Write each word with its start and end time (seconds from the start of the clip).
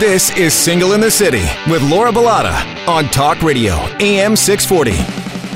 This 0.00 0.36
is 0.36 0.52
Single 0.52 0.94
in 0.94 1.00
the 1.00 1.10
City 1.10 1.44
with 1.70 1.80
Laura 1.88 2.10
Bilotta 2.10 2.88
on 2.88 3.04
Talk 3.10 3.40
Radio, 3.42 3.74
AM 4.00 4.34
640. 4.34 4.90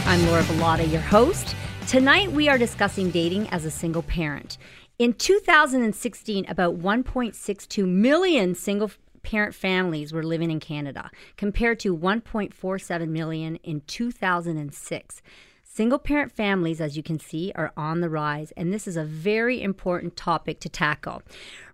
I'm 0.07 0.25
Laura 0.29 0.45
Bilotta, 0.45 0.89
your 0.93 1.01
host. 1.01 1.57
Tonight 1.89 2.31
we 2.31 2.49
are 2.49 2.57
discussing 2.57 3.11
dating 3.11 3.49
as 3.49 3.65
a 3.65 3.71
single 3.71 4.03
parent. 4.03 4.57
In 4.97 5.15
2016, 5.15 6.47
about 6.49 6.79
1.62 6.79 7.85
million 7.85 8.55
single 8.55 8.93
parent 9.25 9.57
families 9.57 10.13
were 10.13 10.23
living 10.23 10.53
in 10.53 10.61
Canada, 10.61 11.11
compared 11.37 11.81
to 11.81 11.97
1.47 11.97 13.09
million 13.09 13.57
in 13.57 13.81
2006. 13.89 15.23
Single 15.65 15.99
parent 15.99 16.33
families, 16.33 16.81
as 16.81 16.97
you 16.97 17.03
can 17.03 17.19
see, 17.19 17.53
are 17.57 17.73
on 17.77 18.01
the 18.01 18.09
rise, 18.09 18.53
and 18.57 18.73
this 18.73 18.87
is 18.87 18.97
a 18.97 19.05
very 19.05 19.61
important 19.63 20.17
topic 20.17 20.61
to 20.61 20.69
tackle. 20.69 21.23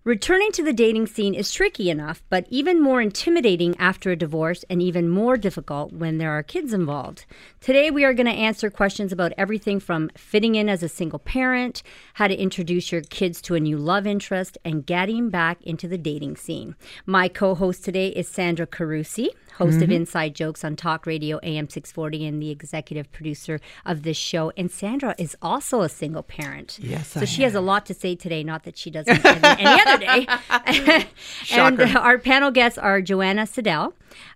Returning 0.05 0.51
to 0.51 0.61
the 0.61 0.71
dating 0.71 1.07
scene 1.07 1.33
is 1.33 1.51
tricky 1.51 1.89
enough, 1.89 2.21
but 2.29 2.45
even 2.51 2.79
more 2.79 3.01
intimidating 3.01 3.75
after 3.79 4.11
a 4.11 4.15
divorce 4.15 4.63
and 4.69 4.79
even 4.79 5.09
more 5.09 5.35
difficult 5.35 5.91
when 5.93 6.19
there 6.19 6.29
are 6.29 6.43
kids 6.43 6.73
involved. 6.73 7.25
Today, 7.59 7.89
we 7.89 8.03
are 8.03 8.13
going 8.13 8.27
to 8.27 8.31
answer 8.31 8.69
questions 8.69 9.11
about 9.11 9.33
everything 9.35 9.79
from 9.79 10.11
fitting 10.15 10.53
in 10.53 10.69
as 10.69 10.83
a 10.83 10.89
single 10.89 11.17
parent, 11.17 11.81
how 12.13 12.27
to 12.27 12.39
introduce 12.39 12.91
your 12.91 13.01
kids 13.01 13.41
to 13.41 13.55
a 13.55 13.59
new 13.59 13.79
love 13.79 14.05
interest, 14.05 14.59
and 14.63 14.85
getting 14.85 15.31
back 15.31 15.59
into 15.63 15.87
the 15.87 15.97
dating 15.97 16.35
scene. 16.35 16.75
My 17.07 17.27
co 17.27 17.55
host 17.55 17.83
today 17.83 18.09
is 18.09 18.27
Sandra 18.27 18.67
Carusi 18.67 19.29
host 19.57 19.75
mm-hmm. 19.75 19.83
of 19.83 19.91
Inside 19.91 20.35
Jokes 20.35 20.63
on 20.63 20.75
Talk 20.75 21.05
Radio 21.05 21.39
AM 21.41 21.69
640 21.69 22.25
and 22.25 22.41
the 22.41 22.51
executive 22.51 23.11
producer 23.11 23.59
of 23.85 24.03
this 24.03 24.17
show. 24.17 24.51
And 24.57 24.69
Sandra 24.69 25.15
is 25.17 25.35
also 25.41 25.81
a 25.81 25.89
single 25.89 26.23
parent. 26.23 26.77
Yes, 26.81 27.09
so 27.09 27.21
I 27.21 27.25
she 27.25 27.43
am. 27.43 27.47
has 27.47 27.55
a 27.55 27.61
lot 27.61 27.85
to 27.87 27.93
say 27.93 28.15
today. 28.15 28.43
Not 28.43 28.63
that 28.63 28.77
she 28.77 28.91
doesn't 28.91 29.25
any, 29.25 29.65
any 29.65 29.81
other 29.81 29.94
day. 29.97 30.27
and 31.51 31.81
our 31.97 32.17
panel 32.17 32.51
guests 32.51 32.77
are 32.77 33.01
Joanna 33.01 33.47
Seidel 33.47 33.93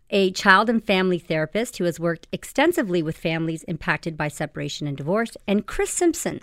a 0.10 0.32
child 0.32 0.70
and 0.70 0.84
family 0.84 1.20
therapist 1.20 1.78
who 1.78 1.84
has 1.84 2.00
worked 2.00 2.28
extensively 2.32 3.04
with 3.04 3.18
families 3.18 3.64
impacted 3.64 4.18
by 4.18 4.28
separation 4.28 4.88
and 4.88 4.98
divorce, 4.98 5.38
and 5.48 5.66
Kris 5.66 5.92
Simpson, 5.92 6.42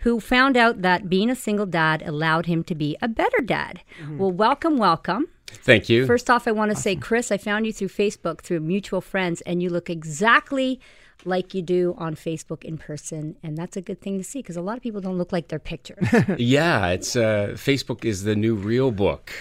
who 0.00 0.20
found 0.20 0.56
out 0.56 0.82
that 0.82 1.08
being 1.08 1.30
a 1.30 1.34
single 1.34 1.66
dad 1.66 2.02
allowed 2.06 2.46
him 2.46 2.62
to 2.64 2.74
be 2.74 2.96
a 3.02 3.08
better 3.08 3.40
dad. 3.40 3.82
Mm-hmm. 4.00 4.18
Well, 4.18 4.32
welcome, 4.32 4.76
welcome. 4.76 5.28
Thank 5.48 5.88
you. 5.88 6.06
First 6.06 6.30
off, 6.30 6.48
I 6.48 6.52
want 6.52 6.70
to 6.70 6.74
awesome. 6.74 6.82
say, 6.82 6.96
Kris, 6.96 7.30
I 7.30 7.36
found 7.36 7.66
you 7.66 7.72
through 7.72 7.88
Facebook 7.88 8.40
through 8.40 8.60
mutual 8.60 9.00
friends, 9.00 9.40
and 9.42 9.62
you 9.62 9.68
look 9.68 9.90
exactly 9.90 10.80
like 11.24 11.54
you 11.54 11.62
do 11.62 11.94
on 11.98 12.14
Facebook 12.14 12.64
in 12.64 12.78
person, 12.78 13.36
and 13.42 13.56
that's 13.56 13.76
a 13.76 13.80
good 13.80 14.00
thing 14.00 14.18
to 14.18 14.24
see 14.24 14.40
because 14.40 14.56
a 14.56 14.62
lot 14.62 14.76
of 14.76 14.82
people 14.82 15.00
don't 15.00 15.18
look 15.18 15.32
like 15.32 15.48
their 15.48 15.58
pictures. 15.58 16.06
yeah, 16.38 16.88
it's 16.88 17.16
uh, 17.16 17.48
Facebook 17.54 18.04
is 18.04 18.24
the 18.24 18.36
new 18.36 18.54
real 18.54 18.90
book 18.90 19.32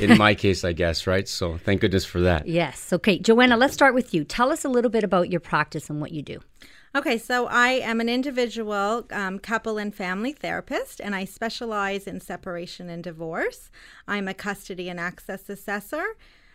in 0.00 0.18
my 0.18 0.34
case, 0.44 0.64
I 0.64 0.72
guess, 0.72 1.06
right? 1.06 1.28
So 1.28 1.58
thank 1.58 1.80
goodness 1.80 2.04
for 2.04 2.20
that. 2.20 2.46
Yes. 2.46 2.92
Okay, 2.92 3.18
Joanna, 3.18 3.56
let's 3.56 3.74
start 3.74 3.94
with 3.94 4.14
you. 4.14 4.24
Tell 4.24 4.50
us 4.50 4.64
a 4.64 4.68
little 4.68 4.90
bit 4.90 5.04
about 5.04 5.30
your 5.30 5.40
practice 5.40 5.90
and 5.90 6.00
what 6.00 6.12
you 6.12 6.22
do. 6.22 6.40
Okay, 6.94 7.16
so 7.16 7.46
I 7.46 7.70
am 7.70 8.00
an 8.00 8.10
individual 8.10 9.06
um, 9.10 9.38
couple 9.38 9.78
and 9.78 9.94
family 9.94 10.32
therapist, 10.32 11.00
and 11.00 11.14
I 11.14 11.24
specialize 11.24 12.06
in 12.06 12.20
separation 12.20 12.90
and 12.90 13.02
divorce. 13.02 13.70
I'm 14.06 14.28
a 14.28 14.34
custody 14.34 14.90
and 14.90 15.00
access 15.00 15.48
assessor. 15.48 16.04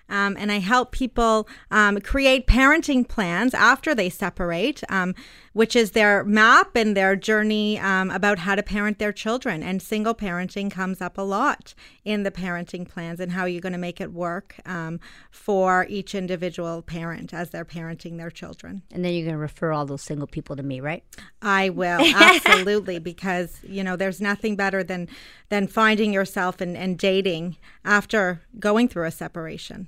Um, 0.10 0.36
and 0.40 0.52
I 0.52 0.60
help 0.60 0.92
people 0.92 1.48
um, 1.72 2.00
create 2.02 2.48
parenting 2.48 3.08
plans 3.08 3.54
after 3.54 3.94
they 3.94 4.10
separate, 4.10 4.84
um, 4.90 5.16
which 5.54 5.76
is 5.76 5.92
their 5.92 6.24
map 6.24 6.76
and 6.76 6.96
their 6.96 7.16
journey 7.16 7.80
um, 7.80 8.12
about 8.12 8.40
how 8.40 8.56
to 8.56 8.64
parent 8.64 9.00
their 9.00 9.12
children. 9.12 9.64
And 9.64 9.82
single 9.82 10.14
parenting 10.14 10.72
comes 10.72 11.02
up 11.02 11.18
a 11.18 11.24
lot 11.24 11.74
in 12.06 12.24
the 12.24 12.32
parenting 12.32 12.88
plans 12.88 13.20
and 13.20 13.32
how 13.32 13.46
you're 13.46 13.62
going 13.62 13.74
to 13.74 13.80
make 13.80 14.00
it 14.00 14.14
work 14.14 14.56
um, 14.66 15.00
for 15.32 15.86
each 15.90 16.16
individual 16.16 16.82
parent 16.82 17.34
as 17.34 17.50
they're 17.50 17.66
parenting 17.66 18.18
their 18.18 18.32
children. 18.32 18.84
And 18.92 19.04
then 19.04 19.14
you're 19.14 19.26
going 19.26 19.36
to 19.36 19.40
refer 19.40 19.72
all 19.72 19.86
those 19.86 20.04
single 20.04 20.28
people 20.28 20.56
to 20.56 20.64
me, 20.64 20.80
right? 20.80 21.04
I 21.42 21.70
will 21.70 22.02
absolutely 22.16 23.00
because 23.00 23.60
you 23.64 23.84
know 23.84 23.96
there's 23.96 24.22
nothing 24.22 24.56
better 24.56 24.84
than 24.84 25.08
than 25.50 25.68
finding 25.68 26.14
yourself 26.14 26.62
and, 26.62 26.76
and 26.76 26.98
dating 26.98 27.58
after 27.84 28.42
going 28.60 28.88
through 28.88 29.06
a 29.06 29.12
separation. 29.12 29.88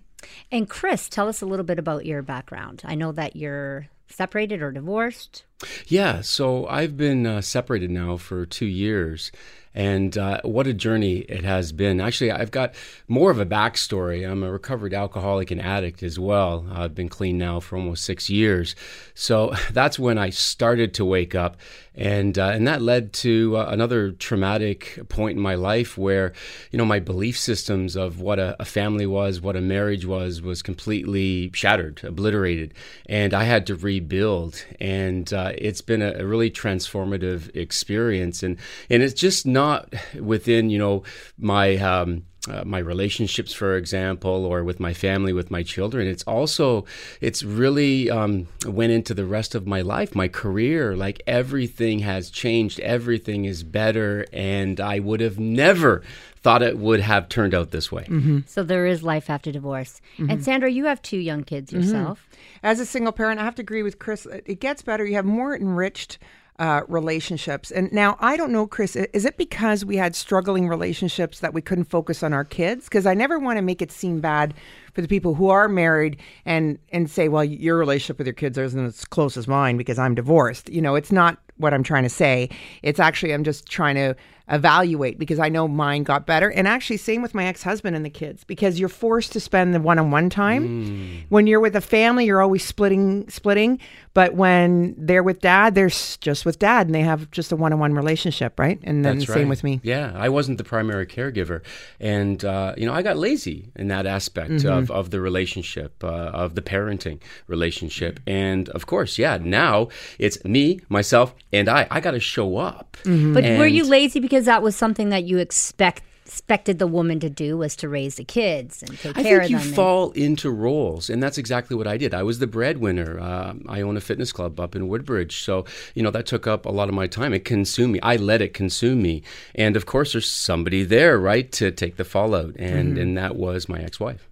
And 0.51 0.69
Kris, 0.69 1.09
tell 1.09 1.27
us 1.27 1.41
a 1.41 1.45
little 1.45 1.65
bit 1.65 1.79
about 1.79 2.05
your 2.05 2.21
background. 2.21 2.81
I 2.85 2.95
know 2.95 3.11
that 3.11 3.35
you're 3.35 3.87
separated 4.07 4.61
or 4.61 4.71
divorced. 4.71 5.43
Yeah, 5.87 6.21
so 6.21 6.65
I've 6.67 6.97
been 6.97 7.25
uh, 7.25 7.41
separated 7.41 7.91
now 7.91 8.17
for 8.17 8.45
two 8.45 8.65
years. 8.65 9.31
And 9.75 10.17
uh, 10.17 10.41
what 10.43 10.65
a 10.65 10.73
journey 10.73 11.19
it 11.19 11.43
has 11.43 11.71
been. 11.71 12.01
Actually, 12.01 12.31
I've 12.31 12.49
got 12.49 12.73
more 13.07 13.29
of 13.29 13.39
a 13.39 13.45
backstory. 13.45 14.29
I'm 14.29 14.43
a 14.43 14.51
recovered 14.51 14.93
alcoholic 14.93 15.51
and 15.51 15.61
addict 15.61 16.01
as 16.01 16.17
well. 16.17 16.65
I've 16.71 16.95
been 16.95 17.09
clean 17.09 17.37
now 17.37 17.59
for 17.59 17.77
almost 17.77 18.03
six 18.03 18.29
years. 18.29 18.75
So 19.13 19.53
that's 19.71 19.99
when 19.99 20.17
I 20.17 20.31
started 20.31 20.93
to 20.95 21.05
wake 21.05 21.35
up. 21.35 21.57
And, 21.95 22.39
uh, 22.39 22.51
and 22.53 22.65
that 22.65 22.81
led 22.81 23.11
to 23.13 23.57
uh, 23.57 23.65
another 23.69 24.11
traumatic 24.11 24.99
point 25.09 25.35
in 25.35 25.43
my 25.43 25.55
life 25.55 25.97
where, 25.97 26.31
you 26.71 26.77
know, 26.77 26.85
my 26.85 26.99
belief 26.99 27.37
systems 27.37 27.97
of 27.97 28.21
what 28.21 28.39
a, 28.39 28.55
a 28.57 28.65
family 28.65 29.05
was, 29.05 29.41
what 29.41 29.57
a 29.57 29.61
marriage 29.61 30.05
was, 30.05 30.41
was 30.41 30.61
completely 30.61 31.51
shattered, 31.53 32.01
obliterated. 32.03 32.73
And 33.07 33.33
I 33.33 33.43
had 33.43 33.67
to 33.67 33.75
rebuild. 33.75 34.65
And 34.79 35.31
uh, 35.33 35.51
it's 35.57 35.81
been 35.81 36.01
a, 36.01 36.13
a 36.13 36.25
really 36.25 36.49
transformative 36.49 37.53
experience. 37.53 38.43
And, 38.43 38.57
and 38.89 39.03
it's 39.03 39.19
just 39.19 39.45
not 39.45 39.58
not 39.59 39.93
within, 40.31 40.69
you 40.69 40.79
know, 40.83 41.03
my 41.37 41.67
um, 41.77 42.09
uh, 42.49 42.63
my 42.65 42.79
relationships, 42.79 43.53
for 43.53 43.75
example, 43.75 44.45
or 44.45 44.63
with 44.63 44.79
my 44.79 44.93
family, 44.93 45.33
with 45.33 45.51
my 45.51 45.61
children. 45.61 46.07
It's 46.07 46.23
also, 46.23 46.85
it's 47.19 47.43
really 47.43 48.09
um, 48.09 48.47
went 48.65 48.91
into 48.93 49.13
the 49.13 49.25
rest 49.25 49.55
of 49.55 49.67
my 49.67 49.81
life, 49.81 50.15
my 50.15 50.29
career. 50.29 50.95
Like 50.95 51.21
everything 51.27 51.99
has 51.99 52.29
changed, 52.29 52.79
everything 52.79 53.45
is 53.45 53.63
better, 53.63 54.25
and 54.31 54.79
I 54.79 54.99
would 54.99 55.19
have 55.19 55.37
never 55.37 56.01
thought 56.41 56.61
it 56.61 56.77
would 56.77 57.01
have 57.01 57.27
turned 57.27 57.53
out 57.53 57.71
this 57.71 57.91
way. 57.91 58.05
Mm-hmm. 58.05 58.39
So 58.47 58.63
there 58.63 58.85
is 58.85 59.03
life 59.03 59.29
after 59.29 59.51
divorce. 59.51 59.99
Mm-hmm. 60.17 60.31
And 60.31 60.43
Sandra, 60.43 60.71
you 60.71 60.85
have 60.85 61.01
two 61.01 61.19
young 61.19 61.43
kids 61.43 61.71
mm-hmm. 61.71 61.83
yourself. 61.83 62.19
Mm-hmm. 62.19 62.65
As 62.67 62.79
a 62.79 62.85
single 62.85 63.11
parent, 63.11 63.41
I 63.41 63.43
have 63.43 63.55
to 63.55 63.61
agree 63.61 63.83
with 63.83 63.99
Kris. 63.99 64.25
It 64.25 64.61
gets 64.61 64.81
better. 64.81 65.05
You 65.05 65.15
have 65.15 65.25
more 65.25 65.53
enriched 65.55 66.17
uh, 66.59 66.81
relationships. 66.87 67.71
And 67.71 67.91
now 67.91 68.17
I 68.19 68.35
don't 68.37 68.51
know, 68.51 68.67
Kris, 68.67 68.95
is 68.95 69.25
it 69.25 69.37
because 69.37 69.85
we 69.85 69.95
had 69.95 70.15
struggling 70.15 70.67
relationships 70.67 71.39
that 71.39 71.53
we 71.53 71.61
couldn't 71.61 71.85
focus 71.85 72.21
on 72.21 72.33
our 72.33 72.43
kids? 72.43 72.85
Because 72.85 73.05
I 73.05 73.13
never 73.13 73.39
want 73.39 73.57
to 73.57 73.61
make 73.61 73.81
it 73.81 73.91
seem 73.91 74.19
bad 74.19 74.53
for 74.93 75.01
the 75.01 75.07
people 75.07 75.35
who 75.35 75.49
are 75.49 75.69
married 75.69 76.17
and 76.45 76.77
and 76.91 77.09
say, 77.09 77.29
well, 77.29 77.45
your 77.45 77.77
relationship 77.77 78.17
with 78.17 78.27
your 78.27 78.33
kids 78.33 78.57
isn't 78.57 78.85
as 78.85 79.05
close 79.05 79.37
as 79.37 79.47
mine 79.47 79.77
because 79.77 79.97
I'm 79.97 80.13
divorced. 80.13 80.69
You 80.69 80.81
know, 80.81 80.95
it's 80.95 81.11
not 81.11 81.37
what 81.57 81.73
I'm 81.73 81.83
trying 81.83 82.03
to 82.03 82.09
say. 82.09 82.49
It's 82.83 82.99
actually 82.99 83.33
I'm 83.33 83.43
just 83.45 83.67
trying 83.67 83.95
to 83.95 84.15
evaluate 84.49 85.19
because 85.19 85.39
I 85.39 85.49
know 85.49 85.67
mine 85.67 86.03
got 86.03 86.25
better. 86.25 86.49
And 86.49 86.67
actually, 86.67 86.97
same 86.97 87.21
with 87.21 87.33
my 87.33 87.45
ex 87.45 87.63
husband 87.63 87.95
and 87.95 88.05
the 88.05 88.09
kids 88.09 88.43
because 88.43 88.79
you're 88.79 88.89
forced 88.89 89.31
to 89.33 89.39
spend 89.39 89.73
the 89.73 89.79
one 89.79 89.99
on 89.99 90.11
one 90.11 90.29
time. 90.29 90.67
Mm. 90.67 91.23
When 91.29 91.47
you're 91.47 91.59
with 91.59 91.75
a 91.75 91.81
family, 91.81 92.25
you're 92.25 92.41
always 92.41 92.65
splitting, 92.65 93.29
splitting. 93.29 93.79
But 94.13 94.33
when 94.33 94.95
they're 94.97 95.23
with 95.23 95.39
dad, 95.39 95.75
they're 95.75 95.89
just 95.89 96.45
with 96.45 96.59
dad 96.59 96.87
and 96.87 96.95
they 96.95 97.01
have 97.01 97.29
just 97.31 97.51
a 97.51 97.55
one 97.55 97.71
on 97.73 97.79
one 97.79 97.93
relationship, 97.93 98.59
right? 98.59 98.79
And 98.83 99.05
then 99.05 99.19
That's 99.19 99.31
same 99.31 99.43
right. 99.43 99.49
with 99.49 99.63
me. 99.63 99.81
Yeah, 99.83 100.11
I 100.15 100.29
wasn't 100.29 100.57
the 100.57 100.63
primary 100.63 101.05
caregiver. 101.05 101.61
And, 101.99 102.43
uh, 102.43 102.73
you 102.75 102.85
know, 102.85 102.93
I 102.93 103.01
got 103.01 103.17
lazy 103.17 103.71
in 103.75 103.87
that 103.89 104.05
aspect 104.05 104.51
mm-hmm. 104.51 104.67
of, 104.67 104.91
of 104.91 105.11
the 105.11 105.21
relationship, 105.21 106.03
uh, 106.03 106.07
of 106.07 106.55
the 106.55 106.61
parenting 106.61 107.21
relationship. 107.47 108.19
And 108.25 108.67
of 108.69 108.87
course, 108.87 109.17
yeah, 109.17 109.37
now 109.39 109.89
it's 110.17 110.43
me, 110.43 110.81
myself, 110.89 111.35
and 111.53 111.69
I. 111.69 111.87
I 111.91 112.01
got 112.01 112.11
to 112.11 112.19
show 112.19 112.57
up. 112.57 112.97
Mm-hmm. 113.03 113.33
But 113.33 113.45
and 113.45 113.59
were 113.59 113.67
you 113.67 113.83
lazy 113.85 114.19
because 114.19 114.38
that 114.45 114.61
was 114.61 114.75
something 114.75 115.09
that 115.09 115.23
you 115.23 115.37
expect 115.37 116.03
expected 116.29 116.77
the 116.77 116.85
woman 116.85 117.19
to 117.19 117.27
do 117.27 117.57
was 117.57 117.75
to 117.75 117.89
raise 117.89 118.15
the 118.15 118.23
kids 118.23 118.83
and 118.83 118.99
take 118.99 119.17
I 119.17 119.23
care 119.23 119.41
of 119.41 119.47
them. 119.47 119.55
I 119.55 119.59
think 119.59 119.69
you 119.69 119.73
fall 119.73 120.11
into 120.11 120.51
roles, 120.51 121.09
and 121.09 121.23
that's 121.23 121.39
exactly 121.39 121.75
what 121.75 121.87
I 121.87 121.97
did. 121.97 122.13
I 122.13 122.21
was 122.21 122.37
the 122.37 122.45
breadwinner. 122.45 123.19
Uh, 123.19 123.55
I 123.67 123.81
own 123.81 123.97
a 123.97 123.99
fitness 123.99 124.31
club 124.31 124.59
up 124.59 124.75
in 124.75 124.87
Woodbridge, 124.87 125.41
so 125.41 125.65
you 125.95 126.03
know 126.03 126.11
that 126.11 126.27
took 126.27 126.45
up 126.45 126.67
a 126.67 126.69
lot 126.69 126.87
of 126.87 126.93
my 126.93 127.07
time. 127.07 127.33
It 127.33 127.45
consumed 127.45 127.93
me. 127.93 127.99
I 128.01 128.15
let 128.17 128.43
it 128.43 128.53
consume 128.53 129.01
me, 129.01 129.23
and 129.55 129.75
of 129.75 129.87
course, 129.87 130.11
there's 130.11 130.29
somebody 130.29 130.83
there, 130.83 131.17
right, 131.17 131.51
to 131.53 131.71
take 131.71 131.95
the 131.95 132.05
fallout, 132.05 132.55
and 132.57 132.89
mm-hmm. 132.89 133.01
and 133.01 133.17
that 133.17 133.35
was 133.35 133.67
my 133.67 133.79
ex-wife. 133.81 134.29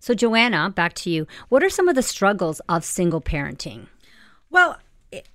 So, 0.00 0.12
Joanna, 0.12 0.68
back 0.68 0.92
to 0.96 1.10
you. 1.10 1.26
What 1.48 1.62
are 1.64 1.70
some 1.70 1.88
of 1.88 1.94
the 1.94 2.02
struggles 2.02 2.60
of 2.68 2.84
single 2.84 3.22
parenting? 3.22 3.86
Well, 4.50 4.76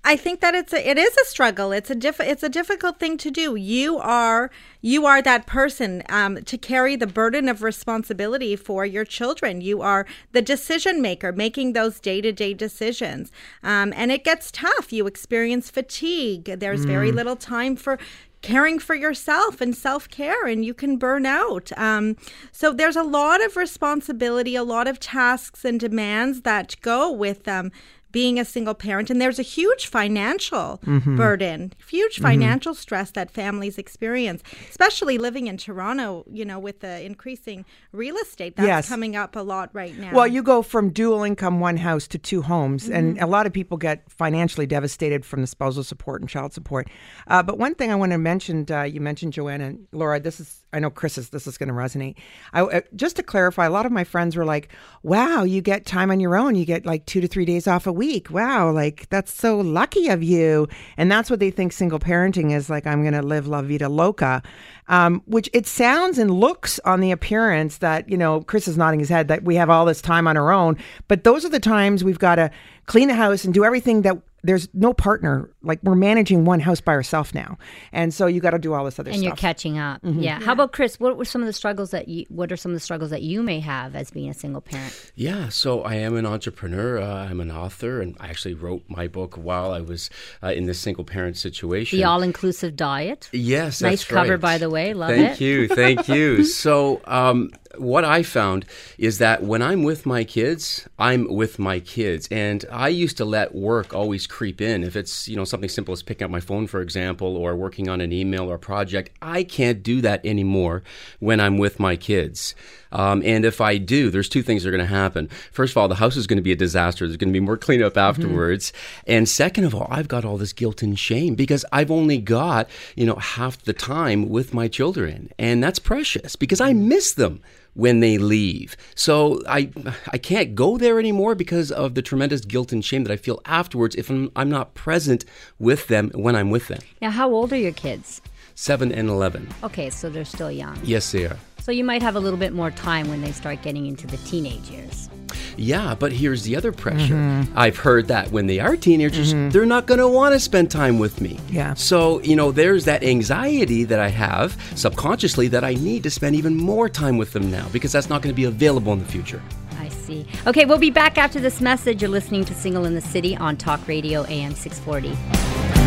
I 0.04 0.16
think 0.16 0.40
that 0.40 0.54
it's 0.54 0.72
a, 0.72 0.88
it 0.88 0.98
is 0.98 1.16
a 1.16 1.24
struggle. 1.24 1.72
It's 1.72 1.90
a 1.90 1.96
diff, 1.96 2.20
it's 2.20 2.44
a 2.44 2.48
difficult 2.48 3.00
thing 3.00 3.16
to 3.18 3.30
do. 3.30 3.56
You 3.56 3.98
are 3.98 4.50
you 4.80 5.04
are 5.04 5.20
that 5.22 5.46
person 5.46 6.04
um, 6.08 6.42
to 6.44 6.56
carry 6.56 6.94
the 6.94 7.08
burden 7.08 7.48
of 7.48 7.60
responsibility 7.60 8.54
for 8.54 8.86
your 8.86 9.04
children. 9.04 9.60
You 9.60 9.82
are 9.82 10.06
the 10.30 10.42
decision 10.42 11.02
maker, 11.02 11.32
making 11.32 11.72
those 11.72 11.98
day 11.98 12.20
to 12.20 12.30
day 12.30 12.54
decisions, 12.54 13.32
um, 13.64 13.92
and 13.96 14.12
it 14.12 14.22
gets 14.22 14.52
tough. 14.52 14.92
You 14.92 15.08
experience 15.08 15.70
fatigue. 15.70 16.44
There's 16.44 16.84
mm. 16.84 16.88
very 16.88 17.10
little 17.10 17.36
time 17.36 17.74
for 17.74 17.98
caring 18.44 18.78
for 18.78 18.94
yourself 18.94 19.62
and 19.62 19.74
self 19.74 20.08
care, 20.08 20.46
and 20.46 20.64
you 20.64 20.74
can 20.74 20.98
burn 20.98 21.24
out. 21.26 21.72
Um, 21.76 22.16
so 22.52 22.72
there's 22.72 22.94
a 22.94 23.02
lot 23.02 23.42
of 23.42 23.56
responsibility, 23.56 24.54
a 24.54 24.62
lot 24.62 24.86
of 24.86 25.00
tasks 25.00 25.64
and 25.64 25.80
demands 25.80 26.42
that 26.42 26.76
go 26.82 27.10
with 27.10 27.48
um, 27.48 27.72
being 28.14 28.38
a 28.40 28.44
single 28.44 28.74
parent 28.74 29.10
and 29.10 29.20
there's 29.20 29.38
a 29.46 29.48
huge 29.58 29.86
financial 29.86 30.80
Mm-hmm. 30.86 31.16
burden 31.16 31.72
huge 31.88 32.16
financial 32.28 32.74
stress 32.74 33.10
that 33.18 33.28
families 33.30 33.76
experience 33.84 34.40
especially 34.70 35.16
living 35.18 35.46
in 35.48 35.56
toronto 35.56 36.24
you 36.30 36.44
know 36.50 36.58
with 36.58 36.78
the 36.80 36.94
increasing 37.10 37.64
real 37.92 38.16
estate 38.24 38.54
that's 38.56 38.66
Yes. 38.66 38.88
coming 38.88 39.14
up 39.16 39.34
a 39.36 39.40
lot 39.52 39.68
right 39.72 39.96
now 39.98 40.12
Well, 40.14 40.26
you 40.36 40.42
go 40.42 40.62
from 40.62 40.90
dual 40.90 41.22
income, 41.30 41.56
one 41.70 41.76
house, 41.88 42.06
to 42.14 42.18
two 42.30 42.42
homes, 42.42 42.88
and 42.88 43.04
Mm-hmm. 43.16 43.24
a 43.24 43.26
lot 43.36 43.44
of 43.46 43.52
people 43.52 43.76
get 43.88 43.96
financially 44.10 44.66
devastated 44.66 45.24
from 45.24 45.40
the 45.40 45.46
spousal 45.46 45.84
support 45.84 46.20
and 46.22 46.28
child 46.30 46.52
support. 46.52 46.88
Uh, 47.26 47.42
but 47.42 47.58
one 47.58 47.74
thing 47.74 47.90
I 47.90 47.96
want 47.96 48.12
to 48.12 48.18
mention, 48.18 48.66
uh, 48.70 48.82
you 48.94 49.00
mentioned 49.00 49.32
Joanna 49.32 49.66
and 49.66 49.86
Laura. 49.92 50.18
This 50.20 50.38
is, 50.40 50.63
I 50.74 50.80
know 50.80 50.90
Kris 50.90 51.16
is. 51.16 51.30
This 51.30 51.46
is 51.46 51.56
going 51.56 51.68
to 51.68 51.74
resonate. 51.74 52.16
I, 52.52 52.62
uh, 52.62 52.80
just 52.96 53.16
to 53.16 53.22
clarify, 53.22 53.66
a 53.66 53.70
lot 53.70 53.86
of 53.86 53.92
my 53.92 54.04
friends 54.04 54.36
were 54.36 54.44
like, 54.44 54.68
"Wow, 55.02 55.44
you 55.44 55.60
get 55.60 55.86
time 55.86 56.10
on 56.10 56.20
your 56.20 56.36
own. 56.36 56.54
You 56.54 56.64
get 56.64 56.84
like 56.84 57.06
two 57.06 57.20
to 57.20 57.28
three 57.28 57.44
days 57.44 57.66
off 57.66 57.86
a 57.86 57.92
week. 57.92 58.30
Wow, 58.30 58.70
like 58.72 59.08
that's 59.08 59.32
so 59.32 59.58
lucky 59.58 60.08
of 60.08 60.22
you." 60.22 60.68
And 60.96 61.10
that's 61.10 61.30
what 61.30 61.40
they 61.40 61.50
think 61.50 61.72
single 61.72 61.98
parenting 61.98 62.52
is 62.52 62.68
like. 62.68 62.86
I'm 62.86 63.02
going 63.02 63.14
to 63.14 63.22
live 63.22 63.46
la 63.46 63.62
vida 63.62 63.88
loca. 63.88 64.42
Um, 64.88 65.22
which 65.24 65.48
it 65.54 65.66
sounds 65.66 66.18
and 66.18 66.30
looks 66.30 66.78
on 66.80 67.00
the 67.00 67.10
appearance 67.10 67.78
that, 67.78 68.06
you 68.06 68.18
know, 68.18 68.42
Kris 68.42 68.68
is 68.68 68.76
nodding 68.76 69.00
his 69.00 69.08
head 69.08 69.28
that 69.28 69.42
we 69.42 69.54
have 69.54 69.70
all 69.70 69.86
this 69.86 70.02
time 70.02 70.28
on 70.28 70.36
our 70.36 70.52
own. 70.52 70.76
But 71.08 71.24
those 71.24 71.42
are 71.46 71.48
the 71.48 71.58
times 71.58 72.04
we've 72.04 72.18
got 72.18 72.34
to 72.34 72.50
clean 72.84 73.08
the 73.08 73.14
house 73.14 73.46
and 73.46 73.54
do 73.54 73.64
everything 73.64 74.02
that 74.02 74.18
there's 74.42 74.68
no 74.74 74.92
partner. 74.92 75.50
Like 75.64 75.80
we're 75.82 75.94
managing 75.94 76.44
one 76.44 76.60
house 76.60 76.80
by 76.80 76.92
ourselves 76.92 77.34
now. 77.34 77.58
And 77.92 78.12
so 78.12 78.26
you 78.26 78.40
got 78.40 78.50
to 78.50 78.58
do 78.58 78.74
all 78.74 78.84
this 78.84 78.98
other 78.98 79.10
and 79.10 79.18
stuff. 79.18 79.26
you're 79.26 79.36
catching 79.36 79.78
up. 79.78 80.02
Mm-hmm. 80.02 80.20
Yeah. 80.20 80.40
How 80.40 80.52
about 80.52 80.72
Kris? 80.72 81.00
What 81.00 81.16
were 81.16 81.24
some 81.24 81.40
of 81.42 81.46
the 81.46 81.52
struggles 81.52 81.90
that 81.90 82.08
you? 82.08 82.26
What 82.28 82.52
are 82.52 82.56
some 82.56 82.72
of 82.72 82.76
the 82.76 82.80
struggles 82.80 83.10
that 83.10 83.22
you 83.22 83.42
may 83.42 83.60
have 83.60 83.96
as 83.96 84.10
being 84.10 84.28
a 84.30 84.34
single 84.34 84.60
parent? 84.60 85.12
Yeah, 85.14 85.48
so 85.48 85.82
I 85.82 85.94
am 85.96 86.16
an 86.16 86.26
entrepreneur. 86.26 86.98
Uh, 87.00 87.26
I'm 87.28 87.40
an 87.40 87.50
author, 87.50 88.00
and 88.00 88.16
I 88.20 88.28
actually 88.28 88.54
wrote 88.54 88.82
my 88.88 89.08
book 89.08 89.36
while 89.36 89.72
I 89.72 89.80
was 89.80 90.10
uh, 90.42 90.48
in 90.48 90.66
this 90.66 90.78
single 90.78 91.04
parent 91.04 91.36
situation. 91.36 91.98
The 91.98 92.04
all-inclusive 92.04 92.76
diet. 92.76 93.28
Yes, 93.32 93.80
Nice 93.80 94.00
that's 94.00 94.04
cover, 94.04 94.32
right. 94.32 94.40
by 94.40 94.58
the 94.58 94.70
way. 94.70 94.94
Love 94.94 95.10
thank 95.10 95.20
it. 95.20 95.26
Thank 95.28 95.40
you, 95.40 95.68
thank 95.68 96.08
you. 96.08 96.44
so, 96.64 97.00
um, 97.04 97.50
what 97.76 98.04
I 98.04 98.22
found 98.22 98.66
is 98.98 99.18
that 99.18 99.42
when 99.42 99.60
I'm 99.62 99.82
with 99.82 100.06
my 100.06 100.22
kids, 100.24 100.88
I'm 100.98 101.32
with 101.32 101.58
my 101.58 101.80
kids, 101.80 102.28
and 102.30 102.64
I 102.70 102.88
used 102.88 103.16
to 103.16 103.24
let 103.24 103.54
work 103.54 103.92
always 103.94 104.26
creep 104.26 104.60
in. 104.60 104.84
If 104.84 104.94
it's 104.96 105.26
you 105.28 105.36
know 105.36 105.44
something 105.54 105.68
simple 105.68 105.92
as 105.92 106.02
picking 106.02 106.24
up 106.24 106.32
my 106.32 106.40
phone, 106.40 106.66
for 106.66 106.80
example, 106.80 107.36
or 107.36 107.54
working 107.54 107.88
on 107.88 108.00
an 108.00 108.12
email 108.12 108.50
or 108.50 108.58
project, 108.58 109.10
I 109.22 109.44
can't 109.44 109.84
do 109.84 110.00
that 110.00 110.26
anymore 110.26 110.82
when 111.20 111.38
I'm 111.38 111.58
with 111.58 111.78
my 111.78 111.94
kids. 111.94 112.56
Um, 112.90 113.22
and 113.24 113.44
if 113.44 113.60
I 113.60 113.76
do, 113.76 114.10
there's 114.10 114.28
two 114.28 114.42
things 114.42 114.64
that 114.64 114.70
are 114.70 114.72
going 114.72 114.80
to 114.80 114.92
happen. 114.92 115.28
First 115.52 115.72
of 115.72 115.76
all, 115.76 115.86
the 115.86 115.94
house 115.94 116.16
is 116.16 116.26
going 116.26 116.38
to 116.38 116.42
be 116.42 116.50
a 116.50 116.56
disaster. 116.56 117.06
There's 117.06 117.16
going 117.16 117.32
to 117.32 117.32
be 117.32 117.38
more 117.38 117.56
cleanup 117.66 117.96
afterwards. 117.96 118.72
And 119.06 119.28
second 119.28 119.62
of 119.62 119.76
all, 119.76 119.86
I've 119.90 120.08
got 120.08 120.24
all 120.24 120.38
this 120.38 120.52
guilt 120.52 120.82
and 120.82 120.98
shame 120.98 121.36
because 121.36 121.64
I've 121.70 121.92
only 121.92 122.18
got, 122.18 122.68
you 122.96 123.06
know, 123.06 123.14
half 123.14 123.62
the 123.62 123.72
time 123.72 124.28
with 124.28 124.52
my 124.52 124.66
children. 124.66 125.30
And 125.38 125.62
that's 125.62 125.78
precious 125.78 126.34
because 126.34 126.60
I 126.60 126.72
miss 126.72 127.12
them 127.12 127.42
when 127.74 128.00
they 128.00 128.18
leave. 128.18 128.76
So 128.94 129.42
I 129.48 129.70
I 130.12 130.18
can't 130.18 130.54
go 130.54 130.78
there 130.78 130.98
anymore 130.98 131.34
because 131.34 131.70
of 131.70 131.94
the 131.94 132.02
tremendous 132.02 132.40
guilt 132.40 132.72
and 132.72 132.84
shame 132.84 133.04
that 133.04 133.12
I 133.12 133.16
feel 133.16 133.40
afterwards 133.44 133.94
if 133.96 134.10
I'm, 134.10 134.30
I'm 134.34 134.48
not 134.48 134.74
present 134.74 135.24
with 135.58 135.88
them 135.88 136.10
when 136.14 136.34
I'm 136.34 136.50
with 136.50 136.68
them. 136.68 136.80
Now, 137.02 137.10
how 137.10 137.32
old 137.32 137.52
are 137.52 137.56
your 137.56 137.72
kids? 137.72 138.22
7 138.54 138.92
and 138.92 139.08
11. 139.08 139.48
Okay, 139.64 139.90
so 139.90 140.08
they're 140.08 140.24
still 140.24 140.50
young. 140.50 140.78
Yes, 140.84 141.10
they 141.10 141.26
are. 141.26 141.38
So 141.64 141.72
you 141.72 141.82
might 141.82 142.02
have 142.02 142.14
a 142.14 142.20
little 142.20 142.38
bit 142.38 142.52
more 142.52 142.70
time 142.70 143.08
when 143.08 143.22
they 143.22 143.32
start 143.32 143.62
getting 143.62 143.86
into 143.86 144.06
the 144.06 144.18
teenage 144.18 144.68
years. 144.68 145.08
Yeah, 145.56 145.94
but 145.94 146.12
here's 146.12 146.42
the 146.42 146.56
other 146.56 146.72
pressure. 146.72 147.14
Mm-hmm. 147.14 147.58
I've 147.58 147.78
heard 147.78 148.06
that 148.08 148.30
when 148.30 148.46
they 148.46 148.60
are 148.60 148.76
teenagers, 148.76 149.32
mm-hmm. 149.32 149.48
they're 149.48 149.64
not 149.64 149.86
going 149.86 150.00
to 150.00 150.06
want 150.06 150.34
to 150.34 150.40
spend 150.40 150.70
time 150.70 150.98
with 150.98 151.22
me. 151.22 151.40
Yeah. 151.48 151.72
So, 151.72 152.20
you 152.20 152.36
know, 152.36 152.52
there's 152.52 152.84
that 152.84 153.02
anxiety 153.02 153.84
that 153.84 153.98
I 153.98 154.08
have 154.08 154.60
subconsciously 154.74 155.48
that 155.48 155.64
I 155.64 155.72
need 155.72 156.02
to 156.02 156.10
spend 156.10 156.36
even 156.36 156.54
more 156.54 156.90
time 156.90 157.16
with 157.16 157.32
them 157.32 157.50
now 157.50 157.66
because 157.72 157.92
that's 157.92 158.10
not 158.10 158.20
going 158.20 158.34
to 158.34 158.36
be 158.36 158.44
available 158.44 158.92
in 158.92 158.98
the 158.98 159.06
future. 159.06 159.40
I 159.78 159.88
see. 159.88 160.26
Okay, 160.46 160.66
we'll 160.66 160.76
be 160.76 160.90
back 160.90 161.16
after 161.16 161.40
this 161.40 161.62
message. 161.62 162.02
You're 162.02 162.10
listening 162.10 162.44
to 162.44 162.54
Single 162.54 162.84
in 162.84 162.94
the 162.94 163.00
City 163.00 163.38
on 163.38 163.56
Talk 163.56 163.88
Radio 163.88 164.26
AM 164.26 164.54
640. 164.54 165.83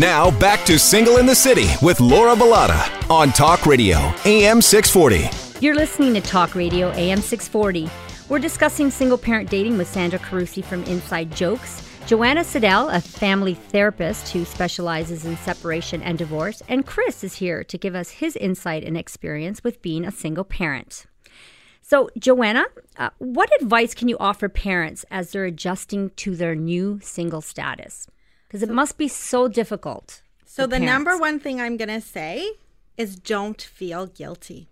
Now 0.00 0.30
back 0.38 0.64
to 0.64 0.78
Single 0.78 1.18
in 1.18 1.26
the 1.26 1.34
City 1.34 1.68
with 1.82 2.00
Laura 2.00 2.34
Bilotta 2.34 3.10
on 3.10 3.32
Talk 3.32 3.66
Radio, 3.66 3.98
AM 4.24 4.62
640. 4.62 5.28
You're 5.62 5.74
listening 5.74 6.14
to 6.14 6.22
Talk 6.22 6.54
Radio 6.54 6.90
AM 6.92 7.20
640. 7.20 7.86
We're 8.30 8.38
discussing 8.38 8.90
single 8.90 9.18
parent 9.18 9.50
dating 9.50 9.76
with 9.76 9.88
Sandra 9.88 10.18
Carusi 10.18 10.64
from 10.64 10.84
Inside 10.84 11.30
Jokes, 11.36 11.86
Joanna 12.06 12.44
Seidel, 12.44 12.88
a 12.88 12.98
family 12.98 13.52
therapist 13.52 14.30
who 14.30 14.46
specializes 14.46 15.26
in 15.26 15.36
separation 15.36 16.00
and 16.00 16.16
divorce, 16.16 16.62
and 16.66 16.86
Kris 16.86 17.22
is 17.22 17.34
here 17.34 17.62
to 17.64 17.76
give 17.76 17.94
us 17.94 18.08
his 18.08 18.36
insight 18.36 18.84
and 18.84 18.96
experience 18.96 19.62
with 19.62 19.82
being 19.82 20.06
a 20.06 20.10
single 20.10 20.44
parent. 20.44 21.04
So, 21.82 22.08
Joanna, 22.18 22.68
uh, 22.96 23.10
what 23.18 23.50
advice 23.60 23.92
can 23.92 24.08
you 24.08 24.16
offer 24.18 24.48
parents 24.48 25.04
as 25.10 25.30
they're 25.30 25.44
adjusting 25.44 26.08
to 26.16 26.36
their 26.36 26.54
new 26.54 27.00
single 27.02 27.42
status? 27.42 28.06
Because 28.50 28.64
it 28.64 28.70
must 28.70 28.98
be 28.98 29.06
so 29.06 29.46
difficult. 29.46 30.22
so 30.44 30.64
for 30.64 30.66
the 30.66 30.80
number 30.80 31.16
one 31.16 31.38
thing 31.38 31.60
i'm 31.60 31.76
going 31.76 31.88
to 31.88 32.00
say 32.00 32.50
is 32.96 33.14
don't 33.14 33.62
feel 33.62 34.06
guilty 34.06 34.68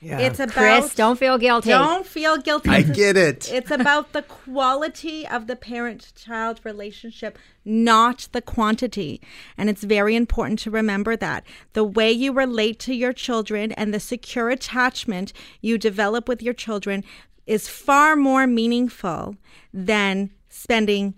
yeah. 0.00 0.18
it's 0.18 0.38
about 0.38 0.82
Kris, 0.82 0.94
don't 0.94 1.18
feel 1.18 1.38
guilty. 1.38 1.70
don't 1.70 2.06
feel 2.06 2.36
guilty 2.36 2.68
I 2.68 2.82
get 2.82 3.16
it. 3.16 3.50
It's 3.50 3.70
about 3.70 4.12
the 4.12 4.22
quality 4.22 5.26
of 5.26 5.46
the 5.46 5.56
parent 5.56 6.12
child 6.14 6.60
relationship, 6.64 7.38
not 7.64 8.28
the 8.32 8.42
quantity. 8.42 9.22
And 9.56 9.70
it's 9.70 9.82
very 9.84 10.14
important 10.14 10.58
to 10.60 10.70
remember 10.70 11.16
that. 11.16 11.44
The 11.72 11.84
way 11.84 12.12
you 12.12 12.32
relate 12.32 12.78
to 12.80 12.94
your 12.94 13.14
children 13.14 13.72
and 13.72 13.94
the 13.94 14.00
secure 14.00 14.50
attachment 14.50 15.32
you 15.62 15.78
develop 15.78 16.28
with 16.28 16.42
your 16.42 16.54
children 16.54 17.02
is 17.46 17.68
far 17.68 18.16
more 18.16 18.46
meaningful 18.46 19.36
than 19.72 20.30
spending 20.48 21.14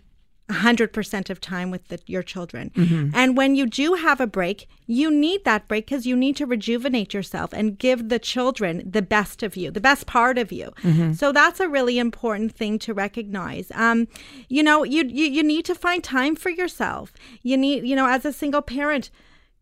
100% 0.49 1.31
of 1.31 1.41
time 1.41 1.71
with 1.71 1.89
the, 1.89 1.99
your 2.07 2.23
children. 2.23 2.71
And 3.15 3.37
when 3.37 3.55
you 3.55 3.67
do 3.67 3.95
have 3.95 4.21
a 4.21 4.27
break, 4.27 4.67
you 4.87 5.11
need 5.11 5.45
that 5.45 5.69
break 5.69 5.87
because 5.87 6.07
you 6.07 6.17
need 6.17 6.37
to 6.37 6.47
rejuvenate 6.47 7.13
yourself 7.13 7.53
and 7.53 7.79
give 7.79 8.09
the 8.09 8.19
children 8.19 8.83
the 8.91 9.03
best 9.03 9.43
of 9.43 9.57
you, 9.57 9.71
the 9.71 9.81
best 9.81 10.07
part 10.07 10.39
of 10.39 10.51
you. 10.51 10.73
So 11.15 11.33
that's 11.33 11.61
a 11.61 11.69
really 11.69 11.99
important 11.99 12.53
thing 12.53 12.79
to 12.81 12.95
recognize. 12.95 13.71
Um, 13.75 14.09
you 14.49 14.63
know, 14.63 14.85
you, 14.85 15.05
you 15.05 15.27
you 15.27 15.43
need 15.43 15.65
to 15.67 15.75
find 15.75 16.03
time 16.03 16.35
for 16.35 16.49
yourself. 16.51 17.13
You 17.43 17.57
need, 17.57 17.85
you 17.85 17.95
know, 17.95 18.09
as 18.09 18.25
a 18.25 18.33
single 18.33 18.63
parent, 18.63 19.11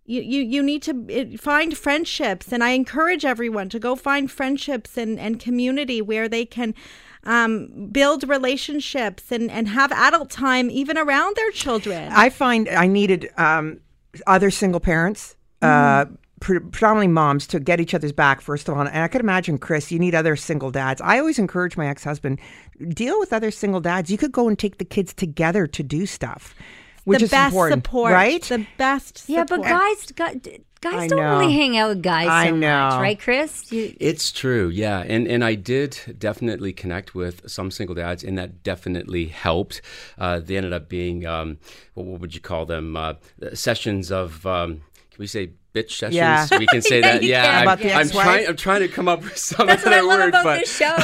you, 0.09 0.21
you, 0.23 0.41
you 0.43 0.63
need 0.63 0.83
to 0.83 0.93
uh, 1.35 1.37
find 1.37 1.77
friendships 1.77 2.53
and 2.53 2.63
i 2.63 2.71
encourage 2.71 3.25
everyone 3.25 3.69
to 3.69 3.81
go 3.81 3.97
find 3.97 4.31
friendships 4.31 4.97
and, 4.97 5.19
and 5.19 5.41
community 5.41 6.01
where 6.01 6.29
they 6.29 6.45
can 6.45 6.75
um, 7.27 7.89
build 7.93 8.29
relationships 8.29 9.31
and, 9.31 9.51
and 9.51 9.69
have 9.69 9.93
adult 9.93 10.31
time 10.31 10.71
even 10.71 10.97
around 10.97 11.37
their 11.37 11.51
children 11.51 12.11
I 12.13 12.31
find 12.31 12.69
I 12.69 12.87
needed 12.87 13.31
um, 13.37 13.81
other 14.27 14.51
single 14.51 14.81
parents, 14.81 15.37
uh, 15.63 16.07
pre- 16.41 16.61
predominantly 16.61 17.09
moms, 17.09 17.47
to 17.49 17.61
get 17.61 17.81
each 17.81 17.95
other's 17.95 18.13
back, 18.13 18.41
first 18.41 18.69
of 18.69 18.77
all. 18.77 18.81
And 18.87 19.03
I 19.03 19.09
could 19.09 19.21
imagine, 19.21 19.59
Chris, 19.59 19.91
you 19.93 19.99
need 19.99 20.15
other 20.15 20.37
single 20.37 20.71
dads. 20.71 21.01
I 21.01 21.19
always 21.19 21.39
encourage 21.39 21.77
my 21.77 21.87
ex 21.89 22.05
husband 22.05 22.39
deal 22.89 23.19
with 23.19 23.33
other 23.33 23.51
single 23.51 23.81
dads. 23.81 24.11
You 24.11 24.19
could 24.19 24.33
go 24.33 24.49
and 24.49 24.59
take 24.59 24.79
the 24.79 24.85
kids 24.85 25.13
together 25.13 25.67
to 25.67 25.83
do 25.83 26.07
stuff, 26.07 26.55
which 27.07 27.21
the 27.21 27.25
is 27.25 27.31
best 27.31 27.53
important, 27.55 27.85
support 27.87 28.13
right? 28.13 28.43
the 28.43 28.67
best 28.77 29.25
Yeah, 29.29 29.45
but 29.49 29.63
guys, 29.63 30.07
guys, 30.13 30.37
guys 30.83 31.05
I 31.05 31.07
don't 31.09 31.19
know. 31.19 31.39
really 31.39 31.53
hang 31.55 31.77
out 31.79 31.89
with 31.89 32.03
guys 32.03 32.29
I 32.29 32.47
so 32.49 32.53
much, 32.53 32.61
know. 32.61 32.99
right, 33.01 33.19
Kris? 33.19 33.73
You, 33.73 33.95
It's 33.99 34.31
true, 34.31 34.69
yeah, 34.69 35.03
and 35.07 35.27
and 35.27 35.43
I 35.43 35.55
did 35.55 36.17
definitely 36.19 36.73
connect 36.73 37.15
with 37.15 37.49
some 37.49 37.71
single 37.71 37.95
dads, 37.95 38.23
and 38.23 38.37
that 38.39 38.63
definitely 38.63 39.27
helped. 39.29 39.81
Uh, 40.19 40.41
they 40.41 40.57
ended 40.57 40.73
up 40.75 40.89
being 40.89 41.25
um, 41.27 41.59
what, 41.95 42.07
what 42.07 42.21
would 42.21 42.35
you 42.35 42.41
call 42.41 42.67
them? 42.67 42.97
Uh, 42.97 43.15
sessions 43.55 44.11
of 44.13 44.45
um, 44.47 44.83
can 45.17 45.23
we 45.23 45.27
say 45.27 45.51
bitch 45.75 45.93
sessions? 45.93 46.15
Yeah. 46.15 46.47
we 46.59 46.67
can 46.67 46.83
say 46.93 47.01
Yeah, 47.01 47.13
that. 47.13 47.23
Yeah, 47.23 47.43
can. 47.43 47.55
I, 47.55 47.63
About 47.63 47.79
the 47.79 47.93
I'm 47.93 48.01
ex-wife? 48.01 48.25
trying. 48.25 48.47
I'm 48.49 48.57
trying 48.57 48.81
to 48.83 48.89
come 48.89 49.09
up 49.09 49.23
with 49.23 49.37
some 49.39 49.67
that's 49.67 49.87
other 49.87 50.03
love 50.03 50.19
word, 50.21 50.29
about 50.29 50.45
but 50.45 50.61
this 50.61 50.77
show. 50.77 50.95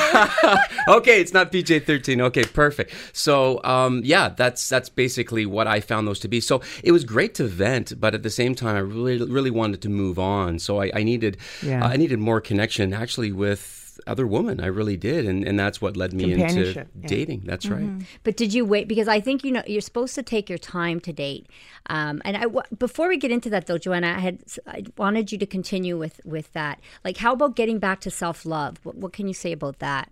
okay, 0.97 1.21
it's 1.21 1.33
not 1.33 1.51
PG 1.51 1.81
thirteen. 1.81 2.21
Okay, 2.21 2.45
perfect. 2.45 2.93
So, 3.15 3.61
um, 3.65 4.03
yeah, 4.05 4.29
that's 4.29 4.69
that's 4.69 4.91
basically 4.91 5.47
what 5.47 5.67
I 5.67 5.81
found 5.81 6.07
those 6.07 6.21
to 6.21 6.29
be. 6.29 6.41
So 6.41 6.61
it 6.85 6.93
was 6.93 7.05
great 7.05 7.35
to 7.37 7.45
vent, 7.45 7.99
but 7.99 8.15
at 8.15 8.23
the 8.23 8.31
same 8.31 8.55
time, 8.55 8.77
I 8.77 8.81
really 8.81 9.25
really 9.31 9.51
wanted 9.51 9.81
to 9.83 9.89
move 9.89 10.19
on. 10.19 10.59
So 10.59 10.81
I, 10.83 10.91
I 10.95 11.03
needed 11.03 11.39
Yeah. 11.63 11.85
uh, 11.85 11.89
I 11.89 11.97
needed 11.97 12.19
more 12.19 12.41
connection 12.41 12.93
actually 12.93 13.33
with 13.33 13.82
with 13.97 14.09
other 14.09 14.27
women. 14.27 14.61
I 14.61 14.67
really 14.67 14.97
did, 14.97 15.27
and 15.27 15.45
and 15.45 15.59
that's 15.59 15.81
what 15.81 15.97
led 15.97 16.13
me 16.13 16.33
into 16.33 16.37
Companionship, 16.37 16.89
yeah. 17.01 17.07
dating. 17.09 17.43
That's 17.45 17.67
right. 17.67 17.89
But 18.23 18.37
did 18.37 18.55
you 18.55 18.65
wait? 18.65 18.89
Because 18.89 19.09
I 19.09 19.21
think 19.21 19.45
you 19.45 19.53
know 19.53 19.63
you're 19.67 19.81
supposed 19.81 20.15
to 20.15 20.23
take 20.23 20.49
your 20.49 20.59
time 20.59 21.01
to 21.01 21.13
date. 21.13 21.47
Um, 21.87 22.23
and 22.25 22.37
I 22.37 22.43
w- 22.43 22.63
before 22.79 23.09
we 23.09 23.17
get 23.17 23.31
into 23.31 23.51
that 23.51 23.67
though, 23.67 23.79
Joanna, 23.79 24.15
I 24.17 24.21
had 24.21 24.43
I 24.67 24.85
wanted 24.97 25.33
you 25.33 25.39
to 25.39 25.47
continue 25.47 25.99
with 25.99 26.21
with 26.25 26.53
that. 26.53 26.81
Like, 27.05 27.19
how 27.19 27.33
about 27.33 27.57
getting 27.57 27.79
back 27.79 28.01
to 28.01 28.11
self 28.11 28.45
love? 28.47 28.79
What, 28.83 28.97
what 28.97 29.13
can 29.13 29.29
you 29.29 29.35
say 29.35 29.53
about 29.53 29.79
that? 29.81 30.11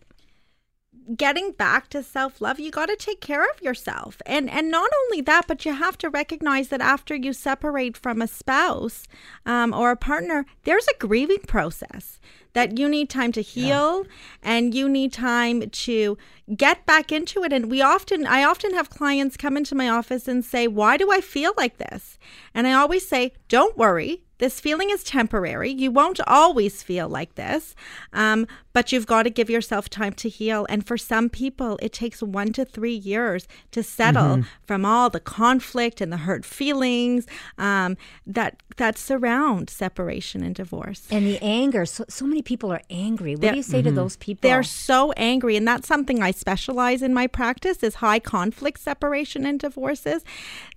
getting 1.16 1.50
back 1.52 1.88
to 1.88 2.02
self-love 2.02 2.60
you 2.60 2.70
got 2.70 2.86
to 2.86 2.96
take 2.96 3.20
care 3.20 3.42
of 3.42 3.60
yourself 3.62 4.20
and 4.26 4.48
and 4.48 4.70
not 4.70 4.90
only 5.04 5.20
that 5.20 5.46
but 5.48 5.64
you 5.64 5.72
have 5.72 5.98
to 5.98 6.08
recognize 6.08 6.68
that 6.68 6.80
after 6.80 7.14
you 7.14 7.32
separate 7.32 7.96
from 7.96 8.22
a 8.22 8.26
spouse 8.26 9.08
um, 9.44 9.74
or 9.74 9.90
a 9.90 9.96
partner 9.96 10.46
there's 10.64 10.86
a 10.86 10.98
grieving 10.98 11.40
process 11.46 12.20
that 12.52 12.78
you 12.78 12.88
need 12.88 13.10
time 13.10 13.32
to 13.32 13.42
heal 13.42 14.04
and 14.42 14.74
you 14.74 14.88
need 14.88 15.12
time 15.12 15.68
to 15.70 16.18
get 16.56 16.84
back 16.86 17.12
into 17.12 17.42
it. 17.44 17.52
And 17.52 17.70
we 17.70 17.80
often 17.80 18.26
I 18.26 18.44
often 18.44 18.74
have 18.74 18.90
clients 18.90 19.36
come 19.36 19.56
into 19.56 19.74
my 19.74 19.88
office 19.88 20.28
and 20.28 20.44
say 20.44 20.66
why 20.66 20.96
do 20.96 21.10
I 21.10 21.20
feel 21.20 21.52
like 21.56 21.78
this? 21.78 22.18
And 22.54 22.66
I 22.66 22.72
always 22.72 23.08
say 23.08 23.32
don't 23.48 23.76
worry 23.76 24.24
this 24.40 24.58
feeling 24.58 24.90
is 24.90 25.04
temporary. 25.04 25.70
You 25.70 25.90
won't 25.90 26.18
always 26.26 26.82
feel 26.82 27.08
like 27.08 27.36
this, 27.36 27.76
um, 28.12 28.46
but 28.72 28.90
you've 28.90 29.06
got 29.06 29.22
to 29.24 29.30
give 29.30 29.48
yourself 29.48 29.88
time 29.88 30.14
to 30.14 30.28
heal. 30.28 30.66
And 30.68 30.84
for 30.84 30.98
some 30.98 31.28
people, 31.28 31.78
it 31.80 31.92
takes 31.92 32.22
one 32.22 32.52
to 32.54 32.64
three 32.64 32.94
years 32.94 33.46
to 33.70 33.82
settle 33.82 34.42
from 34.66 34.84
all 34.84 35.10
the 35.10 35.20
conflict 35.20 36.00
and 36.00 36.12
the 36.12 36.16
hurt 36.18 36.44
feelings 36.44 37.26
um, 37.58 37.96
that 38.26 38.62
that 38.76 38.96
surround 38.96 39.68
separation 39.68 40.42
and 40.42 40.54
divorce. 40.54 41.06
And 41.10 41.26
the 41.26 41.38
anger. 41.42 41.84
So, 41.84 42.04
so 42.08 42.24
many 42.26 42.40
people 42.40 42.72
are 42.72 42.80
angry. 42.88 43.34
What 43.34 43.42
They're- 43.42 43.50
do 43.52 43.56
you 43.58 43.62
say 43.62 43.82
to 43.82 43.92
those 43.92 44.16
people? 44.16 44.48
They're 44.48 44.62
so 44.62 45.12
angry, 45.12 45.54
and 45.56 45.68
that's 45.68 45.86
something 45.86 46.22
I 46.22 46.30
specialize 46.30 47.02
in 47.02 47.12
my 47.12 47.26
practice 47.26 47.82
is 47.82 47.96
high 47.96 48.20
conflict 48.20 48.80
separation 48.80 49.44
and 49.44 49.60
divorces. 49.60 50.24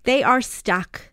They 0.04 0.22
are 0.22 0.42
stuck. 0.42 1.13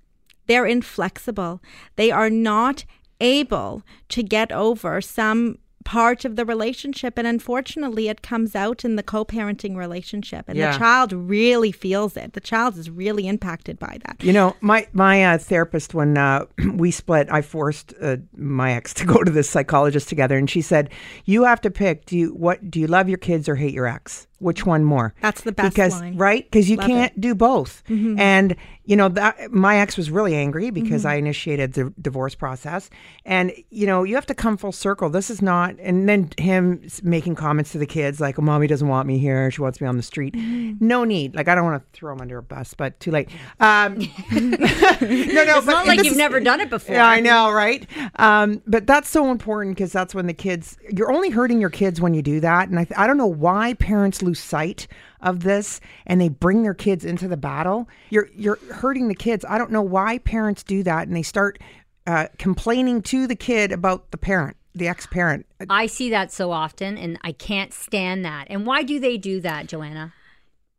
They're 0.50 0.66
inflexible. 0.66 1.62
They 1.96 2.10
are 2.10 2.28
not 2.28 2.84
able 3.20 3.82
to 4.08 4.22
get 4.22 4.50
over 4.50 5.00
some 5.00 5.58
part 5.84 6.24
of 6.24 6.36
the 6.36 6.44
relationship 6.44 7.16
and 7.16 7.26
unfortunately 7.26 8.08
it 8.08 8.20
comes 8.20 8.54
out 8.54 8.84
in 8.84 8.96
the 8.96 9.02
co-parenting 9.02 9.74
relationship 9.76 10.44
and 10.46 10.56
Yeah. 10.58 10.72
the 10.72 10.78
child 10.78 11.12
really 11.12 11.72
feels 11.72 12.16
it 12.18 12.34
the 12.34 12.40
child 12.40 12.76
is 12.76 12.90
really 12.90 13.26
impacted 13.26 13.78
by 13.78 13.98
that 14.04 14.16
You 14.22 14.32
know, 14.32 14.54
my 14.60 14.86
my 14.92 15.24
uh, 15.24 15.38
therapist 15.38 15.94
when 15.94 16.18
uh, 16.18 16.44
we 16.74 16.90
split, 16.90 17.28
I 17.30 17.40
forced 17.42 17.94
uh, 18.00 18.18
my 18.36 18.72
ex 18.72 18.92
to 19.00 19.06
go 19.06 19.22
to 19.24 19.30
this 19.30 19.48
psychologist 19.48 20.08
together, 20.08 20.36
and 20.36 20.50
she 20.50 20.60
said, 20.60 20.90
"You 21.24 21.44
have 21.44 21.60
to 21.62 21.70
pick. 21.70 22.04
Do 22.06 22.16
you 22.18 22.28
what? 22.34 22.70
Do 22.70 22.78
you 22.78 22.86
love 22.86 23.08
your 23.08 23.18
kids 23.18 23.48
or 23.48 23.56
hate 23.56 23.72
your 23.74 23.86
ex? 23.86 24.26
Which 24.40 24.66
one 24.66 24.84
more?" 24.84 25.14
That's 25.22 25.42
the 25.42 25.52
best 25.52 25.74
because 25.74 26.00
line. 26.00 26.16
right 26.16 26.44
because 26.44 26.68
you 26.68 26.76
Love 26.76 26.86
can't 26.88 27.12
it. 27.16 27.20
do 27.20 27.34
both. 27.34 27.82
And 27.88 28.56
you 28.84 28.96
know 28.96 29.08
that 29.10 29.52
my 29.52 29.78
ex 29.78 29.96
was 29.96 30.10
really 30.10 30.34
angry 30.34 30.70
because 30.70 31.02
Mm-hmm. 31.02 31.08
I 31.08 31.14
initiated 31.14 31.74
the 31.74 31.92
divorce 32.00 32.34
process, 32.34 32.90
and 33.24 33.52
you 33.70 33.86
know 33.86 34.02
you 34.02 34.14
have 34.16 34.26
to 34.26 34.34
come 34.34 34.56
full 34.56 34.72
circle. 34.72 35.08
This 35.10 35.30
is 35.30 35.40
not, 35.40 35.76
and 35.80 36.08
then 36.08 36.30
him 36.38 36.82
making 37.02 37.36
comments 37.36 37.72
to 37.72 37.78
the 37.78 37.86
kids 37.86 38.20
like, 38.20 38.38
"Oh, 38.38 38.42
mommy 38.42 38.66
doesn't 38.66 38.88
want 38.88 39.06
me 39.06 39.18
here. 39.18 39.50
She 39.50 39.60
wants 39.62 39.80
me 39.80 39.86
on 39.86 39.96
the 39.96 40.02
street." 40.02 40.34
Mm-hmm. 40.34 40.69
No 40.82 41.04
need. 41.04 41.34
Like 41.34 41.46
I 41.46 41.54
don't 41.54 41.64
want 41.64 41.82
to 41.82 41.98
throw 41.98 42.12
him 42.14 42.22
under 42.22 42.38
a 42.38 42.42
bus, 42.42 42.72
but 42.72 42.98
too 43.00 43.10
late. 43.10 43.28
Um, 43.60 43.98
no, 44.32 44.38
no, 44.40 45.58
it's 45.58 45.66
not 45.66 45.86
like 45.86 45.98
you've 45.98 46.12
is- 46.12 46.16
never 46.16 46.40
done 46.40 46.60
it 46.60 46.70
before. 46.70 46.96
yeah, 46.96 47.06
I 47.06 47.20
know, 47.20 47.52
right? 47.52 47.86
Um, 48.16 48.62
but 48.66 48.86
that's 48.86 49.08
so 49.08 49.30
important 49.30 49.76
because 49.76 49.92
that's 49.92 50.14
when 50.14 50.26
the 50.26 50.32
kids, 50.32 50.78
you're 50.90 51.12
only 51.12 51.28
hurting 51.28 51.60
your 51.60 51.68
kids 51.70 52.00
when 52.00 52.14
you 52.14 52.22
do 52.22 52.40
that. 52.40 52.70
And 52.70 52.78
I, 52.78 52.86
I 52.96 53.06
don't 53.06 53.18
know 53.18 53.26
why 53.26 53.74
parents 53.74 54.22
lose 54.22 54.40
sight 54.40 54.88
of 55.20 55.42
this 55.42 55.80
and 56.06 56.18
they 56.18 56.30
bring 56.30 56.62
their 56.62 56.72
kids 56.72 57.04
into 57.04 57.28
the 57.28 57.36
battle. 57.36 57.86
You're, 58.08 58.30
you're 58.34 58.58
hurting 58.72 59.08
the 59.08 59.14
kids. 59.14 59.44
I 59.46 59.58
don't 59.58 59.70
know 59.70 59.82
why 59.82 60.16
parents 60.18 60.62
do 60.62 60.82
that 60.84 61.06
and 61.08 61.14
they 61.14 61.22
start 61.22 61.58
uh, 62.06 62.28
complaining 62.38 63.02
to 63.02 63.26
the 63.26 63.36
kid 63.36 63.70
about 63.70 64.10
the 64.12 64.18
parent, 64.18 64.56
the 64.74 64.88
ex 64.88 65.06
parent. 65.06 65.44
I 65.68 65.86
see 65.86 66.08
that 66.08 66.32
so 66.32 66.50
often, 66.52 66.96
and 66.96 67.18
I 67.22 67.32
can't 67.32 67.74
stand 67.74 68.24
that. 68.24 68.46
And 68.48 68.66
why 68.66 68.82
do 68.82 68.98
they 68.98 69.18
do 69.18 69.40
that, 69.42 69.66
Joanna? 69.66 70.14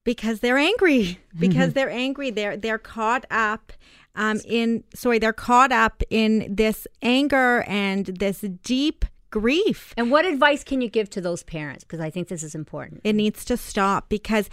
Because 0.03 0.39
they're 0.39 0.58
angry 0.58 1.20
because 1.39 1.74
they're 1.74 1.89
angry 1.89 2.29
they're 2.31 2.58
they're 2.58 2.77
caught 2.77 3.25
up 3.31 3.74
um 4.15 4.39
in 4.46 4.84
sorry 4.93 5.20
they're 5.20 5.34
caught 5.34 5.72
up 5.72 6.03
in 6.10 6.53
this 6.53 6.88
anger 7.01 7.63
and 7.67 8.05
this 8.08 8.41
deep 8.63 9.05
grief 9.31 9.93
And 9.96 10.12
what 10.12 10.25
advice 10.25 10.63
can 10.63 10.81
you 10.81 10.89
give 10.89 11.10
to 11.12 11.22
those 11.22 11.41
parents? 11.41 11.86
Because 11.86 12.01
I 12.01 12.10
think 12.10 12.27
this 12.27 12.43
is 12.43 12.53
important. 12.53 13.00
it 13.05 13.13
needs 13.13 13.46
to 13.46 13.55
stop 13.55 14.10
because 14.10 14.50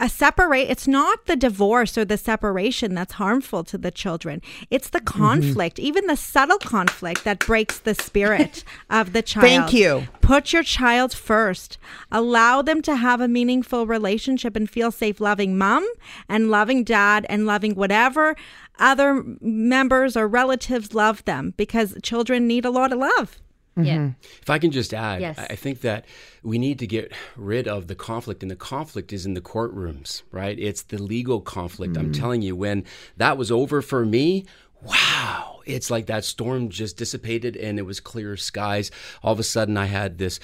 a 0.00 0.08
separate 0.08 0.70
it's 0.70 0.88
not 0.88 1.26
the 1.26 1.36
divorce 1.36 1.96
or 1.96 2.04
the 2.04 2.16
separation 2.16 2.94
that's 2.94 3.12
harmful 3.12 3.62
to 3.64 3.78
the 3.78 3.90
children. 3.90 4.40
It's 4.70 4.88
the 4.88 5.00
mm-hmm. 5.00 5.18
conflict 5.18 5.78
even 5.78 6.06
the 6.06 6.16
subtle 6.16 6.58
conflict 6.58 7.24
that 7.24 7.38
breaks 7.38 7.78
the 7.78 7.94
spirit 7.94 8.64
of 8.90 9.12
the 9.12 9.22
child. 9.22 9.46
Thank 9.46 9.72
you. 9.72 10.08
put 10.22 10.52
your 10.52 10.62
child 10.62 11.12
first. 11.12 11.78
Allow 12.10 12.62
them 12.62 12.80
to 12.82 12.96
have 12.96 13.20
a 13.20 13.28
meaningful 13.28 13.86
relationship 13.86 14.56
and 14.56 14.68
feel 14.68 14.90
safe 14.90 15.20
loving 15.20 15.58
mom 15.58 15.86
and 16.28 16.50
loving 16.50 16.82
dad 16.82 17.26
and 17.28 17.46
loving 17.46 17.74
whatever 17.74 18.34
other 18.78 19.22
members 19.40 20.16
or 20.16 20.26
relatives 20.26 20.94
love 20.94 21.22
them 21.26 21.52
because 21.58 21.94
children 22.02 22.46
need 22.46 22.64
a 22.64 22.70
lot 22.70 22.92
of 22.92 22.98
love 22.98 23.38
Yeah. 23.76 23.96
Mm-hmm. 23.96 24.10
If 24.42 24.50
I 24.50 24.58
can 24.58 24.70
just 24.70 24.92
add, 24.92 25.20
Yes. 25.20 25.38
I 25.38 25.46
I 25.50 25.56
think 25.56 25.80
that 25.82 26.04
we 26.42 26.58
need 26.58 26.78
to 26.80 26.86
get 26.86 27.12
rid 27.36 27.68
of 27.68 27.86
the 27.86 27.94
conflict, 27.94 28.42
and 28.42 28.50
the 28.50 28.56
conflict 28.56 29.12
is 29.12 29.26
in 29.26 29.34
the 29.34 29.40
courtrooms, 29.40 30.22
right? 30.30 30.58
It's 30.58 30.82
the 30.82 31.00
legal 31.02 31.40
conflict. 31.40 31.96
I'm 31.96 32.12
mm. 32.12 32.18
telling 32.18 32.42
you, 32.42 32.56
when 32.56 32.84
that 33.16 33.38
was 33.38 33.50
over 33.50 33.80
for 33.82 34.04
me, 34.04 34.44
wow, 34.82 35.49
it's 35.70 35.90
like 35.90 36.06
that 36.06 36.24
storm 36.24 36.68
just 36.68 36.96
dissipated 36.96 37.56
and 37.56 37.78
it 37.78 37.82
was 37.82 38.00
clear 38.00 38.36
skies. 38.36 38.90
All 39.22 39.32
of 39.32 39.40
a 39.40 39.42
sudden, 39.42 39.76
I 39.76 39.86
had 39.86 40.18
this 40.18 40.40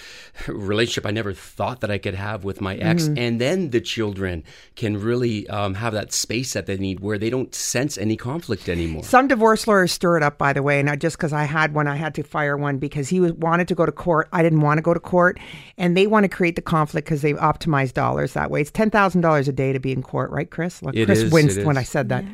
relationship 0.47 1.07
I 1.07 1.11
never 1.11 1.33
thought 1.33 1.81
that 1.81 1.91
I 1.91 1.99
could 1.99 2.15
have 2.15 2.45
with 2.45 2.61
my 2.61 2.77
ex, 2.77 3.09
and 3.09 3.41
then 3.41 3.71
the 3.71 3.81
children 3.81 4.45
can 4.75 5.01
really 5.01 5.49
um, 5.49 5.75
have 5.75 5.93
that 5.93 6.13
space 6.13 6.53
that 6.53 6.67
they 6.67 6.77
need 6.77 7.01
where 7.01 7.19
they 7.19 7.31
don't 7.31 7.55
sense 7.55 7.99
any 7.99 8.17
conflict 8.17 8.69
anymore. 8.69 9.05
Some 9.05 9.29
divorce 9.29 9.67
lawyers 9.67 9.93
stir 9.93 10.17
it 10.19 10.23
up, 10.23 10.39
by 10.39 10.53
the 10.53 10.63
way, 10.63 10.81
and 10.81 10.89
I 10.89 10.97
just 10.97 11.17
because 11.17 11.33
I 11.33 11.45
had 11.45 11.75
one, 11.75 11.87
I 11.87 11.97
had 11.97 12.15
to 12.17 12.23
fire 12.23 12.57
one 12.57 12.79
because 12.79 13.09
he 13.09 13.21
was 13.21 13.33
wanted 13.33 13.69
to 13.69 13.75
go 13.75 13.87
to 13.87 13.93
court. 13.93 14.29
I 14.33 14.43
didn't 14.43 14.61
want 14.61 14.79
to 14.79 14.83
go 14.83 14.95
to 14.95 15.01
court, 15.01 15.39
and 15.77 15.97
they 15.97 16.07
want 16.07 16.25
to 16.25 16.29
create 16.29 16.57
the 16.57 16.63
conflict 16.63 17.07
because 17.07 17.23
they 17.23 17.35
optimize 17.35 17.93
dollars 17.93 18.33
that 18.35 18.51
way. 18.51 18.61
It's 18.61 18.71
ten 18.71 18.91
thousand 18.91 19.21
dollars 19.21 19.49
a 19.49 19.53
day 19.53 19.73
to 19.73 19.81
be 19.81 19.93
in 19.93 20.03
court, 20.03 20.31
right, 20.31 20.51
Kris? 20.51 20.83
Like, 20.83 20.95
It 20.95 21.07
Kris 21.07 21.21
is, 21.21 21.33
winced 21.33 21.59
it 21.59 21.67
when 21.67 21.77
is. 21.77 21.81
I 21.81 21.85
said 21.85 22.09
that. 22.11 22.25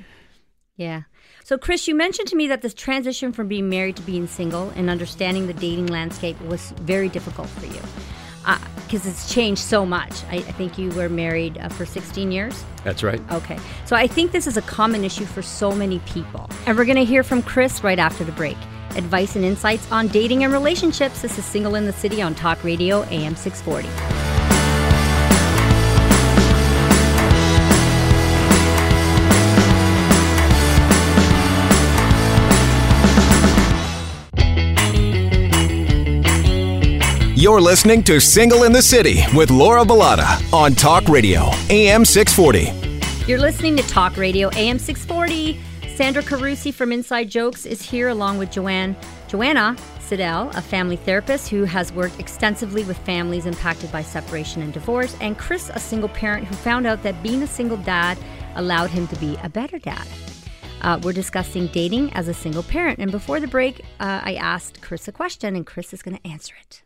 Yeah. 0.77 1.03
So, 1.52 1.59
Kris, 1.59 1.87
you 1.87 1.94
mentioned 1.94 2.28
to 2.28 2.35
me 2.35 2.47
that 2.47 2.62
this 2.62 2.73
transition 2.73 3.30
from 3.30 3.47
being 3.47 3.68
married 3.68 3.97
to 3.97 4.02
being 4.04 4.26
single 4.26 4.71
and 4.71 4.88
understanding 4.88 5.49
the 5.49 5.52
dating 5.52 5.88
landscape 5.88 6.40
was 6.47 6.71
very 6.80 7.11
difficult 7.11 7.47
for 7.47 7.66
you 7.66 7.82
because 8.87 9.04
it's 9.04 9.30
changed 9.30 9.61
so 9.61 9.85
much. 9.85 10.25
I, 10.30 10.37
I 10.37 10.40
think 10.40 10.78
you 10.78 10.88
were 10.92 11.11
married 11.11 11.59
uh, 11.59 11.68
for 11.68 11.85
16 11.85 12.32
years. 12.32 12.64
That's 12.85 13.02
right. 13.02 13.21
Okay. 13.32 13.59
So, 13.85 13.97
I 13.97 14.06
think 14.06 14.32
this 14.32 14.47
is 14.47 14.56
a 14.56 14.62
common 14.62 15.04
issue 15.04 15.26
for 15.26 15.42
so 15.42 15.73
many 15.73 15.99
people. 16.06 16.49
And 16.66 16.75
we're 16.78 16.87
going 16.87 16.97
to 16.97 17.04
hear 17.04 17.23
from 17.23 17.42
Kris 17.42 17.85
right 17.85 17.99
after 17.99 18.25
the 18.25 18.32
break. 18.32 18.56
Advice 18.97 19.37
and 19.37 19.44
insights 19.44 19.92
on 19.92 20.09
dating 20.09 20.44
and 20.44 20.54
relationships. 20.54 21.21
This 21.21 21.37
is 21.37 21.44
Single 21.44 21.75
in 21.75 21.85
the 21.85 21.92
City 21.92 22.23
on 22.23 22.35
Talk 22.35 22.64
Radio 22.64 23.02
AM 23.11 23.37
640. 23.37 24.42
You're 37.43 37.61
listening 37.61 38.05
to 38.05 38.21
Single 38.21 38.63
in 38.63 38.73
the 38.73 38.81
City 38.81 39.25
with 39.35 39.51
Laura 39.51 39.85
Bilotta 39.85 40.53
on 40.55 40.77
Talk 40.77 41.09
Radio, 41.09 41.51
AM 41.71 42.05
640. 42.05 43.27
You're 43.27 43.41
listening 43.41 43.77
to 43.79 43.83
Talk 43.83 44.17
Radio 44.17 44.49
AM 44.51 44.79
640. 44.79 45.61
Sandra 45.97 46.23
Carusi 46.23 46.73
from 46.73 46.93
Inside 46.93 47.29
Jokes 47.29 47.67
is 47.67 47.83
here 47.83 48.11
along 48.11 48.39
with 48.39 48.53
Joanne 48.53 48.95
Joanna 49.27 49.77
Seidel, 49.99 50.51
a 50.51 50.63
family 50.63 50.95
therapist 50.95 51.49
who 51.49 51.65
has 51.65 51.93
worked 51.93 52.21
extensively 52.21 52.85
with 52.85 52.97
families 52.99 53.45
impacted 53.45 53.91
by 53.91 54.03
separation 54.03 54.63
and 54.63 54.73
divorce, 54.73 55.17
and 55.21 55.37
Kris, 55.37 55.69
a 55.75 55.81
single 55.81 56.11
parent 56.11 56.47
who 56.47 56.55
found 56.55 56.87
out 56.87 57.03
that 57.03 57.21
being 57.25 57.43
a 57.43 57.49
single 57.49 57.79
dad 57.79 58.17
allowed 58.55 58.91
him 58.91 59.09
to 59.09 59.17
be 59.17 59.37
a 59.43 59.49
better 59.49 59.81
dad. 59.81 60.07
Uh, 60.83 61.01
we're 61.03 61.13
discussing 61.13 61.67
dating 61.73 62.13
as 62.13 62.29
a 62.29 62.35
single 62.35 62.63
parent, 62.63 63.01
and 63.01 63.11
before 63.11 63.41
the 63.41 63.49
break, 63.49 63.81
uh, 63.99 64.21
I 64.23 64.35
asked 64.35 64.81
Kris 64.81 65.09
a 65.09 65.13
question, 65.13 65.57
and 65.57 65.67
Kris 65.67 65.93
is 65.93 66.03
going 66.03 66.17
to 66.17 66.25
answer 66.29 66.55
it. 66.61 66.83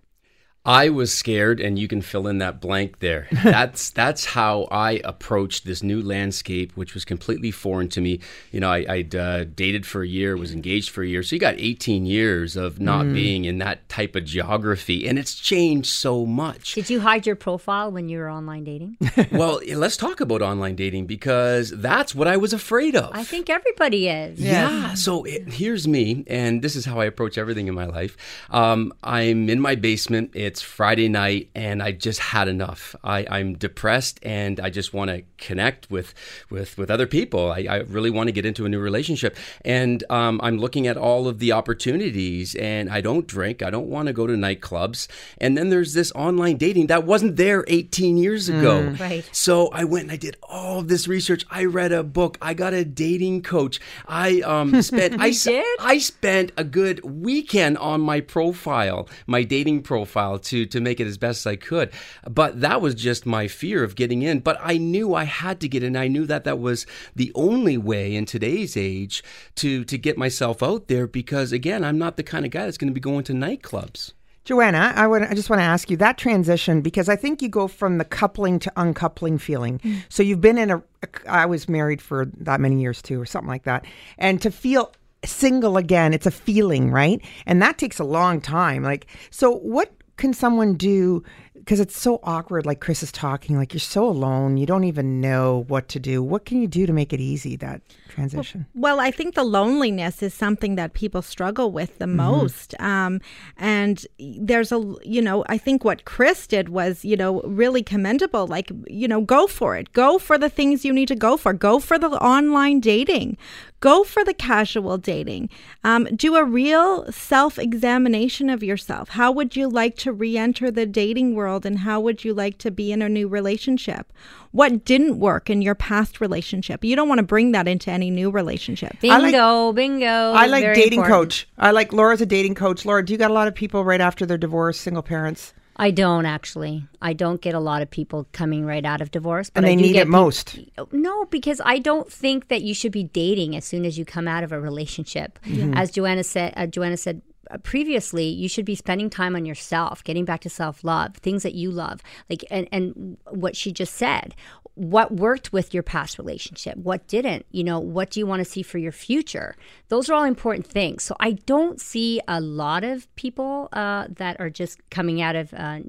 I 0.67 0.89
was 0.89 1.15
scared, 1.15 1.61
and 1.61 1.79
you 1.79 1.87
can 1.87 2.03
fill 2.03 2.27
in 2.27 2.39
that 2.39 2.61
blank 2.61 2.99
there. 2.99 3.29
That's 3.45 3.91
that's 3.91 4.25
how 4.25 4.65
I 4.71 5.01
approached 5.05 5.65
this 5.65 5.83
new 5.83 6.03
landscape, 6.03 6.73
which 6.75 6.95
was 6.95 7.05
completely 7.05 7.53
foreign 7.53 7.89
to 7.91 8.01
me. 8.01 8.21
You 8.51 8.61
know, 8.61 8.71
I, 8.71 8.85
would 8.97 9.15
uh, 9.15 9.45
dated 9.45 9.87
for 9.87 10.03
a 10.03 10.09
year, 10.09 10.37
was 10.37 10.53
engaged 10.53 10.91
for 10.91 11.03
a 11.03 11.07
year, 11.07 11.23
so 11.23 11.37
you 11.37 11.41
got 11.41 11.55
18 11.59 12.05
years 12.05 12.57
of 12.57 12.81
not 12.81 13.07
mm. 13.07 13.15
being 13.15 13.45
in 13.45 13.59
that 13.59 13.89
type 13.89 14.17
of 14.17 14.25
geography, 14.25 15.07
and 15.07 15.19
it's 15.19 15.37
changed 15.37 15.91
so 15.91 16.27
much. 16.27 16.75
Did 16.75 16.91
you 16.91 17.01
hide 17.01 17.27
your 17.27 17.37
profile 17.37 17.93
when 17.93 18.09
you 18.09 18.19
were 18.19 18.31
online 18.31 18.65
dating? 18.65 18.97
well, 19.31 19.61
let's 19.75 19.97
talk 19.97 20.21
about 20.21 20.43
online 20.43 20.75
dating 20.75 21.07
because 21.07 21.71
that's 21.71 22.15
what 22.15 22.27
I 22.27 22.37
was 22.37 22.53
afraid 22.53 22.97
of. 22.97 23.11
I 23.13 23.23
think 23.23 23.49
everybody 23.49 24.09
is. 24.09 24.41
Yeah. 24.41 24.95
So 24.95 25.25
it, 25.25 25.53
here's 25.53 25.87
me, 25.87 26.25
and 26.27 26.63
this 26.63 26.75
is 26.75 26.85
how 26.85 26.99
I 26.99 27.05
approach 27.05 27.39
everything 27.39 27.69
in 27.69 27.75
my 27.75 27.87
life. 27.87 28.17
Um, 28.51 28.93
I'm 29.05 29.49
in 29.49 29.61
my 29.61 29.77
basement. 29.77 30.33
It's 30.35 30.56
it's 30.57 30.63
Friday 30.63 31.11
night 31.11 31.51
and 31.55 31.83
I 31.83 31.93
just 31.93 32.19
had 32.19 32.49
enough. 32.49 32.97
I, 33.05 33.27
I'm 33.31 33.59
depressed 33.59 34.19
and 34.23 34.59
I 34.59 34.71
just 34.71 34.95
want 34.95 35.11
to 35.11 35.23
connect 35.37 35.91
with 35.91 36.15
with 36.49 36.79
with 36.79 36.91
other 36.91 37.07
people. 37.07 37.53
I, 37.53 37.67
I 37.69 37.77
really 37.81 38.09
want 38.09 38.29
to 38.29 38.33
get 38.33 38.47
into 38.47 38.65
a 38.65 38.69
new 38.71 38.81
relationship. 38.81 39.37
And 39.67 40.03
um, 40.09 40.41
I'm 40.43 40.57
looking 40.57 40.87
at 40.87 40.97
all 40.97 41.29
of 41.29 41.41
the 41.41 41.53
opportunities 41.53 42.55
and 42.55 42.89
I 42.89 43.03
don't 43.03 43.27
drink. 43.27 43.63
I 43.63 43.69
don't 43.69 43.89
want 43.89 44.07
to 44.07 44.15
go 44.15 44.27
to 44.27 44.33
nightclubs. 44.33 45.09
And 45.37 45.59
then 45.59 45.69
there's 45.69 45.93
this 45.93 46.11
online 46.13 46.57
dating 46.57 46.87
that 46.87 47.05
wasn't 47.05 47.37
there 47.37 47.63
18 47.69 48.17
years 48.17 48.49
ago. 48.49 48.81
Mm, 48.81 48.99
right. 48.99 49.29
So 49.33 49.69
I 49.75 49.85
went 49.85 50.05
and 50.05 50.13
I 50.13 50.17
did 50.17 50.39
all 50.43 50.79
of 50.79 50.89
this 50.89 51.07
research. 51.07 51.45
I 51.51 51.67
read 51.67 51.93
a 51.93 52.03
book. 52.03 52.39
I 52.41 52.55
got 52.55 52.73
a 52.73 52.83
dating 52.83 53.43
coach. 53.43 53.79
I 54.09 54.41
um, 54.41 54.81
spent 54.91 55.21
I, 55.21 55.33
did? 55.33 55.67
I 55.81 55.99
spent 55.99 56.53
a 56.57 56.65
good 56.65 57.05
weekend 57.05 57.77
on 57.77 58.01
my 58.01 58.23
profile, 58.23 59.07
my 59.27 59.43
dating 59.43 59.83
profile 59.83 60.39
to 60.47 60.67
to 60.67 60.81
make 60.81 61.01
it 61.01 61.07
as 61.07 61.19
best 61.19 61.47
as 61.47 61.53
I 61.53 61.57
could. 61.57 61.91
But 62.29 62.61
that 62.61 62.81
was 62.81 62.95
just 62.95 63.27
my 63.27 63.49
fear 63.49 63.85
of 63.85 63.95
getting 63.95 64.23
in. 64.23 64.41
But 64.41 64.59
I 64.63 64.79
knew 64.79 65.15
I 65.15 65.25
had 65.25 65.61
to 65.61 65.69
get 65.69 65.83
in. 65.83 65.97
I 65.97 66.09
knew 66.09 66.27
that 66.27 66.45
that 66.45 66.59
was 66.59 66.87
the 67.15 67.33
only 67.35 67.79
way 67.79 68.15
in 68.15 68.27
today's 68.27 68.77
age 68.77 69.23
to 69.57 69.85
to 69.85 69.99
get 69.99 70.19
myself 70.19 70.63
out 70.63 70.89
there 70.89 71.07
because 71.07 71.53
again, 71.53 71.85
I'm 71.85 71.99
not 71.99 72.17
the 72.17 72.23
kind 72.23 72.45
of 72.45 72.51
guy 72.51 72.65
that's 72.65 72.79
going 72.79 72.91
to 72.91 72.95
be 72.95 73.01
going 73.01 73.25
to 73.25 73.33
nightclubs. 73.33 74.13
Joanna, 74.47 74.93
I 74.95 75.09
would 75.09 75.23
I 75.23 75.35
just 75.35 75.51
want 75.51 75.59
to 75.59 75.65
ask 75.65 75.91
you 75.91 75.97
that 75.97 76.19
transition 76.19 76.81
because 76.81 77.09
I 77.09 77.17
think 77.17 77.43
you 77.43 77.49
go 77.49 77.67
from 77.67 77.99
the 77.99 78.05
coupling 78.05 78.61
to 78.61 78.73
uncoupling 78.77 79.39
feeling. 79.39 79.81
Mm. 79.81 80.03
So 80.09 80.23
you've 80.23 80.41
been 80.41 80.57
in 80.57 80.71
a 80.71 80.83
I 81.29 81.47
was 81.47 81.69
married 81.69 82.01
for 82.01 82.27
that 82.27 82.61
many 82.61 82.81
years 82.81 83.03
too 83.03 83.21
or 83.21 83.27
something 83.27 83.49
like 83.49 83.65
that. 83.65 83.85
And 84.19 84.41
to 84.43 84.53
feel 84.53 84.93
single 85.25 85.77
again, 85.77 86.15
it's 86.15 86.27
a 86.27 86.31
feeling, 86.31 86.93
right? 86.93 87.21
And 87.45 87.61
that 87.61 87.77
takes 87.77 87.99
a 87.99 88.05
long 88.05 88.41
time. 88.41 88.85
Like 88.85 89.09
so 89.31 89.51
what 89.51 89.93
can 90.17 90.33
someone 90.33 90.75
do 90.75 91.23
because 91.59 91.81
it's 91.81 91.99
so 91.99 92.21
awkward 92.23 92.67
like 92.67 92.81
kris 92.81 93.03
is 93.03 93.11
talking 93.11 93.57
like 93.57 93.73
you're 93.73 93.81
so 93.81 94.05
alone 94.05 94.57
you 94.57 94.67
don't 94.67 94.85
even 94.85 95.21
know 95.21 95.65
what 95.69 95.89
to 95.89 95.99
do 95.99 96.23
what 96.23 96.45
can 96.45 96.61
you 96.61 96.67
do 96.67 96.87
to 96.87 96.93
make 96.93 97.13
it 97.13 97.21
easy 97.21 97.57
that 97.57 97.81
transition 98.09 98.67
well, 98.75 98.97
well 98.97 99.07
i 99.07 99.11
think 99.11 99.35
the 99.35 99.45
loneliness 99.45 100.23
is 100.23 100.33
something 100.33 100.77
that 100.77 100.95
people 100.95 101.23
struggle 101.23 101.71
with 101.71 101.99
the 101.99 102.05
mm-hmm. 102.05 102.17
most 102.17 102.75
um, 102.81 103.21
and 103.57 104.07
there's 104.19 104.73
a 104.73 104.95
you 105.03 105.21
know 105.21 105.45
i 105.49 105.59
think 105.59 105.85
what 105.85 106.05
kris 106.05 106.47
did 106.47 106.69
was 106.69 107.05
you 107.05 107.17
know 107.17 107.41
really 107.43 107.83
commendable 107.83 108.47
like 108.47 108.71
you 108.87 109.09
know 109.09 109.21
go 109.21 109.47
for 109.47 109.77
it 109.77 109.93
go 109.93 110.19
for 110.19 110.39
the 110.39 110.49
things 110.49 110.85
you 110.85 110.93
need 110.93 111.09
to 111.09 111.17
go 111.17 111.37
for 111.37 111.53
go 111.53 111.79
for 111.81 111.99
the 111.99 112.09
online 112.23 112.81
dating 112.81 113.37
go 113.81 114.05
for 114.05 114.25
the 114.25 114.35
casual 114.35 114.99
dating. 114.99 115.49
Um, 115.85 116.09
do 116.17 116.37
a 116.37 116.45
real 116.45 117.11
self 117.13 117.59
examination 117.59 118.51
of 118.51 118.63
yourself. 118.63 119.11
How 119.11 119.31
would 119.33 119.55
you 119.55 119.69
like 119.69 119.97
to 119.99 120.13
re 120.13 120.37
enter 120.37 120.71
the 120.71 120.87
dating 120.87 121.35
world 121.35 121.46
and 121.55 121.79
how 121.79 122.01
would 122.01 122.25
you 122.25 122.35
like 122.35 122.59
to 122.59 122.71
be 122.71 122.91
in 122.91 123.03
a 123.03 123.09
new 123.09 123.29
relationship? 123.29 124.13
What 124.51 124.85
didn't 124.85 125.19
work 125.19 125.49
in 125.49 125.63
your 125.63 125.75
past 125.75 126.21
relationship? 126.21 126.85
You 126.85 126.97
don't 126.97 127.09
want 127.09 127.19
to 127.19 127.27
bring 127.27 127.53
that 127.53 127.69
into 127.69 127.91
any 127.91 128.11
new 128.11 128.31
relationship. 128.31 128.97
Bingo, 129.01 129.67
like, 129.67 129.77
bingo. 129.77 130.33
I 130.33 130.47
like 130.47 130.65
dating 130.75 131.01
important. 131.01 131.31
coach. 131.31 131.49
I 131.59 131.71
like 131.71 131.93
Laura's 131.93 132.21
a 132.21 132.27
dating 132.27 132.55
coach. 132.55 132.85
Laura, 132.85 133.05
do 133.05 133.13
you 133.13 133.19
got 133.19 133.31
a 133.31 133.35
lot 133.35 133.49
of 133.49 133.55
people 133.55 133.85
right 133.85 134.01
after 134.01 134.27
their 134.27 134.39
divorce, 134.39 134.79
single 134.79 135.03
parents? 135.03 135.55
I 135.79 135.91
don't 135.91 136.25
actually. 136.25 136.87
I 137.03 137.13
don't 137.13 137.41
get 137.41 137.55
a 137.55 137.61
lot 137.61 137.83
of 137.83 137.91
people 137.91 138.27
coming 138.33 138.65
right 138.65 138.85
out 138.85 139.03
of 139.03 139.11
divorce. 139.11 139.51
But 139.51 139.59
and 139.59 139.67
they 139.67 139.73
I 139.73 139.75
need 139.75 139.97
it 139.97 140.09
most. 140.09 140.59
No, 140.91 141.27
because 141.27 141.61
I 141.65 141.79
don't 141.79 142.11
think 142.11 142.49
that 142.49 142.63
you 142.63 142.73
should 142.73 142.93
be 142.93 143.05
dating 143.05 143.55
as 143.57 143.67
soon 143.67 143.85
as 143.85 143.99
you 143.99 144.05
come 144.05 144.27
out 144.27 144.43
of 144.43 144.53
a 144.53 144.61
relationship. 144.61 145.39
Mm-hmm. 145.45 145.75
As 145.75 145.91
Joanna 145.91 146.25
said, 146.25 146.55
uh, 146.57 146.67
Joanna 146.67 146.97
said 146.97 147.21
previously, 147.63 148.25
you 148.25 148.49
should 148.49 148.65
be 148.65 148.75
spending 148.75 149.11
time 149.11 149.37
on 149.37 149.45
yourself, 149.45 150.03
getting 150.05 150.25
back 150.25 150.41
to 150.43 150.51
self 150.51 150.85
love, 150.85 151.17
things 151.17 151.43
that 151.43 151.55
you 151.55 151.71
love, 151.71 152.03
like 152.29 152.45
and 152.51 152.69
and 152.73 153.17
what 153.31 153.57
she 153.57 153.73
just 153.73 153.95
said 153.95 154.35
what 154.77 155.11
worked 155.11 155.55
with 155.55 155.73
your 155.73 155.83
past 155.83 156.19
relationship, 156.19 156.77
what 156.77 157.09
didn't, 157.09 157.47
you 157.51 157.65
know, 157.65 157.81
what 157.81 158.11
do 158.11 158.21
you 158.21 158.27
want 158.27 158.41
to 158.41 158.45
see 158.45 158.63
for 158.63 158.77
your 158.77 158.93
future? 158.93 159.57
Those 159.89 160.11
are 160.11 160.15
all 160.15 160.25
important 160.25 160.67
things. 160.67 161.03
So 161.03 161.17
I 161.19 161.33
don't 161.33 161.81
see 161.81 162.21
a 162.29 162.43
lot 162.43 162.85
of 162.85 163.13
people 163.17 163.71
uh, 163.73 164.07
that 164.11 164.39
are 164.39 164.51
just 164.51 164.79
coming 164.91 165.23
out 165.23 165.35
of, 165.35 165.55
uh, 165.55 165.81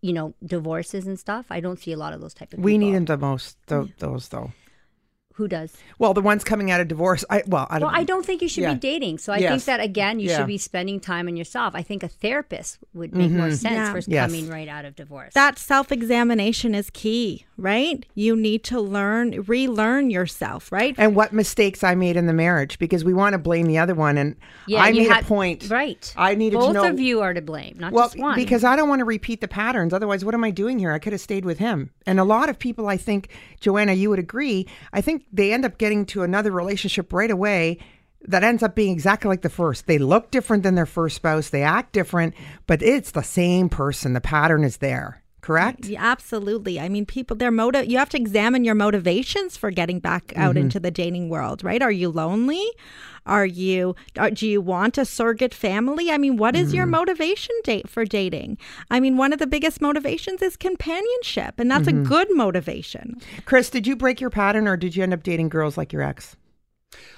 you 0.00 0.12
know, 0.12 0.34
divorces 0.44 1.06
and 1.06 1.16
stuff. 1.16 1.46
I 1.48 1.60
don't 1.60 1.78
see 1.78 1.92
a 1.92 1.96
lot 1.96 2.12
of 2.12 2.20
those 2.20 2.34
type 2.34 2.52
of 2.52 2.58
we 2.58 2.72
people. 2.72 2.88
need 2.88 2.94
them 2.96 3.04
the 3.04 3.16
most, 3.16 3.56
th- 3.68 3.90
those 3.98 4.28
though. 4.28 4.50
Who 5.34 5.48
does? 5.48 5.74
Well, 5.98 6.12
the 6.12 6.20
ones 6.20 6.44
coming 6.44 6.70
out 6.70 6.80
of 6.80 6.88
divorce. 6.88 7.24
I 7.30 7.42
well, 7.46 7.66
I 7.70 7.78
don't. 7.78 7.90
Well, 7.90 8.00
I 8.00 8.04
don't 8.04 8.24
think 8.24 8.42
you 8.42 8.48
should 8.48 8.64
yeah. 8.64 8.74
be 8.74 8.80
dating. 8.80 9.18
So 9.18 9.32
I 9.32 9.38
yes. 9.38 9.50
think 9.50 9.64
that 9.64 9.80
again, 9.80 10.20
you 10.20 10.28
yeah. 10.28 10.38
should 10.38 10.46
be 10.46 10.58
spending 10.58 11.00
time 11.00 11.26
on 11.26 11.36
yourself. 11.36 11.74
I 11.74 11.82
think 11.82 12.02
a 12.02 12.08
therapist 12.08 12.78
would 12.92 13.14
make 13.14 13.28
mm-hmm. 13.30 13.38
more 13.38 13.50
sense 13.50 13.62
yeah. 13.62 13.92
for 13.92 14.00
yes. 14.06 14.30
coming 14.30 14.48
right 14.48 14.68
out 14.68 14.84
of 14.84 14.94
divorce. 14.94 15.32
That 15.34 15.58
self-examination 15.58 16.74
is 16.74 16.90
key, 16.90 17.46
right? 17.62 18.04
You 18.14 18.34
need 18.34 18.64
to 18.64 18.80
learn, 18.80 19.42
relearn 19.42 20.10
yourself, 20.10 20.72
right? 20.72 20.94
And 20.98 21.14
what 21.14 21.32
mistakes 21.32 21.84
I 21.84 21.94
made 21.94 22.16
in 22.16 22.26
the 22.26 22.32
marriage 22.32 22.78
because 22.78 23.04
we 23.04 23.14
want 23.14 23.34
to 23.34 23.38
blame 23.38 23.66
the 23.66 23.78
other 23.78 23.94
one, 23.94 24.18
and 24.18 24.36
I 24.76 24.92
made 24.92 25.08
had, 25.08 25.22
a 25.22 25.26
point. 25.26 25.70
Right. 25.70 26.12
I 26.16 26.34
needed 26.34 26.58
Both 26.58 26.68
to 26.68 26.72
know. 26.72 26.82
Both 26.82 26.90
of 26.92 27.00
you 27.00 27.20
are 27.20 27.32
to 27.32 27.40
blame, 27.40 27.76
not 27.78 27.92
well, 27.92 28.06
just 28.06 28.18
one. 28.18 28.34
because 28.34 28.64
I 28.64 28.74
don't 28.76 28.88
want 28.88 28.98
to 28.98 29.04
repeat 29.04 29.40
the 29.40 29.48
patterns. 29.48 29.94
Otherwise, 29.94 30.24
what 30.24 30.34
am 30.34 30.44
I 30.44 30.50
doing 30.50 30.78
here? 30.78 30.92
I 30.92 30.98
could 30.98 31.12
have 31.12 31.20
stayed 31.22 31.44
with 31.44 31.58
him. 31.58 31.90
And 32.04 32.18
a 32.18 32.24
lot 32.24 32.48
of 32.48 32.58
people, 32.58 32.88
I 32.88 32.96
think, 32.96 33.28
Joanna, 33.60 33.92
you 33.92 34.10
would 34.10 34.18
agree. 34.18 34.66
I 34.92 35.00
think 35.00 35.24
they 35.32 35.52
end 35.52 35.64
up 35.64 35.78
getting 35.78 36.04
to 36.06 36.24
another 36.24 36.50
relationship 36.50 37.12
right 37.12 37.30
away 37.30 37.78
that 38.24 38.44
ends 38.44 38.62
up 38.62 38.74
being 38.74 38.92
exactly 38.92 39.28
like 39.28 39.42
the 39.42 39.48
first. 39.48 39.86
They 39.86 39.98
look 39.98 40.30
different 40.30 40.62
than 40.62 40.74
their 40.74 40.86
first 40.86 41.16
spouse, 41.16 41.50
they 41.50 41.62
act 41.62 41.92
different, 41.92 42.34
but 42.66 42.82
it's 42.82 43.12
the 43.12 43.22
same 43.22 43.68
person. 43.68 44.12
The 44.12 44.20
pattern 44.20 44.64
is 44.64 44.78
there. 44.78 45.21
Correct? 45.42 45.86
Yeah, 45.86 45.98
absolutely. 46.00 46.78
I 46.78 46.88
mean, 46.88 47.04
people, 47.04 47.36
their 47.36 47.50
motive, 47.50 47.90
you 47.90 47.98
have 47.98 48.08
to 48.10 48.16
examine 48.16 48.62
your 48.62 48.76
motivations 48.76 49.56
for 49.56 49.72
getting 49.72 49.98
back 49.98 50.32
out 50.36 50.54
mm-hmm. 50.54 50.64
into 50.64 50.78
the 50.78 50.92
dating 50.92 51.30
world, 51.30 51.64
right? 51.64 51.82
Are 51.82 51.90
you 51.90 52.10
lonely? 52.10 52.64
Are 53.26 53.44
you, 53.44 53.96
are, 54.16 54.30
do 54.30 54.46
you 54.46 54.60
want 54.60 54.98
a 54.98 55.04
surrogate 55.04 55.52
family? 55.52 56.12
I 56.12 56.18
mean, 56.18 56.36
what 56.36 56.54
is 56.54 56.68
mm-hmm. 56.68 56.76
your 56.76 56.86
motivation 56.86 57.54
date 57.64 57.90
for 57.90 58.04
dating? 58.04 58.56
I 58.88 59.00
mean, 59.00 59.16
one 59.16 59.32
of 59.32 59.40
the 59.40 59.48
biggest 59.48 59.80
motivations 59.80 60.42
is 60.42 60.56
companionship, 60.56 61.58
and 61.58 61.68
that's 61.68 61.88
mm-hmm. 61.88 62.02
a 62.02 62.08
good 62.08 62.28
motivation. 62.30 63.20
Kris, 63.44 63.68
did 63.68 63.84
you 63.84 63.96
break 63.96 64.20
your 64.20 64.30
pattern 64.30 64.68
or 64.68 64.76
did 64.76 64.94
you 64.94 65.02
end 65.02 65.12
up 65.12 65.24
dating 65.24 65.48
girls 65.48 65.76
like 65.76 65.92
your 65.92 66.02
ex? 66.02 66.36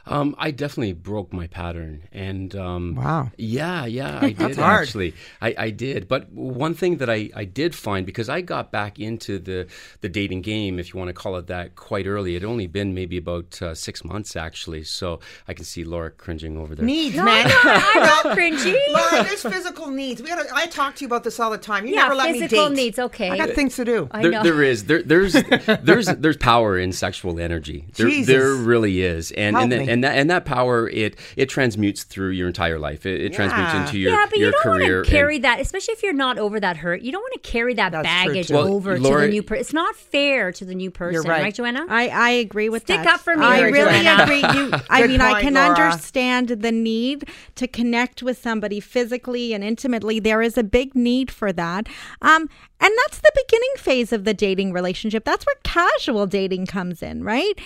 Um, 0.07 0.35
I 0.39 0.51
definitely 0.51 0.93
broke 0.93 1.33
my 1.33 1.47
pattern, 1.47 2.03
and 2.13 2.55
um, 2.55 2.95
wow, 2.95 3.31
yeah, 3.39 3.87
yeah, 3.87 4.19
I 4.23 4.33
did 4.33 4.59
actually. 4.59 5.15
I, 5.41 5.55
I 5.57 5.71
did, 5.71 6.09
but 6.09 6.31
one 6.31 6.75
thing 6.75 6.99
that 6.99 7.09
I, 7.09 7.31
I 7.35 7.45
did 7.45 7.75
find 7.75 8.05
because 8.05 8.29
I 8.29 8.43
got 8.43 8.71
back 8.71 8.99
into 8.99 9.39
the 9.39 9.67
the 10.03 10.11
dating 10.11 10.43
game, 10.43 10.79
if 10.79 10.93
you 10.93 10.99
want 10.99 11.09
to 11.09 11.15
call 11.15 11.37
it 11.37 11.47
that, 11.47 11.77
quite 11.77 12.07
early. 12.07 12.37
It 12.37 12.43
had 12.43 12.49
only 12.49 12.67
been 12.67 12.93
maybe 12.93 13.17
about 13.17 13.61
uh, 13.63 13.75
six 13.75 14.05
months 14.05 14.37
actually, 14.37 14.85
so 14.85 15.21
I 15.49 15.55
can 15.55 15.65
see 15.65 15.85
Laura 15.85 16.11
cringing 16.11 16.59
over 16.59 16.75
there. 16.75 16.85
Needs, 16.85 17.17
no, 17.17 17.25
man. 17.25 17.49
No, 17.49 17.55
I'm 17.65 18.03
not 18.03 18.25
cringy. 18.37 18.77
Laura, 18.91 19.25
there's 19.25 19.43
physical 19.43 19.89
needs. 19.89 20.21
We 20.21 20.29
gotta. 20.29 20.47
I 20.53 20.67
talk 20.67 20.97
to 20.97 21.01
you 21.01 21.07
about 21.07 21.25
this 21.25 21.41
all 21.41 21.51
the 21.51 21.57
time. 21.57 21.87
You 21.87 21.95
yeah, 21.95 22.03
never 22.03 22.15
let 22.15 22.33
me 22.33 22.41
date. 22.41 22.51
physical 22.51 22.71
needs. 22.71 22.99
Okay, 22.99 23.31
I 23.31 23.39
got 23.39 23.51
things 23.51 23.77
to 23.77 23.87
do. 23.87 24.09
There, 24.13 24.43
there 24.43 24.63
is. 24.63 24.85
There, 24.85 25.03
there's 25.03 25.33
there's 25.83 26.07
there's 26.07 26.37
power 26.37 26.79
in 26.79 26.93
sexual 26.93 27.41
energy. 27.41 27.87
There, 27.95 28.09
Jesus. 28.09 28.27
there 28.27 28.53
really 28.55 29.01
is, 29.01 29.33
and 29.33 29.57
Help 29.57 29.64
and, 29.73 29.87
me. 29.87 29.93
and 29.93 30.05
that 30.05 30.17
and 30.17 30.31
that 30.31 30.45
power 30.45 30.89
it 30.89 31.17
it 31.37 31.47
transmutes 31.49 32.05
through 32.05 32.31
your 32.31 32.47
entire 32.49 32.79
life. 32.79 33.07
It, 33.07 33.21
it 33.21 33.33
Yeah. 33.33 33.37
transmutes 33.37 33.75
into 33.75 33.99
your 33.99 34.13
yeah, 34.13 34.27
but 34.29 34.39
your 34.39 34.47
you 34.49 34.53
don't 34.53 34.63
career. 34.63 34.95
want 34.97 35.07
to 35.07 35.11
carry 35.11 35.39
that, 35.41 35.61
especially 35.61 35.93
if 35.93 36.03
you're 36.03 36.13
not 36.13 36.39
over 36.39 36.61
that 36.61 36.77
hurt. 36.79 37.03
You 37.03 37.13
don't 37.13 37.23
want 37.23 37.43
to 37.43 37.51
carry 37.51 37.75
that 37.75 37.93
baggage. 37.93 38.51
Well, 38.51 38.69
over 38.69 38.97
to 38.97 39.03
the 39.03 39.29
new 39.29 39.43
person. 39.43 39.61
It's 39.61 39.73
not 39.73 39.97
fair 39.97 40.53
to 40.53 40.65
the 40.65 40.75
new 40.75 40.91
person, 40.91 41.29
right. 41.29 41.55
Joanna? 41.55 41.87
I, 41.89 42.09
I 42.09 42.31
agree 42.31 42.69
with 42.69 42.83
Stick 42.83 42.99
that. 43.03 43.15
up 43.15 43.21
for 43.21 43.37
me 43.37 43.45
I 43.45 43.61
really 43.63 44.03
Joanna. 44.03 44.23
agree. 44.23 44.41
You, 44.41 44.71
I 44.91 45.01
Good 45.03 45.11
mean, 45.11 45.21
I 45.21 45.41
can 45.41 45.55
Laura. 45.55 45.69
understand 45.69 46.49
the 46.49 46.73
need 46.73 47.29
to 47.57 47.67
connect 47.67 48.23
with 48.23 48.39
somebody 48.41 48.81
physically 48.81 49.53
and 49.53 49.63
intimately. 49.65 50.21
There 50.21 50.43
is 50.43 50.57
a 50.59 50.63
big 50.65 50.95
need 50.95 51.31
for 51.31 51.53
that. 51.53 51.89
Um, 52.23 52.49
and 52.85 52.93
that's 52.99 53.19
the 53.19 53.33
beginning 53.35 53.73
phase 53.79 54.13
of 54.13 54.25
the 54.25 54.35
dating 54.35 54.75
relationship. 54.75 55.25
That's 55.25 55.47
where 55.47 55.57
casual 55.65 56.27
dating 56.27 56.67
comes 56.67 57.03
in, 57.03 57.25
right? 57.25 57.59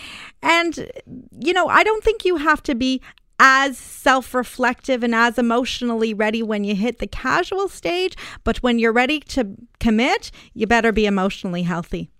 And, 0.44 0.88
you 1.40 1.52
know, 1.52 1.66
I 1.66 1.82
don't 1.82 2.04
think 2.04 2.24
you 2.24 2.36
have 2.36 2.62
to 2.62 2.76
be 2.76 3.02
as 3.40 3.76
self 3.76 4.32
reflective 4.32 5.02
and 5.02 5.16
as 5.16 5.36
emotionally 5.36 6.14
ready 6.14 6.40
when 6.40 6.62
you 6.62 6.76
hit 6.76 7.00
the 7.00 7.08
casual 7.08 7.68
stage. 7.68 8.14
But 8.44 8.58
when 8.58 8.78
you're 8.78 8.92
ready 8.92 9.18
to 9.20 9.56
commit, 9.80 10.30
you 10.54 10.68
better 10.68 10.92
be 10.92 11.04
emotionally 11.04 11.64
healthy. 11.64 12.10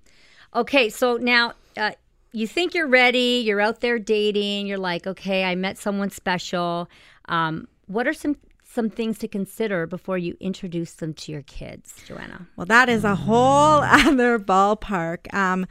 Okay, 0.53 0.89
so 0.89 1.19
now 1.19 1.53
uh, 1.77 1.93
you 2.33 2.49
think 2.49 2.75
you're 2.75 2.89
ready, 2.89 3.45
you're 3.47 3.61
out 3.61 3.81
there 3.81 4.01
dating, 4.01 4.67
you're 4.67 4.77
like, 4.77 5.07
okay, 5.07 5.45
I 5.45 5.55
met 5.55 5.79
someone 5.79 6.11
special. 6.11 6.89
Um, 7.29 7.69
what 7.87 8.09
are 8.09 8.13
some 8.13 8.35
some 8.79 8.89
things 8.89 9.19
to 9.19 9.27
consider 9.27 9.89
before 9.89 10.17
you 10.19 10.37
introduce 10.39 10.93
them 10.93 11.13
to 11.13 11.33
your 11.33 11.43
kids, 11.43 11.97
Joanna? 12.07 12.47
Well, 12.55 12.67
that 12.67 12.89
is 12.89 13.03
a 13.03 13.17
whole 13.17 13.81
other 13.83 14.39
ballpark. 14.39 15.35
Um, 15.35 15.67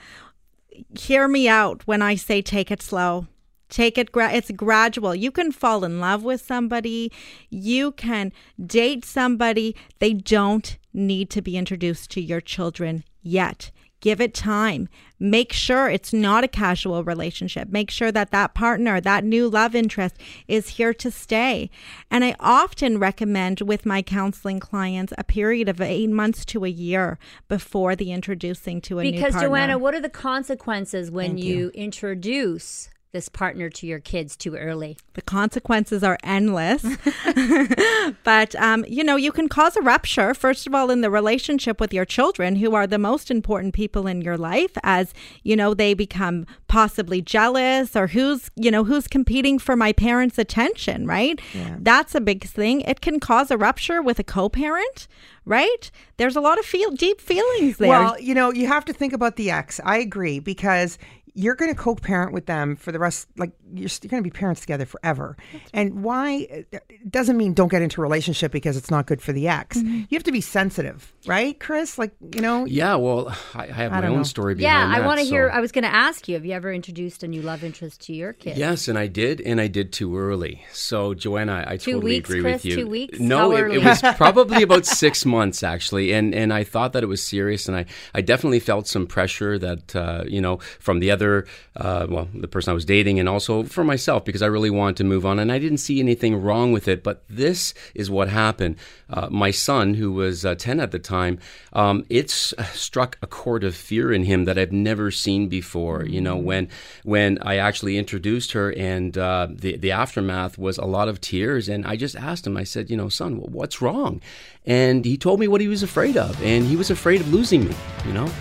hear 0.99 1.29
me 1.29 1.47
out 1.47 1.87
when 1.87 2.01
I 2.01 2.15
say 2.15 2.41
take 2.41 2.69
it 2.69 2.81
slow. 2.81 3.27
Take 3.69 3.97
it, 3.97 4.11
gra- 4.11 4.33
it's 4.33 4.51
gradual. 4.51 5.15
You 5.15 5.31
can 5.31 5.53
fall 5.53 5.85
in 5.85 6.01
love 6.01 6.23
with 6.23 6.41
somebody, 6.41 7.09
you 7.49 7.93
can 7.93 8.33
date 8.65 9.05
somebody. 9.05 9.73
They 9.99 10.11
don't 10.11 10.77
need 10.91 11.29
to 11.29 11.41
be 11.41 11.55
introduced 11.55 12.11
to 12.11 12.21
your 12.21 12.41
children 12.41 13.05
yet. 13.21 13.71
Give 13.99 14.21
it 14.21 14.33
time. 14.33 14.89
Make 15.19 15.51
sure 15.51 15.89
it's 15.89 16.13
not 16.13 16.43
a 16.43 16.47
casual 16.47 17.03
relationship. 17.03 17.69
Make 17.69 17.89
sure 17.89 18.11
that 18.11 18.29
that 18.31 18.53
partner, 18.53 19.01
that 19.01 19.23
new 19.23 19.49
love 19.49 19.73
interest 19.73 20.15
is 20.47 20.69
here 20.69 20.93
to 20.93 21.09
stay. 21.09 21.71
And 22.11 22.23
I 22.23 22.35
often 22.39 22.99
recommend 22.99 23.61
with 23.61 23.85
my 23.85 24.03
counseling 24.03 24.59
clients 24.59 25.13
a 25.17 25.23
period 25.23 25.67
of 25.67 25.81
eight 25.81 26.11
months 26.11 26.45
to 26.45 26.63
a 26.63 26.69
year 26.69 27.17
before 27.47 27.95
the 27.95 28.11
introducing 28.11 28.81
to 28.81 28.99
a 28.99 29.03
because, 29.03 29.13
new 29.13 29.21
partner. 29.21 29.39
Because, 29.39 29.49
Joanna, 29.49 29.77
what 29.79 29.95
are 29.95 30.01
the 30.01 30.09
consequences 30.09 31.09
when 31.09 31.39
you, 31.39 31.55
you. 31.55 31.71
introduce 31.73 32.89
this 33.11 33.29
partner 33.29 33.69
to 33.69 33.87
your 33.87 33.99
kids 33.99 34.35
too 34.35 34.55
early? 34.55 34.97
The 35.13 35.21
consequences 35.21 36.03
are 36.03 36.17
endless. 36.23 36.83
but, 38.23 38.55
um, 38.55 38.85
you 38.87 39.03
know, 39.03 39.15
you 39.15 39.31
can 39.31 39.47
cause 39.49 39.75
a 39.75 39.81
rupture, 39.81 40.33
first 40.33 40.67
of 40.67 40.75
all, 40.75 40.89
in 40.89 41.01
the 41.01 41.09
relationship 41.09 41.79
with 41.79 41.93
your 41.93 42.05
children, 42.05 42.57
who 42.57 42.75
are 42.75 42.87
the 42.87 42.97
most 42.97 43.31
important 43.31 43.73
people 43.73 44.07
in 44.07 44.21
your 44.21 44.37
life, 44.37 44.71
as, 44.83 45.13
you 45.43 45.55
know, 45.55 45.73
they 45.73 45.93
become 45.93 46.45
possibly 46.67 47.21
jealous 47.21 47.95
or 47.95 48.07
who's, 48.07 48.51
you 48.55 48.69
know, 48.69 48.83
who's 48.83 49.07
competing 49.07 49.57
for 49.59 49.75
my 49.75 49.93
parents' 49.93 50.37
attention, 50.37 51.07
right? 51.07 51.39
Yeah. 51.53 51.77
That's 51.79 52.15
a 52.15 52.21
big 52.21 52.43
thing. 52.45 52.81
It 52.81 53.01
can 53.01 53.19
cause 53.19 53.51
a 53.51 53.57
rupture 53.57 54.01
with 54.01 54.19
a 54.19 54.23
co 54.23 54.49
parent, 54.49 55.07
right? 55.45 55.89
There's 56.17 56.35
a 56.35 56.41
lot 56.41 56.59
of 56.59 56.65
feel 56.65 56.91
deep 56.91 57.21
feelings 57.21 57.77
there. 57.77 57.89
Well, 57.89 58.19
you 58.19 58.35
know, 58.35 58.51
you 58.51 58.67
have 58.67 58.85
to 58.85 58.93
think 58.93 59.13
about 59.13 59.37
the 59.37 59.49
ex. 59.49 59.79
I 59.83 59.97
agree 59.97 60.39
because 60.39 60.97
you're 61.37 61.53
going 61.53 61.71
to 61.71 61.79
co-parent 61.79 62.33
with 62.33 62.47
them 62.47 62.75
for 62.75 62.91
the 62.91 62.97
rest 62.97 63.27
like 63.37 63.51
you're, 63.73 63.89
you're 64.01 64.09
going 64.09 64.23
to 64.23 64.29
be 64.29 64.29
parents 64.31 64.61
together 64.61 64.85
forever 64.85 65.35
and 65.73 66.03
why 66.03 66.47
it 66.49 66.83
doesn't 67.09 67.37
mean 67.37 67.53
don't 67.53 67.69
get 67.69 67.81
into 67.81 68.01
a 68.01 68.03
relationship 68.03 68.51
because 68.51 68.77
it's 68.77 68.91
not 68.91 69.05
good 69.07 69.21
for 69.21 69.33
the 69.33 69.47
ex 69.47 69.77
Mm-hmm. 69.77 69.95
you 70.09 70.15
have 70.15 70.23
to 70.23 70.31
be 70.31 70.41
sensitive 70.41 71.13
right 71.25 71.59
kris 71.59 71.97
like 71.97 72.11
you 72.35 72.41
know 72.41 72.65
Yeah, 72.65 72.95
well, 72.95 73.35
I, 73.53 73.63
I 73.63 73.67
have 73.67 73.93
I 73.93 74.01
my 74.01 74.07
own 74.07 74.17
know. 74.17 74.23
story 74.23 74.55
Yeah, 74.57 74.85
behind 74.85 75.03
I 75.03 75.05
want 75.05 75.19
to 75.19 75.25
so- 75.25 75.31
hear. 75.31 75.49
I 75.49 75.59
was 75.59 75.71
going 75.71 75.83
to 75.83 75.93
ask 75.93 76.27
you, 76.27 76.35
have 76.35 76.45
you 76.45 76.53
ever 76.53 76.71
introduced 76.73 77.23
a 77.23 77.27
new 77.27 77.41
love 77.41 77.63
interest 77.63 78.01
to 78.07 78.13
your 78.13 78.33
kids? 78.33 78.57
Yes, 78.57 78.87
and 78.87 78.97
I 78.97 79.07
did, 79.07 79.41
and 79.41 79.59
I 79.61 79.67
did 79.67 79.91
too 79.93 80.17
early. 80.17 80.63
So, 80.71 81.13
Joanna, 81.13 81.63
I 81.67 81.77
Two 81.77 81.93
totally 81.93 82.13
weeks, 82.15 82.29
agree 82.29 82.41
Kris? 82.41 82.53
with 82.53 82.65
you. 82.65 82.75
Two 82.75 82.87
weeks? 82.87 83.19
No, 83.19 83.51
it, 83.51 83.71
it 83.75 83.83
was 83.83 84.01
probably 84.17 84.63
about 84.63 84.85
six 84.85 85.25
months 85.25 85.63
actually, 85.63 86.13
and 86.13 86.33
and 86.33 86.53
I 86.53 86.63
thought 86.63 86.93
that 86.93 87.03
it 87.03 87.07
was 87.07 87.21
serious, 87.25 87.67
and 87.67 87.75
I 87.77 87.85
I 88.13 88.21
definitely 88.21 88.59
felt 88.59 88.87
some 88.87 89.05
pressure 89.07 89.57
that 89.59 89.95
uh, 89.95 90.23
you 90.27 90.41
know 90.41 90.57
from 90.79 90.99
the 90.99 91.11
other, 91.11 91.45
uh, 91.75 92.07
well, 92.09 92.27
the 92.33 92.47
person 92.47 92.71
I 92.71 92.73
was 92.73 92.85
dating, 92.85 93.19
and 93.19 93.27
also 93.29 93.56
for 93.63 93.83
myself 93.83 94.25
because 94.25 94.41
I 94.41 94.47
really 94.47 94.69
wanted 94.69 94.97
to 94.97 95.03
move 95.03 95.25
on, 95.25 95.39
and 95.39 95.51
I 95.51 95.59
didn't 95.59 95.79
see 95.79 95.99
anything 95.99 96.41
wrong 96.41 96.71
with 96.71 96.87
it. 96.87 97.03
But 97.03 97.23
this 97.29 97.73
is 97.95 98.09
what 98.09 98.29
happened. 98.29 98.77
Uh, 99.09 99.27
my 99.29 99.51
son, 99.51 99.93
who 99.95 100.11
was 100.11 100.45
uh, 100.45 100.55
ten 100.55 100.79
at 100.79 100.91
the 100.91 100.99
time, 100.99 101.39
um, 101.73 102.05
it's 102.09 102.53
struck 102.73 103.17
a 103.21 103.27
chord 103.27 103.63
of 103.63 103.75
fear 103.75 104.11
in 104.11 104.23
him 104.23 104.45
that 104.45 104.57
I've 104.57 104.71
never 104.71 105.11
seen 105.11 105.47
before. 105.47 106.05
You 106.05 106.21
know, 106.21 106.37
when 106.37 106.69
when 107.03 107.37
I 107.41 107.57
actually 107.57 107.97
introduced 107.97 108.51
her, 108.53 108.71
and 108.73 109.17
uh, 109.17 109.47
the 109.49 109.77
the 109.77 109.91
aftermath 109.91 110.57
was 110.57 110.77
a 110.77 110.85
lot 110.85 111.07
of 111.07 111.21
tears, 111.21 111.69
and 111.69 111.85
I 111.85 111.95
just 111.95 112.15
asked 112.15 112.45
him. 112.45 112.57
I 112.57 112.63
said, 112.63 112.89
you 112.89 112.97
know, 112.97 113.09
son, 113.09 113.37
what's 113.37 113.81
wrong? 113.81 114.21
And 114.65 115.05
he 115.05 115.17
told 115.17 115.39
me 115.39 115.47
what 115.47 115.61
he 115.61 115.67
was 115.67 115.83
afraid 115.83 116.17
of, 116.17 116.41
and 116.43 116.65
he 116.65 116.75
was 116.75 116.89
afraid 116.89 117.21
of 117.21 117.33
losing 117.33 117.65
me. 117.65 117.75
You 118.05 118.13
know. 118.13 118.31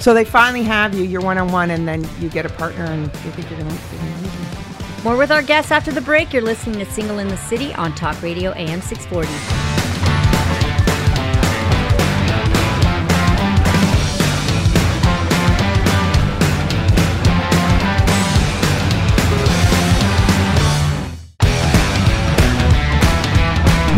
So 0.00 0.14
they 0.14 0.24
finally 0.24 0.62
have 0.64 0.94
you 0.94 1.04
you're 1.04 1.20
one-on-one 1.20 1.70
and 1.70 1.86
then 1.86 2.08
you 2.20 2.28
get 2.28 2.46
a 2.46 2.48
partner 2.48 2.84
and 2.84 3.02
you 3.02 3.30
think 3.32 3.50
you're 3.50 3.60
going 3.60 3.70
to 3.70 5.02
More 5.04 5.16
with 5.16 5.30
our 5.30 5.42
guests 5.42 5.70
after 5.70 5.92
the 5.92 6.00
break. 6.00 6.32
You're 6.32 6.42
listening 6.42 6.78
to 6.78 6.90
Single 6.90 7.18
in 7.18 7.28
the 7.28 7.36
City 7.36 7.72
on 7.74 7.94
Talk 7.94 8.20
Radio 8.22 8.52
AM 8.52 8.80
640. 8.80 9.28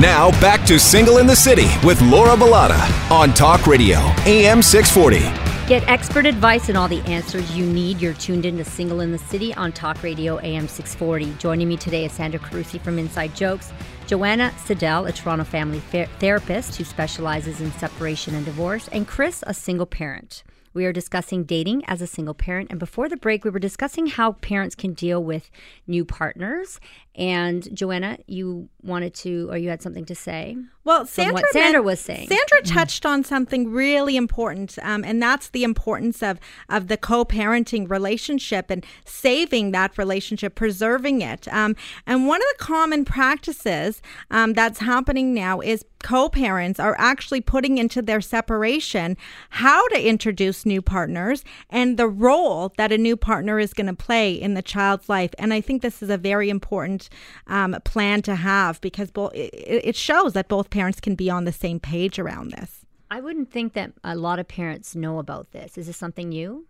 Now 0.00 0.30
back 0.38 0.66
to 0.66 0.78
Single 0.78 1.16
in 1.16 1.26
the 1.26 1.34
City 1.34 1.68
with 1.82 2.02
Laura 2.02 2.36
Bilotta 2.36 3.10
on 3.10 3.32
Talk 3.32 3.66
Radio, 3.66 4.00
AM 4.26 4.60
640. 4.60 5.43
Get 5.66 5.88
expert 5.88 6.26
advice 6.26 6.68
and 6.68 6.76
all 6.76 6.88
the 6.88 7.00
answers 7.06 7.56
you 7.56 7.64
need. 7.64 7.98
You're 7.98 8.12
tuned 8.12 8.44
in 8.44 8.58
to 8.58 8.66
Single 8.66 9.00
in 9.00 9.12
the 9.12 9.18
City 9.18 9.54
on 9.54 9.72
Talk 9.72 10.02
Radio 10.02 10.38
AM 10.40 10.68
640. 10.68 11.32
Joining 11.38 11.66
me 11.66 11.78
today 11.78 12.04
is 12.04 12.12
Sandra 12.12 12.38
Carusi 12.38 12.78
from 12.78 12.98
Inside 12.98 13.34
Jokes, 13.34 13.72
Joanna 14.06 14.52
Seidel, 14.62 15.06
a 15.06 15.12
Toronto 15.12 15.42
family 15.42 15.80
ther- 15.80 16.04
therapist 16.18 16.76
who 16.76 16.84
specializes 16.84 17.62
in 17.62 17.72
separation 17.72 18.34
and 18.34 18.44
divorce, 18.44 18.88
and 18.88 19.08
Kris, 19.08 19.42
a 19.46 19.54
single 19.54 19.86
parent. 19.86 20.42
We 20.74 20.84
are 20.84 20.92
discussing 20.92 21.44
dating 21.44 21.84
as 21.86 22.02
a 22.02 22.06
single 22.06 22.34
parent. 22.34 22.68
And 22.68 22.78
before 22.78 23.08
the 23.08 23.16
break, 23.16 23.44
we 23.44 23.50
were 23.50 23.58
discussing 23.58 24.08
how 24.08 24.32
parents 24.32 24.74
can 24.74 24.92
deal 24.92 25.22
with 25.22 25.50
new 25.86 26.04
partners. 26.04 26.78
And 27.16 27.68
Joanna, 27.74 28.18
you 28.26 28.68
wanted 28.82 29.14
to, 29.14 29.48
or 29.50 29.56
you 29.56 29.68
had 29.68 29.80
something 29.80 30.04
to 30.06 30.14
say? 30.14 30.56
Well, 30.82 31.06
Sandra, 31.06 31.34
what 31.34 31.44
Sandra 31.52 31.72
meant- 31.74 31.84
was 31.84 32.00
saying. 32.00 32.28
Sandra 32.28 32.62
touched 32.62 33.06
on 33.06 33.24
something 33.24 33.70
really 33.70 34.16
important, 34.16 34.78
um, 34.82 35.04
and 35.04 35.22
that's 35.22 35.48
the 35.48 35.64
importance 35.64 36.22
of 36.22 36.38
of 36.68 36.88
the 36.88 36.96
co-parenting 36.96 37.88
relationship 37.88 38.70
and 38.70 38.84
saving 39.04 39.70
that 39.70 39.96
relationship, 39.96 40.54
preserving 40.54 41.22
it. 41.22 41.48
Um, 41.52 41.76
and 42.06 42.26
one 42.26 42.40
of 42.40 42.46
the 42.58 42.64
common 42.64 43.04
practices 43.04 44.02
um, 44.30 44.52
that's 44.52 44.80
happening 44.80 45.32
now 45.32 45.60
is 45.60 45.84
co-parents 46.02 46.78
are 46.78 46.94
actually 46.98 47.40
putting 47.40 47.78
into 47.78 48.02
their 48.02 48.20
separation 48.20 49.16
how 49.48 49.88
to 49.88 50.06
introduce 50.06 50.66
new 50.66 50.82
partners 50.82 51.44
and 51.70 51.96
the 51.96 52.06
role 52.06 52.74
that 52.76 52.92
a 52.92 52.98
new 52.98 53.16
partner 53.16 53.58
is 53.58 53.72
going 53.72 53.86
to 53.86 53.94
play 53.94 54.34
in 54.34 54.52
the 54.52 54.60
child's 54.60 55.08
life. 55.08 55.30
And 55.38 55.54
I 55.54 55.62
think 55.62 55.80
this 55.80 56.02
is 56.02 56.10
a 56.10 56.18
very 56.18 56.50
important 56.50 57.03
um, 57.46 57.76
plan 57.84 58.22
to 58.22 58.34
have 58.34 58.80
because 58.80 59.10
bo- 59.10 59.28
it, 59.28 59.50
it 59.52 59.96
shows 59.96 60.32
that 60.32 60.48
both 60.48 60.70
parents 60.70 61.00
can 61.00 61.14
be 61.14 61.30
on 61.30 61.44
the 61.44 61.52
same 61.52 61.80
page 61.80 62.18
around 62.18 62.52
this. 62.52 62.83
I 63.10 63.20
wouldn't 63.20 63.50
think 63.50 63.74
that 63.74 63.92
a 64.02 64.16
lot 64.16 64.38
of 64.38 64.48
parents 64.48 64.96
know 64.96 65.18
about 65.18 65.52
this. 65.52 65.76
Is 65.78 65.86
this 65.86 65.96
something 65.96 66.30
new? 66.30 66.66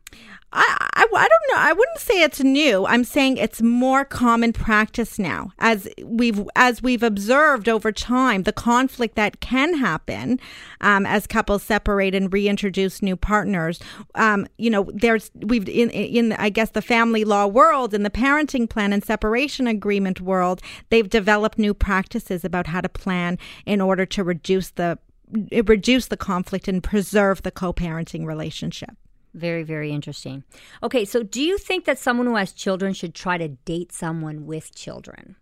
I, 0.52 0.76
I, 0.94 1.02
I 1.02 1.28
don't 1.28 1.56
know. 1.56 1.58
I 1.58 1.72
wouldn't 1.72 1.98
say 1.98 2.22
it's 2.22 2.40
new. 2.40 2.86
I'm 2.86 3.04
saying 3.04 3.36
it's 3.36 3.62
more 3.62 4.04
common 4.04 4.52
practice 4.52 5.18
now, 5.18 5.52
as 5.58 5.88
we've 6.02 6.42
as 6.54 6.82
we've 6.82 7.02
observed 7.02 7.68
over 7.68 7.90
time, 7.92 8.42
the 8.44 8.52
conflict 8.52 9.16
that 9.16 9.40
can 9.40 9.74
happen 9.74 10.38
um, 10.80 11.06
as 11.06 11.26
couples 11.26 11.62
separate 11.62 12.14
and 12.14 12.32
reintroduce 12.32 13.02
new 13.02 13.16
partners. 13.16 13.80
Um, 14.14 14.46
you 14.58 14.70
know, 14.70 14.90
there's 14.92 15.30
we've 15.34 15.68
in 15.68 15.90
in 15.90 16.32
I 16.32 16.48
guess 16.48 16.70
the 16.70 16.82
family 16.82 17.24
law 17.24 17.46
world, 17.46 17.94
in 17.94 18.02
the 18.02 18.10
parenting 18.10 18.68
plan 18.68 18.92
and 18.92 19.04
separation 19.04 19.66
agreement 19.66 20.20
world, 20.20 20.60
they've 20.90 21.08
developed 21.08 21.58
new 21.58 21.74
practices 21.74 22.44
about 22.44 22.66
how 22.68 22.80
to 22.80 22.88
plan 22.88 23.38
in 23.66 23.80
order 23.80 24.06
to 24.06 24.22
reduce 24.22 24.70
the 24.70 24.98
reduce 25.30 26.06
the 26.06 26.16
conflict 26.16 26.68
and 26.68 26.82
preserve 26.82 27.42
the 27.42 27.50
co-parenting 27.50 28.26
relationship. 28.26 28.90
Very, 29.34 29.64
very 29.64 29.90
interesting. 29.90 30.44
Okay, 30.82 31.04
so 31.04 31.22
do 31.22 31.42
you 31.42 31.58
think 31.58 31.86
that 31.86 31.98
someone 31.98 32.26
who 32.26 32.36
has 32.36 32.52
children 32.52 32.92
should 32.92 33.14
try 33.14 33.36
to 33.36 33.48
date 33.48 33.92
someone 33.92 34.46
with 34.46 34.74
children? 34.74 35.36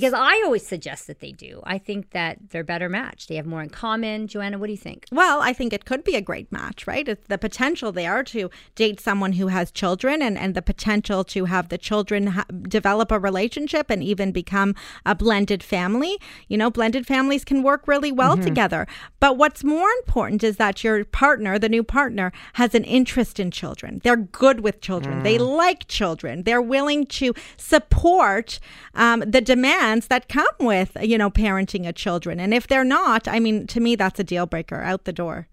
Because 0.00 0.12
I 0.14 0.42
always 0.44 0.66
suggest 0.66 1.06
that 1.06 1.20
they 1.20 1.32
do. 1.32 1.60
I 1.64 1.78
think 1.78 2.10
that 2.10 2.38
they're 2.50 2.64
better 2.74 2.88
matched. 2.88 3.28
They 3.28 3.36
have 3.36 3.46
more 3.46 3.62
in 3.62 3.70
common. 3.70 4.26
Joanna, 4.26 4.58
what 4.58 4.66
do 4.66 4.72
you 4.72 4.78
think? 4.78 5.06
Well, 5.10 5.40
I 5.40 5.52
think 5.52 5.72
it 5.72 5.84
could 5.84 6.04
be 6.04 6.14
a 6.16 6.20
great 6.20 6.50
match, 6.52 6.86
right? 6.86 7.06
It's 7.08 7.26
the 7.28 7.38
potential 7.38 7.92
there 7.92 8.22
to 8.24 8.50
date 8.74 9.00
someone 9.00 9.32
who 9.32 9.46
has 9.48 9.70
children 9.70 10.20
and, 10.22 10.36
and 10.36 10.54
the 10.54 10.62
potential 10.62 11.24
to 11.24 11.46
have 11.46 11.68
the 11.70 11.78
children 11.78 12.26
ha- 12.28 12.44
develop 12.68 13.10
a 13.10 13.18
relationship 13.18 13.90
and 13.90 14.02
even 14.02 14.32
become 14.32 14.74
a 15.04 15.14
blended 15.14 15.62
family. 15.62 16.18
You 16.48 16.58
know, 16.58 16.70
blended 16.70 17.06
families 17.06 17.44
can 17.44 17.62
work 17.62 17.88
really 17.88 18.12
well 18.12 18.34
Mm-hmm. 18.36 18.44
together. 18.44 18.86
But 19.20 19.36
what's 19.38 19.62
more 19.64 19.88
important 20.00 20.42
is 20.44 20.56
that 20.56 20.82
your 20.84 21.04
partner, 21.04 21.58
the 21.58 21.68
new 21.68 21.82
partner, 21.84 22.32
has 22.54 22.74
an 22.74 22.84
interest 22.84 23.40
in 23.40 23.50
children. 23.50 24.00
They're 24.04 24.16
good 24.16 24.60
with 24.60 24.80
children. 24.80 25.22
They 25.22 25.38
Mm. 25.38 25.56
like 25.56 25.86
children. 25.88 26.42
They're 26.42 26.60
willing 26.62 27.06
to 27.06 27.32
support 27.56 28.58
um, 28.94 29.20
the 29.20 29.40
demands 29.86 30.08
that 30.08 30.28
come 30.28 30.46
with, 30.60 30.96
you 31.00 31.16
know, 31.16 31.30
parenting 31.30 31.86
a 31.86 31.92
children. 31.92 32.40
And 32.40 32.52
if 32.52 32.66
they're 32.66 32.84
not, 32.84 33.28
I 33.28 33.38
mean, 33.38 33.66
to 33.68 33.80
me, 33.80 33.94
that's 33.94 34.18
a 34.18 34.24
deal 34.24 34.46
breaker 34.46 34.82
out 34.82 35.04
the 35.04 35.12
door. 35.12 35.48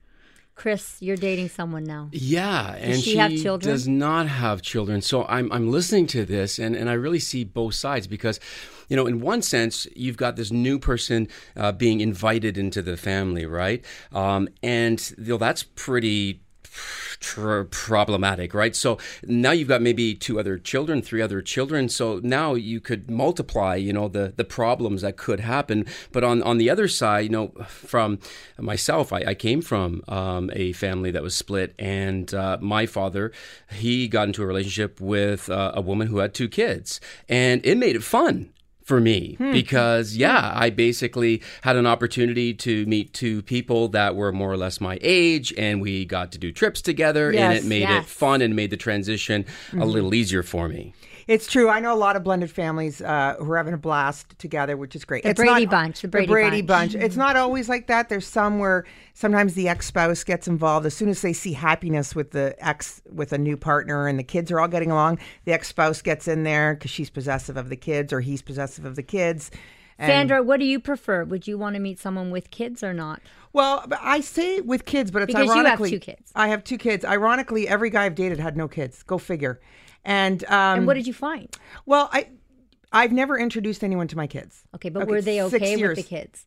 Kris, 0.56 0.98
you're 1.00 1.18
dating 1.18 1.50
someone 1.50 1.84
now. 1.84 2.10
Yeah, 2.12 2.76
and 2.76 3.02
she 3.02 3.18
have 3.18 3.32
children? 3.32 3.72
does 3.72 3.88
not 3.88 4.28
have 4.28 4.62
children. 4.62 5.02
So 5.02 5.26
I'm 5.26 5.52
I'm 5.52 5.72
listening 5.72 6.06
to 6.08 6.26
this, 6.26 6.60
and 6.60 6.76
and 6.76 6.92
I 6.92 6.94
really 6.94 7.20
see 7.20 7.44
both 7.44 7.74
sides 7.74 8.06
because, 8.06 8.40
you 8.88 8.96
know, 8.96 9.08
in 9.08 9.20
one 9.20 9.42
sense, 9.42 9.88
you've 9.96 10.18
got 10.18 10.36
this 10.36 10.52
new 10.52 10.78
person 10.78 11.28
uh, 11.58 11.72
being 11.72 12.02
invited 12.02 12.56
into 12.56 12.84
the 12.84 12.98
family, 12.98 13.48
right? 13.48 13.84
Um, 14.12 14.48
and 14.62 15.02
you 15.18 15.34
know, 15.34 15.38
that's 15.38 15.64
pretty 15.64 16.44
tr- 17.24 17.64
problematic, 17.64 18.54
right? 18.54 18.76
So 18.76 18.98
now 19.24 19.52
you've 19.52 19.70
got 19.70 19.82
maybe 19.82 20.14
two 20.14 20.40
other 20.40 20.58
children, 20.58 21.02
three 21.02 21.22
other 21.22 21.42
children. 21.42 21.90
So 21.90 22.20
now 22.22 22.54
you 22.54 22.80
could 22.80 23.10
multiply, 23.10 23.76
you 23.76 23.94
know, 23.94 24.08
the 24.08 24.34
the 24.36 24.44
problems 24.44 25.02
that 25.02 25.18
could 25.18 25.40
happen. 25.40 25.86
But 26.12 26.24
on 26.24 26.44
on 26.44 26.58
the 26.58 26.70
other 26.70 26.88
side, 26.88 27.24
you 27.24 27.30
know, 27.30 27.48
from 27.66 28.20
myself, 28.60 29.14
I, 29.14 29.24
I 29.28 29.34
came 29.34 29.62
from 29.62 30.04
um, 30.08 30.52
a 30.54 30.74
family 30.74 31.12
that 31.12 31.24
was 31.24 31.36
split, 31.36 31.74
and 31.80 32.34
uh, 32.34 32.58
my 32.62 32.86
father, 32.86 33.32
he 33.72 34.08
got 34.08 34.28
into 34.28 34.44
a 34.44 34.46
relationship 34.46 35.00
with 35.00 35.50
uh, 35.50 35.72
a 35.74 35.82
woman 35.82 36.08
who 36.08 36.18
had 36.18 36.34
two 36.34 36.50
kids, 36.50 37.00
and 37.30 37.66
it 37.66 37.78
made 37.78 37.96
it 37.96 38.04
fun 38.04 38.54
for 38.94 39.02
me 39.02 39.34
Hmm. 39.40 39.52
because 39.52 40.16
yeah 40.16 40.52
i 40.56 40.70
basically 40.70 41.42
had 41.62 41.76
an 41.76 41.88
opportunity 41.88 42.54
to 42.54 42.86
meet 42.86 43.12
two 43.12 43.42
people 43.42 43.88
that 43.88 44.16
were 44.16 44.32
more 44.32 44.52
or 44.52 44.58
less 44.58 44.80
my 44.80 45.00
age 45.02 45.52
and 45.58 45.82
we 45.82 46.06
got 46.06 46.32
to 46.34 46.38
do 46.38 46.52
trips 46.52 46.80
together 46.82 47.32
and 47.32 47.54
it 47.58 47.66
made 47.66 47.90
it 47.90 48.06
fun 48.06 48.42
and 48.44 48.56
made 48.56 48.70
the 48.70 48.78
transition 48.78 49.46
a 49.80 49.86
little 49.86 50.14
easier 50.14 50.44
for 50.44 50.68
me 50.70 50.94
It's 51.28 51.48
true. 51.48 51.70
I 51.70 51.80
know 51.80 51.94
a 51.94 51.96
lot 51.96 52.16
of 52.16 52.24
blended 52.24 52.52
families 52.52 53.02
uh, 53.02 53.36
who 53.40 53.52
are 53.52 53.58
having 53.58 53.74
a 53.74 53.78
blast 53.78 54.38
together, 54.40 54.76
which 54.76 54.96
is 54.96 55.06
great. 55.06 55.24
The 55.24 55.30
it's 55.30 55.38
Brady 55.38 55.66
not, 55.66 55.72
Bunch, 55.72 56.02
the 56.02 56.08
Brady 56.08 56.62
Bunch. 56.62 56.96
It's 56.96 57.16
not 57.16 57.36
always 57.36 57.70
like 57.70 57.88
that. 57.88 58.10
There's 58.10 58.28
some 58.28 58.60
where 58.60 58.86
sometimes 59.14 59.54
the 59.54 59.70
ex-spouse 59.70 60.24
gets 60.24 60.48
involved 60.48 60.86
as 60.86 60.94
soon 60.94 61.10
as 61.10 61.22
they 61.22 61.34
see 61.34 61.54
happiness 61.54 62.16
with 62.16 62.32
the 62.32 62.56
ex 62.60 63.02
with 63.12 63.34
a 63.34 63.38
new 63.38 63.58
partner 63.58 64.08
and 64.08 64.20
the 64.20 64.24
kids 64.24 64.52
are 64.52 64.60
all 64.60 64.68
getting 64.68 64.92
along. 64.92 65.20
The 65.46 65.54
ex-spouse 65.54 66.02
gets 66.02 66.28
in 66.28 66.44
there 66.44 66.74
because 66.76 66.92
she's 66.92 67.10
possessive 67.10 67.58
of 67.58 67.70
the 67.70 67.78
kids 67.78 68.12
or 68.12 68.22
he's 68.22 68.42
possessive 68.42 68.86
of 68.86 68.96
the 68.96 69.04
kids. 69.04 69.52
And- 70.04 70.10
Sandra, 70.30 70.44
what 70.44 70.60
do 70.60 70.66
you 70.66 70.80
prefer? 70.80 71.24
Would 71.24 71.48
you 71.48 71.58
want 71.58 71.76
to 71.76 71.80
meet 71.80 72.00
someone 72.00 72.32
with 72.32 72.52
kids 72.52 72.84
or 72.84 72.94
not? 72.94 73.22
Well, 73.54 73.86
I 74.02 74.22
say 74.22 74.62
with 74.62 74.86
kids, 74.86 75.12
but 75.12 75.22
it's 75.22 75.28
Because 75.34 75.46
you 75.46 75.52
have 75.54 75.66
ironically 75.66 75.90
two 75.92 76.00
kids. 76.00 76.32
I 76.36 76.48
have 76.48 76.64
two 76.64 76.78
kids. 76.78 77.06
Ironically, 77.06 77.68
every 77.68 77.90
guy 77.90 78.06
I've 78.06 78.16
dated 78.16 78.40
had 78.40 78.58
no 78.58 78.68
kids. 78.68 79.04
Go 79.04 79.18
figure. 79.18 79.60
And 80.04 80.44
um, 80.46 80.80
And 80.80 80.88
what 80.88 80.96
did 80.96 81.08
you 81.08 81.14
find? 81.14 81.56
well, 81.86 82.10
I 82.12 82.30
I've 82.92 83.12
never 83.12 83.38
introduced 83.38 83.84
anyone 83.84 84.08
to 84.10 84.18
my 84.18 84.28
kids. 84.28 84.64
Okay, 84.76 84.90
but 84.90 85.04
Okay, 85.04 85.12
were 85.12 85.22
they 85.22 85.42
okay 85.44 85.76
with 85.78 85.96
the 85.98 86.04
kids? 86.04 86.46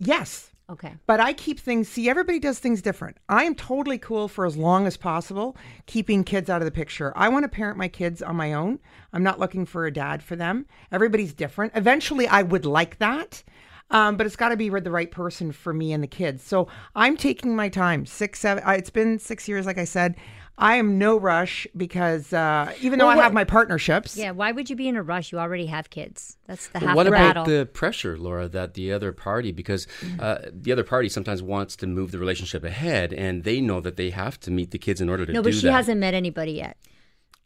Yes. 0.00 0.50
Okay. 0.70 0.94
But 1.06 1.18
I 1.18 1.32
keep 1.32 1.58
things, 1.58 1.88
see, 1.88 2.10
everybody 2.10 2.38
does 2.38 2.58
things 2.58 2.82
different. 2.82 3.16
I 3.28 3.44
am 3.44 3.54
totally 3.54 3.96
cool 3.96 4.28
for 4.28 4.44
as 4.44 4.56
long 4.56 4.86
as 4.86 4.98
possible 4.98 5.56
keeping 5.86 6.24
kids 6.24 6.50
out 6.50 6.60
of 6.60 6.66
the 6.66 6.70
picture. 6.72 7.12
I 7.16 7.30
want 7.30 7.44
to 7.44 7.48
parent 7.48 7.78
my 7.78 7.88
kids 7.88 8.20
on 8.20 8.36
my 8.36 8.52
own. 8.52 8.78
I'm 9.14 9.22
not 9.22 9.40
looking 9.40 9.64
for 9.64 9.86
a 9.86 9.92
dad 9.92 10.22
for 10.22 10.36
them. 10.36 10.66
Everybody's 10.92 11.32
different. 11.32 11.72
Eventually, 11.74 12.28
I 12.28 12.42
would 12.42 12.66
like 12.66 12.98
that. 12.98 13.42
Um, 13.90 14.18
but 14.18 14.26
it's 14.26 14.36
got 14.36 14.50
to 14.50 14.56
be 14.58 14.68
the 14.68 14.90
right 14.90 15.10
person 15.10 15.50
for 15.52 15.72
me 15.72 15.94
and 15.94 16.02
the 16.02 16.08
kids. 16.08 16.42
So 16.42 16.68
I'm 16.94 17.16
taking 17.16 17.56
my 17.56 17.70
time. 17.70 18.04
Six, 18.04 18.40
seven, 18.40 18.62
uh, 18.66 18.72
it's 18.72 18.90
been 18.90 19.18
six 19.18 19.48
years, 19.48 19.64
like 19.64 19.78
I 19.78 19.84
said. 19.84 20.16
I 20.60 20.74
am 20.76 20.98
no 20.98 21.16
rush 21.16 21.68
because 21.76 22.32
uh, 22.32 22.72
even 22.80 22.98
though 22.98 23.08
I 23.08 23.14
what- 23.14 23.22
have 23.22 23.32
my 23.32 23.44
partnerships, 23.44 24.16
Yeah, 24.16 24.32
why 24.32 24.50
would 24.50 24.68
you 24.68 24.74
be 24.76 24.88
in 24.88 24.96
a 24.96 25.02
rush? 25.02 25.30
You 25.30 25.38
already 25.38 25.66
have 25.66 25.88
kids. 25.90 26.36
That's 26.46 26.66
the 26.68 26.80
half 26.80 26.96
what 26.96 27.04
the 27.04 27.10
about 27.10 27.34
battle. 27.34 27.44
the 27.44 27.66
pressure 27.66 28.18
laura 28.18 28.48
that 28.48 28.74
the 28.74 28.92
other 28.92 29.12
party 29.12 29.52
because 29.52 29.86
uh, 30.18 30.38
the 30.52 30.72
other 30.72 30.82
party 30.84 31.08
sometimes 31.08 31.42
wants 31.42 31.76
to 31.76 31.86
move 31.86 32.10
the 32.10 32.18
relationship 32.18 32.64
ahead 32.64 33.12
and 33.12 33.44
they 33.44 33.60
know 33.60 33.80
that 33.80 33.96
they 33.96 34.10
have 34.10 34.40
to 34.40 34.50
meet 34.50 34.72
the 34.72 34.78
kids 34.78 35.00
in 35.00 35.08
order 35.08 35.24
to 35.24 35.32
no, 35.32 35.40
do 35.42 35.44
but 35.50 35.54
she 35.54 35.66
that 35.66 35.72
hasn't 35.72 36.00
met 36.00 36.12
anybody 36.14 36.52
yet. 36.52 36.76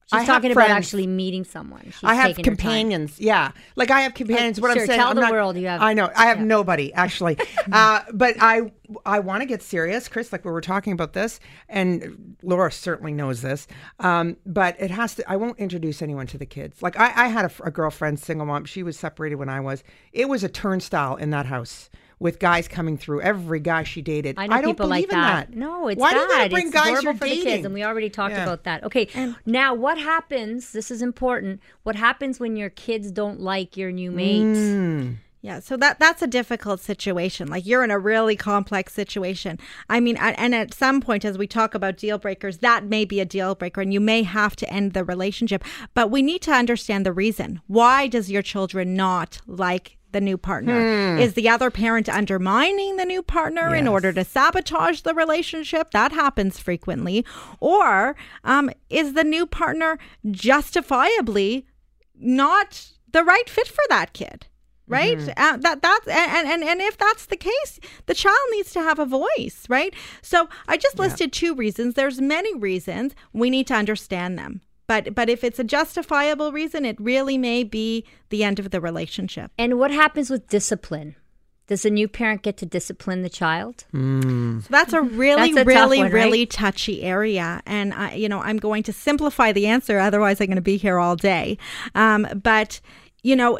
She's 0.06 0.20
I 0.22 0.24
talking 0.26 0.50
about 0.52 0.68
actually 0.68 1.06
meeting 1.06 1.44
someone. 1.44 1.84
She's 1.84 2.00
I 2.02 2.14
have 2.14 2.28
taking 2.36 2.44
her 2.44 2.50
time. 2.50 2.56
companions. 2.56 3.18
Yeah, 3.20 3.52
like 3.76 3.90
I 3.90 4.00
have 4.02 4.14
companions. 4.14 4.60
what 4.60 4.72
sure, 4.72 4.82
I'm 4.82 4.86
saying, 4.86 4.98
tell 4.98 5.08
I'm 5.08 5.14
the 5.14 5.22
not- 5.22 5.32
world 5.32 5.56
you 5.56 5.66
have- 5.68 5.80
I 5.80 5.94
know 5.94 6.10
I 6.14 6.26
have 6.26 6.38
yeah. 6.38 6.44
nobody 6.44 6.92
actually, 6.92 7.38
uh, 7.72 8.00
but 8.12 8.34
I 8.40 8.72
I 9.06 9.20
want 9.20 9.40
to 9.42 9.46
get 9.46 9.62
serious, 9.62 10.08
Kris. 10.08 10.32
Like 10.32 10.44
we 10.44 10.50
were 10.50 10.60
talking 10.60 10.92
about 10.92 11.12
this, 11.14 11.40
and 11.68 12.36
Laura 12.42 12.70
certainly 12.70 13.12
knows 13.12 13.40
this. 13.42 13.66
Um, 14.00 14.36
but 14.44 14.76
it 14.80 14.90
has 14.90 15.14
to. 15.14 15.30
I 15.30 15.36
won't 15.36 15.58
introduce 15.58 16.02
anyone 16.02 16.26
to 16.28 16.38
the 16.38 16.46
kids. 16.46 16.82
Like 16.82 16.98
I, 16.98 17.24
I 17.24 17.28
had 17.28 17.50
a 17.64 17.70
girlfriend, 17.70 18.20
single 18.20 18.46
mom. 18.46 18.64
She 18.66 18.82
was 18.82 18.98
separated 18.98 19.36
when 19.36 19.48
I 19.48 19.60
was. 19.60 19.82
It 20.12 20.28
was 20.28 20.44
a 20.44 20.48
turnstile 20.48 21.16
in 21.16 21.30
that 21.30 21.46
house. 21.46 21.88
With 22.22 22.38
guys 22.38 22.68
coming 22.68 22.96
through, 22.96 23.20
every 23.22 23.60
guy 23.60 23.82
she 23.82 24.00
dated. 24.00 24.38
I 24.38 24.46
know 24.46 24.62
don't 24.62 24.70
people 24.74 24.86
believe 24.86 25.08
like 25.08 25.12
in 25.14 25.20
that. 25.20 25.50
that. 25.50 25.56
No, 25.56 25.88
it's 25.88 25.98
not. 25.98 26.12
Why 26.12 26.12
bad. 26.12 26.14
do 26.14 26.20
you 26.22 26.28
gotta 26.38 26.50
bring 26.50 26.66
it's 26.68 26.74
guys 26.74 26.86
horrible 26.88 27.02
you're 27.04 27.14
for 27.14 27.24
the 27.24 27.30
kids, 27.30 27.44
dating? 27.44 27.64
and 27.66 27.74
we 27.74 27.84
already 27.84 28.08
talked 28.10 28.34
Yeah. 28.34 28.44
about 28.44 28.64
that. 28.64 28.84
Okay, 28.84 29.08
now 29.44 29.74
what 29.74 29.98
happens? 29.98 30.72
This 30.72 30.90
is 30.90 31.02
important. 31.02 31.60
What 31.82 31.96
happens 31.96 32.38
when 32.40 32.56
your 32.56 32.70
kids 32.70 33.10
don't 33.10 33.40
like 33.40 33.76
your 33.76 33.90
new 33.90 34.10
mate? 34.12 34.42
Mm. 34.44 35.16
Yeah, 35.44 35.58
so 35.58 35.76
that 35.78 35.98
that's 35.98 36.22
a 36.22 36.28
difficult 36.28 36.78
situation. 36.80 37.48
Like 37.48 37.66
you're 37.66 37.82
in 37.82 37.90
a 37.90 37.98
really 37.98 38.36
complex 38.36 38.92
situation. 38.94 39.58
I 39.90 39.98
mean, 39.98 40.16
a- 40.16 40.38
and 40.40 40.54
at 40.54 40.72
some 40.72 41.00
point, 41.00 41.24
as 41.24 41.36
we 41.36 41.48
talk 41.48 41.74
about 41.74 41.96
deal 41.96 42.16
breakers, 42.18 42.58
that 42.58 42.84
may 42.84 43.04
be 43.04 43.18
a 43.18 43.24
deal 43.24 43.56
breaker, 43.56 43.80
and 43.80 43.92
you 43.92 43.98
may 43.98 44.22
have 44.22 44.54
to 44.56 44.72
end 44.72 44.92
the 44.92 45.02
relationship. 45.02 45.64
But 45.94 46.12
we 46.12 46.22
need 46.22 46.42
to 46.42 46.52
understand 46.52 47.04
the 47.04 47.12
reason. 47.12 47.60
Why 47.66 48.06
does 48.06 48.30
your 48.30 48.42
children 48.42 48.94
not 48.94 49.40
like 49.48 49.96
the 50.12 50.20
new 50.20 50.36
partner? 50.38 51.16
Is 51.18 51.34
the 51.34 51.48
other 51.48 51.70
parent 51.70 52.08
undermining 52.08 52.96
the 52.96 53.04
new 53.04 53.22
partner 53.22 53.74
in 53.74 53.88
order 53.88 54.12
to 54.12 54.24
sabotage 54.24 55.00
the 55.02 55.14
relationship? 55.14 55.90
That 55.90 56.12
happens 56.12 56.58
frequently. 56.58 57.24
Or 57.60 58.16
um, 58.44 58.70
is 58.90 59.14
the 59.14 59.24
new 59.24 59.46
partner 59.46 59.98
justifiably 60.30 61.66
not 62.18 62.88
the 63.10 63.24
right 63.24 63.48
fit 63.48 63.68
for 63.68 63.82
that 63.88 64.12
kid? 64.12 64.46
right 64.88 65.16
uh, 65.36 65.56
that 65.58 65.80
that's 65.80 66.08
and, 66.08 66.48
and 66.48 66.64
and 66.64 66.80
if 66.80 66.98
that's 66.98 67.26
the 67.26 67.36
case 67.36 67.78
the 68.06 68.14
child 68.14 68.36
needs 68.50 68.72
to 68.72 68.80
have 68.80 68.98
a 68.98 69.06
voice 69.06 69.64
right 69.68 69.94
so 70.22 70.48
i 70.66 70.76
just 70.76 70.98
listed 70.98 71.32
two 71.32 71.54
reasons 71.54 71.94
there's 71.94 72.20
many 72.20 72.52
reasons 72.58 73.14
we 73.32 73.48
need 73.48 73.66
to 73.66 73.74
understand 73.74 74.36
them 74.36 74.60
but 74.92 75.14
but 75.14 75.28
if 75.28 75.42
it's 75.44 75.58
a 75.58 75.64
justifiable 75.64 76.52
reason 76.52 76.84
it 76.84 76.96
really 77.00 77.38
may 77.38 77.64
be 77.64 78.04
the 78.28 78.44
end 78.44 78.58
of 78.58 78.70
the 78.70 78.80
relationship 78.80 79.50
And 79.58 79.78
what 79.78 79.90
happens 79.90 80.28
with 80.30 80.48
discipline? 80.48 81.16
Does 81.68 81.84
a 81.84 81.90
new 81.90 82.08
parent 82.08 82.42
get 82.42 82.56
to 82.58 82.66
discipline 82.66 83.22
the 83.22 83.30
child? 83.30 83.84
So 83.92 84.68
that's 84.68 84.92
a 84.92 85.00
really, 85.00 85.52
That's 85.52 85.62
a 85.62 85.64
really, 85.64 85.98
one, 85.98 86.06
right? 86.06 86.24
really 86.24 86.44
touchy 86.44 87.02
area. 87.02 87.62
And, 87.64 87.94
I, 87.94 88.14
you 88.14 88.28
know, 88.28 88.40
I'm 88.40 88.58
going 88.58 88.82
to 88.82 88.92
simplify 88.92 89.52
the 89.52 89.66
answer. 89.68 89.98
Otherwise, 89.98 90.40
I'm 90.40 90.48
going 90.48 90.56
to 90.56 90.62
be 90.74 90.76
here 90.76 90.98
all 90.98 91.16
day. 91.16 91.56
Um, 91.94 92.26
but, 92.42 92.80
you 93.22 93.36
know, 93.36 93.58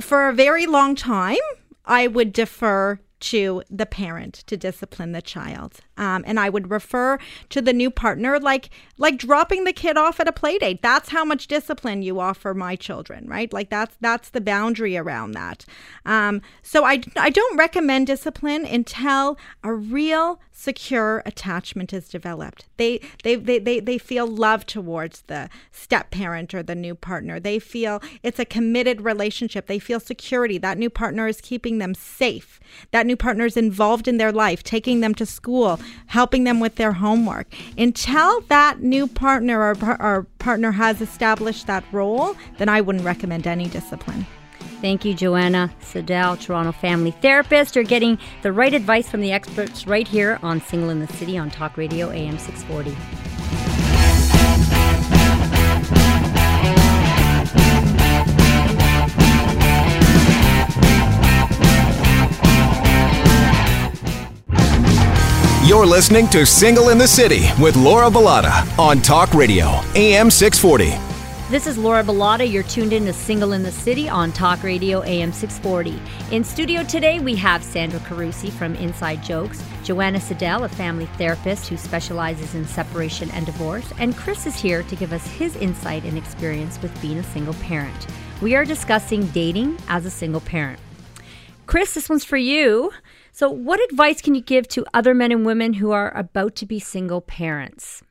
for 0.00 0.28
a 0.28 0.34
very 0.34 0.66
long 0.66 0.96
time, 0.96 1.46
I 1.86 2.08
would 2.08 2.32
defer 2.32 2.98
to 3.20 3.62
the 3.70 3.86
parent 3.86 4.34
to 4.48 4.56
discipline 4.56 5.12
the 5.12 5.22
child. 5.22 5.80
Um, 5.96 6.24
and 6.26 6.38
I 6.38 6.48
would 6.48 6.70
refer 6.70 7.18
to 7.50 7.62
the 7.62 7.72
new 7.72 7.90
partner 7.90 8.38
like 8.38 8.70
like 8.98 9.18
dropping 9.18 9.64
the 9.64 9.72
kid 9.72 9.96
off 9.96 10.20
at 10.20 10.28
a 10.28 10.32
play 10.32 10.58
date. 10.58 10.82
That's 10.82 11.10
how 11.10 11.24
much 11.24 11.46
discipline 11.46 12.02
you 12.02 12.20
offer 12.20 12.54
my 12.54 12.76
children, 12.76 13.26
right? 13.28 13.52
Like 13.52 13.70
that's 13.70 13.96
that's 14.00 14.30
the 14.30 14.40
boundary 14.40 14.96
around 14.96 15.32
that. 15.32 15.64
Um, 16.04 16.42
so 16.62 16.84
I 16.84 17.02
I 17.16 17.30
don't 17.30 17.56
recommend 17.56 18.06
discipline 18.06 18.64
until 18.64 19.38
a 19.62 19.72
real 19.72 20.40
secure 20.52 21.22
attachment 21.26 21.92
is 21.92 22.08
developed. 22.08 22.64
They 22.78 23.00
they 23.22 23.36
they 23.36 23.58
they, 23.58 23.78
they 23.78 23.98
feel 23.98 24.26
love 24.26 24.64
towards 24.64 25.22
the 25.22 25.50
step 25.70 26.10
parent 26.10 26.54
or 26.54 26.62
the 26.62 26.74
new 26.74 26.94
partner. 26.94 27.38
They 27.38 27.58
feel 27.58 28.02
it's 28.22 28.38
a 28.38 28.44
committed 28.44 29.02
relationship. 29.02 29.66
They 29.66 29.78
feel 29.78 30.00
security. 30.00 30.56
That 30.58 30.78
new 30.78 30.90
partner 30.90 31.28
is 31.28 31.40
keeping 31.42 31.78
them 31.78 31.94
safe. 31.94 32.58
That 32.90 33.06
new 33.06 33.16
partner 33.16 33.44
is 33.44 33.56
involved 33.56 34.08
in 34.08 34.16
their 34.16 34.32
life, 34.32 34.62
taking 34.62 35.00
them 35.00 35.14
to 35.16 35.26
school, 35.26 35.78
helping 36.06 36.44
them 36.44 36.60
with 36.60 36.76
their 36.76 36.92
homework. 36.92 37.46
Until 37.76 38.40
that 38.42 38.80
new 38.80 39.06
partner 39.06 39.60
or, 39.60 39.76
or 40.00 40.26
partner 40.38 40.72
has 40.72 41.00
established 41.00 41.66
that 41.66 41.84
role, 41.92 42.36
then 42.58 42.68
I 42.68 42.80
wouldn't 42.80 43.04
recommend 43.04 43.46
any 43.46 43.68
discipline. 43.68 44.26
Thank 44.80 45.04
you, 45.04 45.14
Joanna 45.14 45.74
Seidel, 45.80 46.36
Toronto 46.36 46.72
family 46.72 47.10
therapist. 47.10 47.74
You're 47.74 47.84
getting 47.84 48.18
the 48.42 48.52
right 48.52 48.74
advice 48.74 49.08
from 49.08 49.20
the 49.20 49.32
experts 49.32 49.86
right 49.86 50.06
here 50.06 50.38
on 50.42 50.60
Single 50.60 50.90
in 50.90 51.00
the 51.00 51.12
City 51.14 51.38
on 51.38 51.50
Talk 51.50 51.76
Radio 51.76 52.10
AM 52.10 52.38
640. 52.38 53.25
You're 65.66 65.84
listening 65.84 66.28
to 66.28 66.46
Single 66.46 66.90
in 66.90 66.98
the 66.98 67.08
City 67.08 67.48
with 67.60 67.74
Laura 67.74 68.08
Bilotta 68.08 68.78
on 68.78 69.02
Talk 69.02 69.34
Radio, 69.34 69.80
AM 69.96 70.30
640. 70.30 70.90
This 71.50 71.66
is 71.66 71.76
Laura 71.76 72.04
Bilotta. 72.04 72.48
You're 72.48 72.62
tuned 72.62 72.92
in 72.92 73.04
to 73.06 73.12
Single 73.12 73.52
in 73.52 73.64
the 73.64 73.72
City 73.72 74.08
on 74.08 74.30
Talk 74.30 74.62
Radio 74.62 75.02
AM 75.02 75.32
640. 75.32 76.00
In 76.32 76.44
studio 76.44 76.84
today, 76.84 77.18
we 77.18 77.34
have 77.34 77.64
Sandra 77.64 77.98
Carusi 77.98 78.52
from 78.52 78.76
Inside 78.76 79.24
Jokes, 79.24 79.60
Joanna 79.82 80.20
Seidel, 80.20 80.62
a 80.62 80.68
family 80.68 81.06
therapist 81.18 81.66
who 81.66 81.76
specializes 81.76 82.54
in 82.54 82.64
separation 82.64 83.28
and 83.32 83.44
divorce, 83.44 83.92
and 83.98 84.16
Kris 84.16 84.46
is 84.46 84.54
here 84.54 84.84
to 84.84 84.94
give 84.94 85.12
us 85.12 85.26
his 85.26 85.56
insight 85.56 86.04
and 86.04 86.16
experience 86.16 86.80
with 86.80 87.02
being 87.02 87.18
a 87.18 87.24
single 87.24 87.54
parent. 87.54 88.06
We 88.40 88.54
are 88.54 88.64
discussing 88.64 89.26
dating 89.30 89.78
as 89.88 90.06
a 90.06 90.10
single 90.10 90.42
parent. 90.42 90.78
Kris, 91.66 91.94
this 91.94 92.08
one's 92.08 92.24
for 92.24 92.36
you. 92.36 92.92
So, 93.36 93.50
what 93.50 93.84
advice 93.90 94.22
can 94.22 94.34
you 94.34 94.40
give 94.40 94.66
to 94.68 94.86
other 94.94 95.12
men 95.12 95.30
and 95.30 95.44
women 95.44 95.74
who 95.74 95.90
are 95.90 96.10
about 96.16 96.56
to 96.56 96.64
be 96.64 96.80
single 96.80 97.20
parents? 97.20 98.02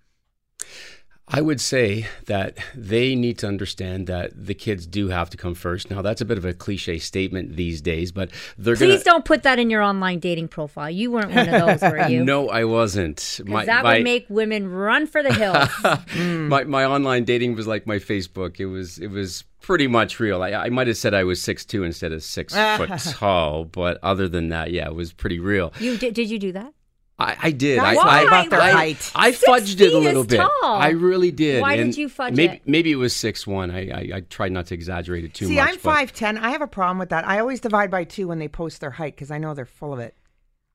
I 1.28 1.42
would 1.42 1.60
say 1.60 2.06
that 2.28 2.58
they 2.76 3.16
need 3.16 3.40
to 3.40 3.48
understand 3.48 4.06
that 4.08 4.32
the 4.36 4.54
kids 4.54 4.86
do 4.86 5.08
have 5.08 5.32
to 5.32 5.38
come 5.38 5.56
first. 5.56 5.90
Now, 5.90 6.04
that's 6.04 6.22
a 6.22 6.26
bit 6.26 6.38
of 6.38 6.46
a 6.46 6.54
cliche 6.54 7.00
statement 7.00 7.56
these 7.56 7.82
days, 7.82 8.12
but 8.12 8.30
they're 8.60 8.76
going 8.76 8.92
Please 8.92 9.04
don't 9.04 9.26
put 9.26 9.42
that 9.42 9.58
in 9.58 9.72
your 9.72 9.82
online 9.82 10.20
dating 10.20 10.50
profile. 10.50 10.90
You 10.90 11.10
weren't 11.10 11.34
one 11.34 11.50
of 11.50 11.80
those, 11.80 11.92
were 11.92 12.08
you? 12.10 12.24
No, 12.24 12.50
I 12.50 12.66
wasn't. 12.66 13.42
Because 13.44 13.66
that 13.66 13.84
would 13.84 14.04
make 14.04 14.28
women 14.30 14.70
run 14.70 15.08
for 15.08 15.24
the 15.24 15.34
hills. 15.34 15.68
my 16.16 16.64
my 16.66 16.86
online 16.86 17.24
dating 17.24 17.56
was 17.56 17.66
like 17.66 17.88
my 17.88 17.98
Facebook. 17.98 18.60
It 18.60 18.68
was 18.68 19.00
it 19.00 19.08
was 19.08 19.44
pretty 19.62 19.88
much 19.88 20.20
real. 20.20 20.44
I, 20.44 20.52
I 20.52 20.70
might 20.70 20.86
have 20.86 20.98
said 20.98 21.16
I 21.16 21.24
was 21.24 21.42
six 21.42 21.66
two 21.66 21.84
instead 21.84 22.12
of 22.12 22.22
six 22.22 22.54
foot 22.78 22.92
tall, 23.00 23.66
but 23.66 23.98
other 24.04 24.30
than 24.30 24.50
that, 24.50 24.70
yeah, 24.70 24.86
it 24.86 24.94
was 24.94 25.12
pretty 25.12 25.40
real. 25.40 25.74
you 25.80 25.98
did, 25.98 26.14
did 26.14 26.30
you 26.30 26.38
do 26.38 26.52
that? 26.52 26.75
I, 27.18 27.38
I 27.44 27.52
did. 27.52 27.78
Nice. 27.78 27.98
I, 27.98 28.04
Why? 28.04 28.20
I, 28.20 28.22
About 28.24 28.50
their 28.50 28.62
I, 28.62 28.72
height. 28.72 29.12
I 29.16 29.32
Six 29.32 29.44
fudged 29.50 29.80
it 29.80 29.94
a 29.94 29.98
little 29.98 30.22
is 30.24 30.28
bit. 30.28 30.38
tall. 30.38 30.52
I 30.64 30.90
really 30.90 31.32
did. 31.32 31.62
Why 31.62 31.78
did 31.78 31.96
you 31.98 32.10
fudge 32.10 32.34
maybe, 32.36 32.56
it? 32.56 32.62
Maybe 32.66 32.92
it 32.92 32.98
was 32.98 33.16
six 33.16 33.48
one. 33.48 33.72
I, 33.72 33.88
I 33.90 34.12
I 34.18 34.20
tried 34.30 34.52
not 34.52 34.66
to 34.68 34.74
exaggerate 34.74 35.24
it 35.24 35.34
too 35.34 35.46
See, 35.48 35.56
much. 35.56 35.66
See, 35.66 35.72
I'm 35.74 35.78
five 35.80 36.12
ten. 36.12 36.38
I 36.38 36.50
have 36.50 36.62
a 36.62 36.68
problem 36.68 36.98
with 36.98 37.10
that. 37.10 37.26
I 37.26 37.40
always 37.40 37.62
divide 37.62 37.90
by 37.90 38.04
two 38.04 38.28
when 38.28 38.40
they 38.40 38.50
post 38.50 38.82
their 38.82 38.92
height 38.92 39.16
because 39.16 39.32
I 39.32 39.38
know 39.38 39.54
they're 39.54 39.66
full 39.66 39.94
of 39.94 40.00
it. 40.00 40.14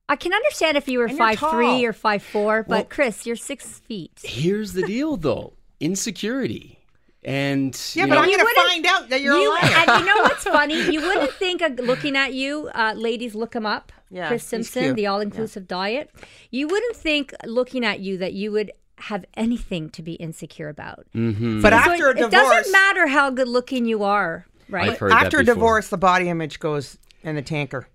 I 0.09 0.15
can 0.15 0.33
understand 0.33 0.77
if 0.77 0.87
you 0.89 0.97
were 0.99 1.05
And 1.05 1.17
five 1.17 1.37
tall. 1.37 1.51
three 1.51 1.85
or 1.85 1.93
five 1.93 2.23
four, 2.23 2.63
but 2.63 2.69
Well- 2.69 2.83
Kris, 2.85 3.25
you're 3.27 3.35
six 3.35 3.79
feet. 3.79 4.19
Here's 4.23 4.73
the 4.73 4.81
deal, 4.81 5.17
though: 5.17 5.53
insecurity. 5.79 6.79
And 7.23 7.79
Yeah, 7.93 8.03
you 8.05 8.09
but 8.09 8.15
know, 8.15 8.21
I'm 8.21 8.27
going 8.27 8.39
to 8.39 8.43
wouldn't- 8.45 8.67
find 8.67 8.85
out 8.87 9.09
that 9.09 9.21
you're 9.21 9.37
you, 9.39 9.51
a 9.51 9.53
liar. 9.53 9.85
and 9.87 9.99
you 9.99 10.05
know 10.05 10.21
what's 10.23 10.43
funny? 10.59 10.91
You 10.91 11.01
wouldn't 11.01 11.31
think 11.33 11.61
of 11.61 11.77
looking 11.79 12.15
at 12.15 12.33
you, 12.33 12.69
uh, 12.73 12.93
ladies, 12.97 13.35
look 13.35 13.53
him 13.55 13.65
up. 13.65 13.91
Yeah, 14.09 14.27
Kris 14.27 14.43
Simpson, 14.43 14.95
the 14.95 15.07
all-inclusive 15.07 15.67
diet. 15.67 16.09
You 16.49 16.67
wouldn't 16.67 16.95
think 16.97 17.33
looking 17.45 17.85
at 17.85 18.01
you 18.01 18.17
that 18.17 18.33
you 18.33 18.51
would 18.51 18.71
have 18.97 19.23
anything 19.35 19.89
to 19.91 20.01
be 20.01 20.13
insecure 20.13 20.67
about. 20.67 21.05
Mm-hmm. 21.15 21.61
But 21.61 21.71
So 21.71 21.75
after 21.91 22.09
it, 22.09 22.17
a 22.17 22.21
divorce, 22.21 22.27
it 22.27 22.31
doesn't 22.31 22.71
matter 22.73 23.07
how 23.07 23.29
good 23.29 23.47
looking 23.47 23.85
you 23.85 24.03
are, 24.03 24.45
right? 24.69 24.89
I've 24.89 24.97
heard 24.97 25.11
that 25.11 25.25
after 25.25 25.37
a 25.37 25.41
before. 25.41 25.53
divorce, 25.55 25.87
the 25.89 25.97
body 25.97 26.27
image 26.27 26.59
goes 26.59 26.97
in 27.23 27.35
the 27.35 27.41
tanker, 27.41 27.87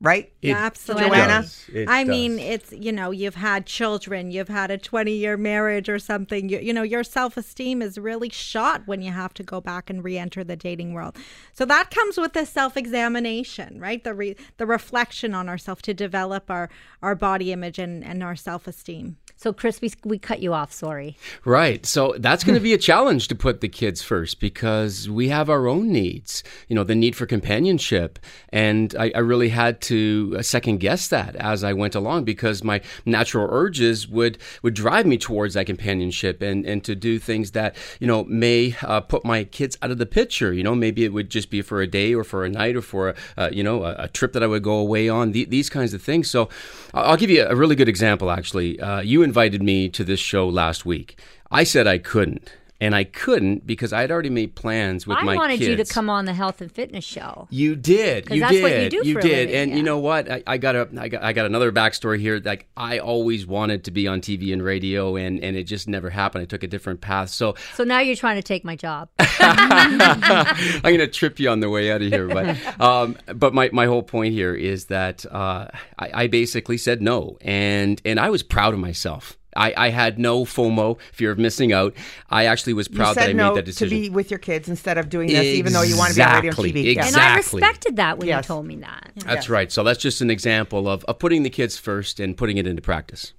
right? 0.00 0.32
It 0.40 0.52
Absolutely. 0.52 1.08
Joanna? 1.08 1.42
does. 1.42 1.70
It 1.72 1.88
I 1.88 2.04
does. 2.04 2.10
mean, 2.10 2.38
it's, 2.38 2.72
you 2.72 2.92
know, 2.92 3.10
you've 3.10 3.34
had 3.34 3.66
children, 3.66 4.30
you've 4.30 4.48
had 4.48 4.70
a 4.70 4.78
20 4.78 5.12
year 5.12 5.36
marriage 5.36 5.88
or 5.88 5.98
something. 5.98 6.48
You, 6.48 6.58
you 6.58 6.72
know, 6.72 6.82
your 6.82 7.04
self 7.04 7.36
esteem 7.36 7.82
is 7.82 7.98
really 7.98 8.30
shot 8.30 8.86
when 8.86 9.02
you 9.02 9.12
have 9.12 9.34
to 9.34 9.42
go 9.42 9.60
back 9.60 9.90
and 9.90 10.02
re 10.02 10.16
enter 10.18 10.42
the 10.42 10.56
dating 10.56 10.94
world. 10.94 11.16
So 11.52 11.64
that 11.66 11.90
comes 11.90 12.16
with 12.16 12.32
the 12.32 12.46
self 12.46 12.76
examination, 12.76 13.78
right? 13.78 14.02
The, 14.02 14.14
re- 14.14 14.36
the 14.56 14.66
reflection 14.66 15.34
on 15.34 15.48
ourselves 15.48 15.82
to 15.82 15.94
develop 15.94 16.50
our, 16.50 16.70
our 17.02 17.14
body 17.14 17.52
image 17.52 17.78
and, 17.78 18.02
and 18.02 18.22
our 18.22 18.36
self 18.36 18.66
esteem. 18.66 19.16
So, 19.40 19.54
Kris, 19.54 19.80
we, 19.80 19.90
we 20.04 20.18
cut 20.18 20.42
you 20.42 20.52
off. 20.52 20.70
Sorry. 20.70 21.16
Right. 21.46 21.86
So 21.86 22.14
that's 22.18 22.44
going 22.44 22.54
to 22.58 22.60
be 22.60 22.74
a 22.74 22.78
challenge 22.78 23.26
to 23.28 23.34
put 23.34 23.62
the 23.62 23.70
kids 23.70 24.02
first 24.02 24.38
because 24.38 25.08
we 25.08 25.30
have 25.30 25.48
our 25.48 25.66
own 25.66 25.90
needs, 25.90 26.44
you 26.68 26.76
know, 26.76 26.84
the 26.84 26.94
need 26.94 27.16
for 27.16 27.24
companionship. 27.24 28.18
And 28.50 28.94
I, 28.98 29.10
I 29.14 29.20
really 29.20 29.48
had 29.48 29.80
to 29.82 30.36
uh, 30.38 30.42
second 30.42 30.80
guess 30.80 31.08
that 31.08 31.36
as 31.36 31.64
I 31.64 31.72
went 31.72 31.94
along 31.94 32.24
because 32.24 32.62
my 32.62 32.82
natural 33.06 33.48
urges 33.50 34.06
would, 34.06 34.36
would 34.62 34.74
drive 34.74 35.06
me 35.06 35.16
towards 35.16 35.54
that 35.54 35.64
companionship 35.64 36.42
and, 36.42 36.66
and 36.66 36.84
to 36.84 36.94
do 36.94 37.18
things 37.18 37.52
that, 37.52 37.76
you 37.98 38.06
know, 38.06 38.24
may 38.24 38.76
uh, 38.82 39.00
put 39.00 39.24
my 39.24 39.44
kids 39.44 39.78
out 39.80 39.90
of 39.90 39.96
the 39.96 40.04
picture. 40.04 40.52
You 40.52 40.64
know, 40.64 40.74
maybe 40.74 41.02
it 41.02 41.14
would 41.14 41.30
just 41.30 41.48
be 41.48 41.62
for 41.62 41.80
a 41.80 41.86
day 41.86 42.14
or 42.14 42.24
for 42.24 42.44
a 42.44 42.50
night 42.50 42.76
or 42.76 42.82
for, 42.82 43.08
a, 43.08 43.14
uh, 43.38 43.48
you 43.50 43.62
know, 43.62 43.84
a, 43.84 43.94
a 44.00 44.08
trip 44.08 44.34
that 44.34 44.42
I 44.42 44.46
would 44.46 44.62
go 44.62 44.74
away 44.74 45.08
on, 45.08 45.32
the, 45.32 45.46
these 45.46 45.70
kinds 45.70 45.94
of 45.94 46.02
things. 46.02 46.28
So 46.28 46.50
I'll 46.92 47.10
I'll 47.12 47.16
give 47.16 47.30
you 47.30 47.46
a 47.46 47.56
really 47.56 47.74
good 47.74 47.88
example, 47.88 48.30
actually. 48.30 48.78
Uh, 48.78 49.00
you 49.00 49.22
invited 49.30 49.62
me 49.62 49.88
to 49.88 50.02
this 50.02 50.18
show 50.18 50.48
last 50.48 50.84
week. 50.84 51.16
I 51.52 51.62
said 51.62 51.86
I 51.86 51.98
couldn't. 51.98 52.52
And 52.80 52.94
I 52.94 53.04
couldn't 53.04 53.66
because 53.66 53.92
I 53.92 54.00
had 54.00 54.10
already 54.10 54.30
made 54.30 54.54
plans 54.54 55.06
with 55.06 55.18
my. 55.22 55.34
I 55.34 55.36
wanted 55.36 55.60
you 55.60 55.76
to 55.76 55.84
come 55.84 56.08
on 56.08 56.24
the 56.24 56.32
health 56.32 56.60
and 56.60 56.72
fitness 56.72 57.04
show. 57.04 57.46
You 57.50 57.76
did. 57.76 58.30
You 58.30 58.40
that's 58.40 58.52
did. 58.52 58.62
what 58.62 58.82
you 58.82 58.90
do 59.02 59.12
for 59.12 59.18
a 59.18 59.22
did. 59.22 59.30
living, 59.48 59.54
and 59.54 59.70
yeah. 59.70 59.76
you 59.76 59.82
know 59.82 59.98
what? 59.98 60.30
I, 60.30 60.42
I 60.46 60.58
got 60.58 60.76
a 60.76 60.88
I 60.98 61.08
got 61.08 61.22
I 61.22 61.32
got 61.32 61.46
another 61.46 61.72
backstory 61.72 62.20
here. 62.20 62.40
Like 62.42 62.68
I 62.76 62.98
always 62.98 63.46
wanted 63.46 63.84
to 63.84 63.90
be 63.90 64.08
on 64.08 64.20
TV 64.20 64.52
and 64.52 64.62
radio 64.62 65.16
and 65.16 65.42
and 65.42 65.56
it 65.56 65.64
just 65.64 65.88
never 65.88 66.10
happened. 66.10 66.42
I 66.42 66.46
took 66.46 66.62
a 66.62 66.68
different 66.68 67.00
path. 67.00 67.30
So 67.30 67.54
So 67.74 67.84
now 67.84 68.00
you're 68.00 68.16
trying 68.16 68.36
to 68.36 68.42
take 68.42 68.64
my 68.64 68.76
job. 68.76 69.08
I'm 69.18 70.82
going 70.82 70.98
to 70.98 71.08
trip 71.08 71.40
you 71.40 71.48
on 71.48 71.60
the 71.60 71.70
way 71.70 71.90
out 71.90 72.02
of 72.02 72.08
here. 72.08 72.28
But, 72.28 72.56
um, 72.80 73.16
but 73.34 73.54
my, 73.54 73.70
my 73.72 73.86
whole 73.86 74.02
point 74.02 74.34
here 74.34 74.54
is 74.54 74.86
that 74.86 75.24
uh, 75.26 75.68
I, 75.98 76.10
I 76.12 76.26
basically 76.26 76.76
said 76.76 77.00
no, 77.02 77.38
and 77.40 78.00
and 78.04 78.20
I 78.20 78.30
was 78.30 78.42
proud 78.42 78.74
of 78.74 78.80
myself. 78.80 79.38
I, 79.56 79.74
I 79.76 79.88
had 79.90 80.18
no 80.18 80.44
FOMO, 80.44 80.98
fear 81.12 81.30
of 81.30 81.38
missing 81.38 81.72
out. 81.72 81.94
I 82.28 82.44
actually 82.46 82.72
was 82.74 82.88
proud 82.88 83.16
that 83.16 83.30
I 83.30 83.32
no 83.32 83.48
made 83.50 83.58
that 83.58 83.64
decision. 83.64 83.96
to 83.96 84.02
be 84.02 84.10
with 84.10 84.30
your 84.30 84.38
kids 84.38 84.68
instead 84.68 84.96
of 84.98 85.08
doing 85.08 85.28
this, 85.28 85.44
even 85.44 85.72
though 85.72 85.82
you 85.82 85.96
want 85.96 86.10
to 86.12 86.16
be 86.16 86.22
on 86.22 86.34
radio 86.34 86.50
and 86.50 86.58
Exactly. 86.58 86.72
TV. 86.72 86.94
Yeah. 86.94 87.06
And 87.06 87.16
I 87.16 87.36
respected 87.36 87.96
that 87.96 88.18
when 88.18 88.28
Yes. 88.28 88.44
you 88.44 88.46
told 88.48 88.66
me 88.66 88.76
that. 88.76 89.12
That's 89.16 89.48
right. 89.48 89.70
So 89.72 89.82
that's 89.82 89.98
just 90.00 90.20
an 90.20 90.30
example 90.30 90.88
of, 90.88 91.04
of 91.04 91.18
putting 91.18 91.42
the 91.42 91.50
kids 91.50 91.76
first 91.76 92.20
and 92.20 92.36
putting 92.36 92.58
it 92.58 92.66
into 92.66 92.82
practice. 92.82 93.32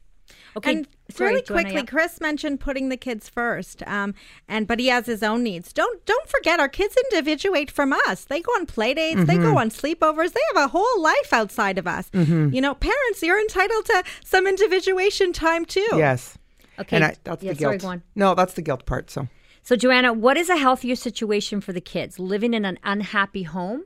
Okay. 0.58 0.72
And 0.72 0.88
sorry, 1.10 1.30
really 1.32 1.42
Joanna, 1.44 1.62
quickly, 1.64 1.80
yeah. 1.82 1.86
Kris 1.86 2.20
mentioned 2.22 2.60
putting 2.60 2.90
the 2.90 2.98
kids 2.98 3.30
first, 3.30 3.84
um, 3.88 4.14
and 4.48 4.68
but 4.68 4.80
he 4.80 4.88
has 4.88 5.06
his 5.06 5.24
own 5.24 5.44
needs. 5.44 5.72
Don't 5.72 6.06
don't 6.06 6.28
forget, 6.30 6.60
our 6.60 6.68
kids 6.70 6.96
individuate 7.12 7.72
from 7.72 7.94
us. 8.08 8.26
They 8.26 8.42
go 8.42 8.52
on 8.54 8.66
play 8.66 8.94
dates, 8.94 9.24
they 9.26 9.36
Mm-hmm. 9.36 9.44
go 9.54 9.58
on 9.58 9.70
sleepovers. 9.70 10.34
They 10.34 10.42
have 10.54 10.66
a 10.66 10.68
whole 10.68 11.02
life 11.02 11.32
outside 11.32 11.78
of 11.78 11.88
us. 11.88 12.10
Mm-hmm. 12.10 12.54
You 12.54 12.62
know, 12.62 12.74
parents, 12.76 13.22
you're 13.24 13.40
entitled 13.40 13.86
to 13.86 14.04
some 14.24 14.46
individuation 14.48 15.32
time 15.34 15.64
too. 15.66 15.88
Yes. 15.94 16.38
Okay. 16.80 16.96
And 16.98 17.06
I, 17.06 17.16
that's 17.24 17.44
yeah, 17.44 17.54
the 17.54 17.60
guilt. 17.60 17.82
go 17.82 17.88
on. 17.90 18.04
No, 18.16 18.34
that's 18.36 18.54
the 18.54 18.62
guilt 18.62 18.86
part. 18.86 19.10
So 19.12 19.28
So, 19.64 19.76
Joanna, 19.76 20.12
what 20.14 20.36
is 20.38 20.50
a 20.50 20.58
healthier 20.58 20.96
situation 20.96 21.62
for 21.62 21.72
the 21.74 21.82
kids? 21.82 22.18
Living 22.20 22.54
in 22.54 22.66
an 22.66 22.80
unhappy 22.84 23.44
home 23.44 23.84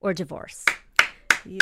or 0.00 0.12
divorce? 0.12 0.64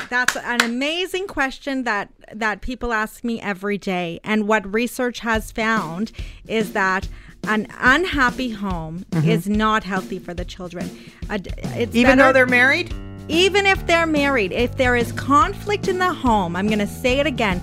That's 0.08 0.36
an 0.36 0.62
amazing 0.62 1.26
question 1.26 1.84
that 1.84 2.10
that 2.32 2.60
people 2.60 2.92
ask 2.92 3.24
me 3.24 3.40
every 3.40 3.78
day. 3.78 4.20
And 4.24 4.48
what 4.48 4.72
research 4.72 5.20
has 5.20 5.52
found 5.52 6.12
is 6.46 6.72
that 6.72 7.08
an 7.46 7.66
unhappy 7.78 8.50
home 8.50 9.04
mm-hmm. 9.10 9.28
is 9.28 9.48
not 9.48 9.84
healthy 9.84 10.18
for 10.18 10.34
the 10.34 10.44
children. 10.44 10.90
It's 11.30 11.94
even 11.94 12.16
better- 12.16 12.22
though 12.22 12.32
they're 12.32 12.46
married, 12.46 12.94
even 13.28 13.66
if 13.66 13.86
they're 13.86 14.06
married, 14.06 14.52
if 14.52 14.76
there 14.76 14.96
is 14.96 15.12
conflict 15.12 15.88
in 15.88 15.98
the 15.98 16.12
home, 16.12 16.56
I'm 16.56 16.66
going 16.66 16.78
to 16.78 16.86
say 16.86 17.20
it 17.20 17.26
again, 17.26 17.62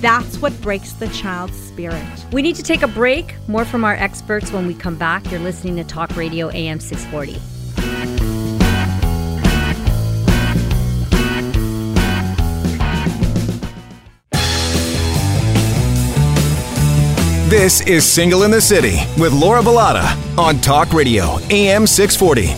that's 0.00 0.38
what 0.38 0.58
breaks 0.62 0.92
the 0.92 1.08
child's 1.08 1.58
spirit. 1.58 2.02
We 2.32 2.42
need 2.42 2.56
to 2.56 2.62
take 2.62 2.82
a 2.82 2.88
break. 2.88 3.34
More 3.48 3.64
from 3.64 3.84
our 3.84 3.94
experts 3.94 4.52
when 4.52 4.66
we 4.66 4.74
come 4.74 4.96
back. 4.96 5.30
You're 5.30 5.40
listening 5.40 5.76
to 5.76 5.84
Talk 5.84 6.16
Radio 6.16 6.48
AM 6.50 6.80
640. 6.80 8.19
This 17.50 17.80
is 17.80 18.04
Single 18.04 18.44
in 18.44 18.52
the 18.52 18.60
City 18.60 18.98
with 19.20 19.32
Laura 19.32 19.60
Bilotta 19.60 20.06
on 20.38 20.60
Talk 20.60 20.92
Radio, 20.92 21.40
AM 21.50 21.84
640. 21.84 22.54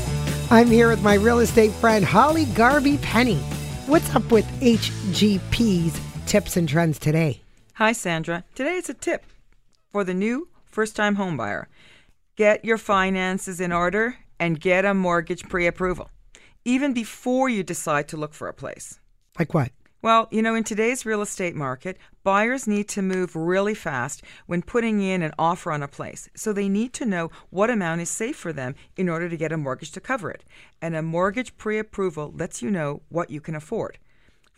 I'm 0.51 0.67
here 0.67 0.91
with 0.91 1.03
my 1.03 1.15
real 1.15 1.39
estate 1.39 1.71
friend 1.71 2.05
Holly 2.05 2.45
Garvey 2.45 2.99
Penny. 2.99 3.39
What's 3.87 4.15
up 4.15 4.31
with 4.31 4.45
HGP's 4.61 5.99
tips 6.27 6.59
and 6.59 6.69
trends 6.69 6.99
today? 6.99 7.41
Hi, 7.77 7.93
Sandra. 7.93 8.45
Today 8.55 8.75
is 8.75 8.91
a 8.91 8.95
tip 8.95 9.25
for 9.91 10.05
the 10.05 10.13
new 10.13 10.49
first 10.67 10.95
time 10.95 11.17
homebuyer. 11.17 11.69
Get 12.37 12.63
your 12.63 12.77
finances 12.77 13.63
in 13.63 13.73
order 13.73 14.17
and 14.39 14.61
get 14.61 14.85
a 14.85 14.93
mortgage 14.93 15.49
pre 15.49 15.67
approval. 15.67 16.11
even 16.67 16.93
before 16.93 17.49
you 17.49 17.63
decide 17.63 18.09
to 18.09 18.19
look 18.19 18.35
for 18.35 18.47
a 18.47 18.53
place. 18.53 19.01
Like 19.39 19.55
what? 19.55 19.73
Well, 20.03 20.27
you 20.33 20.43
know, 20.43 20.57
in 20.57 20.65
today's 20.65 21.07
real 21.07 21.23
estate 21.23 21.55
market, 21.55 21.97
buyers 22.25 22.67
need 22.67 22.88
to 22.88 23.03
move 23.03 23.37
really 23.37 23.75
fast 23.75 24.25
when 24.47 24.61
putting 24.61 25.01
in 25.01 25.23
an 25.23 25.33
offer 25.38 25.71
on 25.71 25.81
a 25.81 25.87
place. 25.87 26.29
So 26.35 26.53
they 26.53 26.69
need 26.69 26.92
to 26.94 27.07
know 27.07 27.31
what 27.50 27.71
amount 27.71 28.00
is 28.00 28.11
safe 28.11 28.35
for 28.35 28.53
them 28.53 28.75
in 28.96 29.09
order 29.09 29.29
to 29.29 29.37
get 29.37 29.53
a 29.53 29.57
mortgage 29.57 29.92
to 29.92 30.00
cover 30.00 30.29
it. 30.33 30.42
And 30.81 30.96
a 30.96 31.03
mortgage 31.03 31.57
pre 31.57 31.79
approval 31.79 32.35
lets 32.37 32.61
you 32.61 32.69
know 32.69 33.03
what 33.11 33.31
you 33.31 33.40
can 33.40 33.55
afford. 33.55 33.98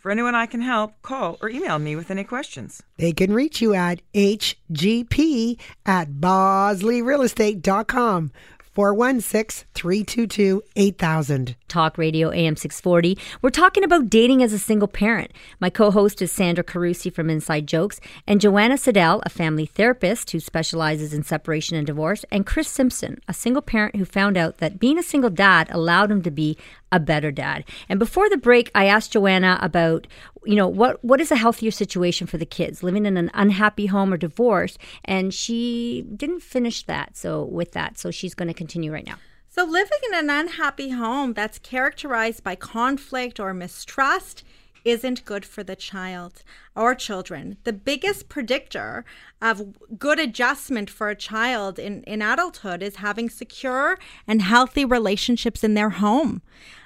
For 0.05 0.11
anyone 0.11 0.35
I 0.35 0.45
can 0.47 0.61
help, 0.61 1.01
call 1.03 1.37
or 1.41 1.49
email 1.49 1.79
me 1.79 1.95
with 1.95 2.11
any 2.11 2.23
questions. 2.23 2.83
They 2.97 3.11
can 3.11 3.33
reach 3.33 3.61
you 3.61 3.75
at 3.75 4.01
hgp 4.13 5.59
at 5.85 6.11
bosleyrealestate.com. 6.11 8.31
416 8.75 9.65
322 9.73 10.61
8000. 10.75 11.55
Talk 11.69 11.97
Radio 11.97 12.29
AM 12.31 12.57
640. 12.57 13.17
We're 13.41 13.49
talking 13.49 13.85
about 13.85 14.09
dating 14.09 14.43
as 14.43 14.51
a 14.51 14.59
single 14.59 14.89
parent. 14.89 15.31
My 15.61 15.69
co 15.69 15.91
host 15.91 16.21
is 16.21 16.29
Sandra 16.29 16.61
Carusi 16.61 17.11
from 17.11 17.29
Inside 17.29 17.67
Jokes, 17.67 18.01
and 18.27 18.41
Joanna 18.41 18.77
Seidel, 18.77 19.21
a 19.25 19.29
family 19.29 19.65
therapist 19.65 20.31
who 20.31 20.41
specializes 20.41 21.13
in 21.13 21.23
separation 21.23 21.77
and 21.77 21.87
divorce, 21.87 22.25
and 22.29 22.45
Kris 22.45 22.67
Simpson, 22.67 23.21
a 23.29 23.33
single 23.33 23.61
parent 23.61 23.95
who 23.95 24.03
found 24.03 24.35
out 24.35 24.57
that 24.57 24.77
being 24.77 24.99
a 24.99 25.03
single 25.03 25.29
dad 25.29 25.69
allowed 25.71 26.11
him 26.11 26.21
to 26.23 26.31
be 26.31 26.57
a 26.91 26.99
better 26.99 27.31
dad. 27.31 27.65
And 27.89 27.99
before 27.99 28.29
the 28.29 28.37
break, 28.37 28.71
I 28.75 28.85
asked 28.85 29.13
Joanna 29.13 29.59
about, 29.61 30.07
you 30.45 30.55
know, 30.55 30.67
what 30.67 31.03
what 31.03 31.19
is 31.19 31.31
a 31.31 31.35
healthier 31.35 31.71
situation 31.71 32.27
for 32.27 32.37
the 32.37 32.45
kids, 32.45 32.83
living 32.83 33.05
in 33.05 33.17
an 33.17 33.31
unhappy 33.33 33.87
home 33.87 34.13
or 34.13 34.17
divorce, 34.17 34.77
and 35.03 35.33
she 35.33 36.05
didn't 36.15 36.41
finish 36.41 36.83
that. 36.83 37.17
So 37.17 37.43
with 37.43 37.71
that, 37.73 37.97
so 37.97 38.11
she's 38.11 38.33
going 38.33 38.47
to 38.47 38.53
continue 38.53 38.91
right 38.93 39.05
now. 39.05 39.17
So, 39.55 39.63
living 39.63 39.99
in 40.09 40.15
an 40.15 40.29
unhappy 40.29 40.89
home 40.89 41.31
that's 41.31 41.59
characterized 41.59 42.43
by 42.43 42.55
conflict 42.55 43.39
or 43.39 43.53
mistrust 43.53 44.43
isn't 44.85 45.25
good 45.25 45.43
for 45.43 45.63
the 45.63 45.75
child 45.75 46.43
or 46.75 46.95
children. 46.95 47.57
The 47.63 47.73
biggest 47.73 48.29
predictor 48.29 49.03
of 49.41 49.75
good 49.97 50.19
adjustment 50.19 50.89
for 50.89 51.09
a 51.09 51.15
child 51.15 51.79
in, 51.79 52.03
in 52.03 52.21
adulthood 52.21 52.81
is 52.81 52.97
having 52.97 53.29
secure 53.29 53.97
and 54.27 54.41
healthy 54.41 54.85
relationships 54.85 55.63
in 55.63 55.73
their 55.73 55.89
home. 55.89 56.41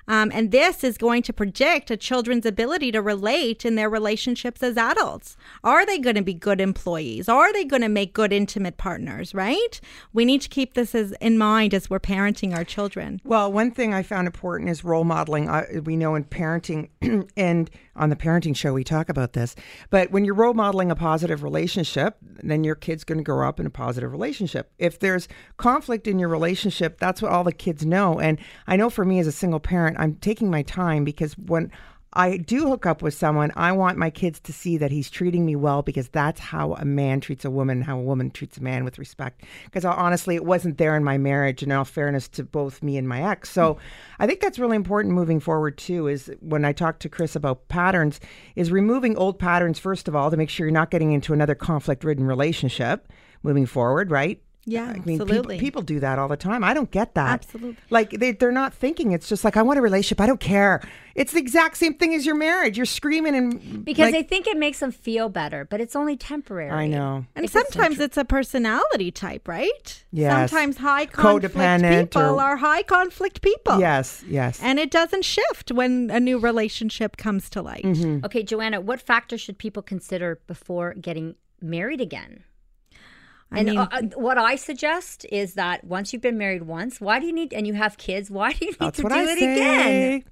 Um, 0.10 0.32
and 0.34 0.52
this 0.52 0.84
is 0.84 0.98
going 0.98 1.22
to 1.24 1.32
predict 1.32 1.92
a 1.92 1.96
children's 1.96 2.46
ability 2.46 2.92
to 2.94 3.02
relate 3.02 3.64
in 3.64 3.76
their 3.76 3.90
relationships 3.90 4.64
as 4.64 4.76
adults. 4.76 5.38
Are 5.64 5.86
they 5.86 6.00
going 6.00 6.16
to 6.16 6.24
be 6.24 6.34
good 6.34 6.60
employees? 6.60 7.30
Are 7.30 7.54
they 7.54 7.64
going 7.64 7.84
to 7.84 7.90
make 7.90 8.14
good 8.14 8.34
intimate 8.34 8.78
partners, 8.78 9.36
right? 9.36 9.80
We 10.12 10.26
need 10.26 10.42
to 10.42 10.50
keep 10.50 10.74
this 10.74 10.96
as, 10.96 11.12
in 11.22 11.38
mind 11.38 11.76
as 11.76 11.90
we're 11.92 12.00
parenting 12.00 12.56
our 12.56 12.64
children. 12.64 13.22
Well, 13.24 13.52
one 13.52 13.70
thing 13.70 13.94
I 13.94 14.02
found 14.02 14.26
important 14.26 14.72
is 14.72 14.84
role 14.84 15.04
modeling. 15.04 15.48
We 15.84 15.96
know 15.96 16.16
in 16.16 16.24
parenting, 16.24 16.90
and 17.38 17.70
on 17.96 18.10
the 18.10 18.16
parenting 18.16 18.56
show, 18.56 18.74
we 18.74 18.84
talk 18.84 19.10
about 19.10 19.34
this. 19.34 19.56
But 19.92 20.10
when 20.10 20.26
you're 20.26 20.34
role 20.34 20.56
modeling 20.56 20.90
a 20.90 20.96
positive 20.96 21.44
relationship, 21.44 22.18
then 22.22 22.64
your 22.64 22.76
kid's 22.76 23.04
going 23.04 23.20
to 23.20 23.24
grow 23.24 23.48
up 23.48 23.60
in 23.60 23.66
a 23.68 23.70
positive 23.70 24.12
relationship. 24.12 24.72
If 24.80 25.00
there's 25.00 25.28
conflict 25.58 26.08
in 26.08 26.18
your 26.18 26.30
relationship, 26.30 27.00
that's 27.00 27.22
what 27.22 27.32
all 27.32 27.44
the 27.44 27.52
kids 27.52 27.86
know. 27.86 28.20
And 28.20 28.40
I 28.66 28.76
know 28.76 28.90
for 28.90 29.06
me 29.06 29.20
as 29.20 29.28
a 29.28 29.32
single 29.32 29.60
parent, 29.60 29.99
I'm 30.00 30.16
taking 30.16 30.50
my 30.50 30.64
time 30.64 31.04
because 31.04 31.38
when 31.38 31.72
I 32.14 32.38
do 32.38 32.68
hook 32.68 32.88
up 32.88 33.04
with 33.04 33.14
someone, 33.14 33.52
I 33.56 33.72
want 33.72 34.00
my 34.00 34.10
kids 34.10 34.40
to 34.42 34.54
see 34.54 34.78
that 34.78 34.90
he's 34.90 35.12
treating 35.12 35.46
me 35.46 35.56
well 35.56 35.84
because 35.84 36.10
that's 36.10 36.40
how 36.40 36.74
a 36.74 36.86
man 36.86 37.20
treats 37.20 37.46
a 37.46 37.52
woman, 37.52 37.84
how 37.84 38.00
a 38.00 38.02
woman 38.02 38.32
treats 38.32 38.58
a 38.58 38.64
man 38.64 38.84
with 38.84 38.98
respect. 38.98 39.44
Because 39.66 39.86
uh, 39.86 39.92
honestly, 39.92 40.34
it 40.36 40.44
wasn't 40.44 40.80
there 40.80 40.96
in 40.96 41.04
my 41.04 41.20
marriage, 41.20 41.62
and 41.62 41.72
in 41.72 41.78
all 41.78 41.86
fairness 41.86 42.28
to 42.30 42.44
both 42.44 42.82
me 42.82 42.98
and 42.98 43.08
my 43.08 43.30
ex. 43.30 43.52
So 43.52 43.78
I 44.18 44.26
think 44.26 44.40
that's 44.40 44.58
really 44.58 44.76
important 44.76 45.14
moving 45.14 45.40
forward 45.40 45.78
too. 45.78 46.08
Is 46.08 46.32
when 46.40 46.66
I 46.66 46.74
talk 46.74 46.98
to 47.00 47.10
Kris 47.10 47.36
about 47.36 47.68
patterns, 47.68 48.20
is 48.56 48.72
removing 48.72 49.16
old 49.16 49.38
patterns 49.38 49.78
first 49.78 50.08
of 50.08 50.16
all 50.16 50.32
to 50.32 50.38
make 50.38 50.50
sure 50.50 50.66
you're 50.66 50.74
not 50.74 50.90
getting 50.90 51.12
into 51.12 51.34
another 51.34 51.56
conflict-ridden 51.56 52.26
relationship 52.26 53.14
moving 53.44 53.68
forward, 53.68 54.10
right? 54.10 54.42
Yeah, 54.72 54.86
I 54.86 55.00
mean, 55.00 55.22
absolutely. 55.22 55.58
People, 55.58 55.82
people 55.82 55.82
do 55.82 56.00
that 56.00 56.20
all 56.20 56.28
the 56.28 56.38
time. 56.38 56.64
I 56.64 56.74
don't 56.74 56.92
get 56.92 57.16
that. 57.16 57.46
Absolutely. 57.46 57.78
Like 57.90 58.12
they, 58.12 58.32
they're 58.32 58.52
not 58.52 58.74
thinking. 58.74 59.12
It's 59.12 59.28
just 59.28 59.44
like 59.44 59.58
I 59.58 59.62
want 59.62 59.80
a 59.80 59.82
relationship. 59.82 60.22
I 60.22 60.28
don't 60.28 60.40
care. 60.40 60.82
It's 61.16 61.34
the 61.34 61.40
exact 61.40 61.76
same 61.78 61.96
thing 61.96 62.14
as 62.14 62.26
your 62.26 62.36
marriage. 62.36 62.78
You're 62.78 62.86
screaming 62.86 63.36
and 63.36 63.84
Because 63.84 64.06
like, 64.06 64.14
they 64.14 64.24
think 64.24 64.48
it 64.48 64.58
makes 64.58 64.80
them 64.80 64.92
feel 64.92 65.28
better, 65.28 65.66
but 65.66 65.82
it's 65.82 65.96
only 65.96 66.16
temporary. 66.16 66.72
I 66.72 66.88
know. 66.88 67.26
And 67.36 67.44
It's 67.44 67.54
just 67.54 67.74
sometimes 67.74 68.00
it's 68.00 68.16
a 68.16 68.24
personality 68.24 69.12
type, 69.12 69.48
right? 69.48 70.06
Yes. 70.12 70.50
Sometimes 70.50 70.78
high 70.78 71.08
conflict 71.08 71.56
Codependent 71.56 72.04
people 72.06 72.22
or- 72.22 72.42
are 72.42 72.58
high 72.58 72.84
conflict 72.84 73.42
people. 73.42 73.80
Yes, 73.80 74.24
yes. 74.30 74.60
And 74.62 74.80
it 74.80 74.92
doesn't 74.92 75.26
shift 75.26 75.72
when 75.72 76.10
a 76.10 76.20
new 76.20 76.40
relationship 76.40 77.18
comes 77.18 77.50
to 77.50 77.62
light. 77.62 77.84
Mm-hmm. 77.84 78.26
Okay, 78.26 78.44
Joanna, 78.44 78.80
what 78.80 79.02
factors 79.02 79.42
should 79.42 79.58
people 79.58 79.84
consider 79.84 80.40
before 80.48 80.94
getting 80.94 81.36
married 81.62 82.00
again? 82.02 82.44
I 83.52 83.60
and 83.60 83.70
mean- 83.70 83.78
uh, 83.80 83.88
uh, 83.92 84.02
what 84.16 84.38
I 84.38 84.56
suggest 84.56 85.26
is 85.32 85.56
that 85.56 85.84
once 85.84 86.14
you've 86.14 86.22
been 86.22 86.38
married 86.38 86.64
once, 86.64 87.02
why 87.02 87.20
do 87.20 87.26
you 87.26 87.34
need, 87.34 87.54
and 87.54 87.66
you 87.66 87.74
have 87.74 87.98
kids, 87.98 88.30
why 88.30 88.54
do 88.54 88.66
you 88.66 88.72
need 88.80 88.94
to 88.94 89.02
do 89.02 89.08
I 89.10 89.24
it 89.24 89.40
say. 89.40 89.54
again? 90.16 90.24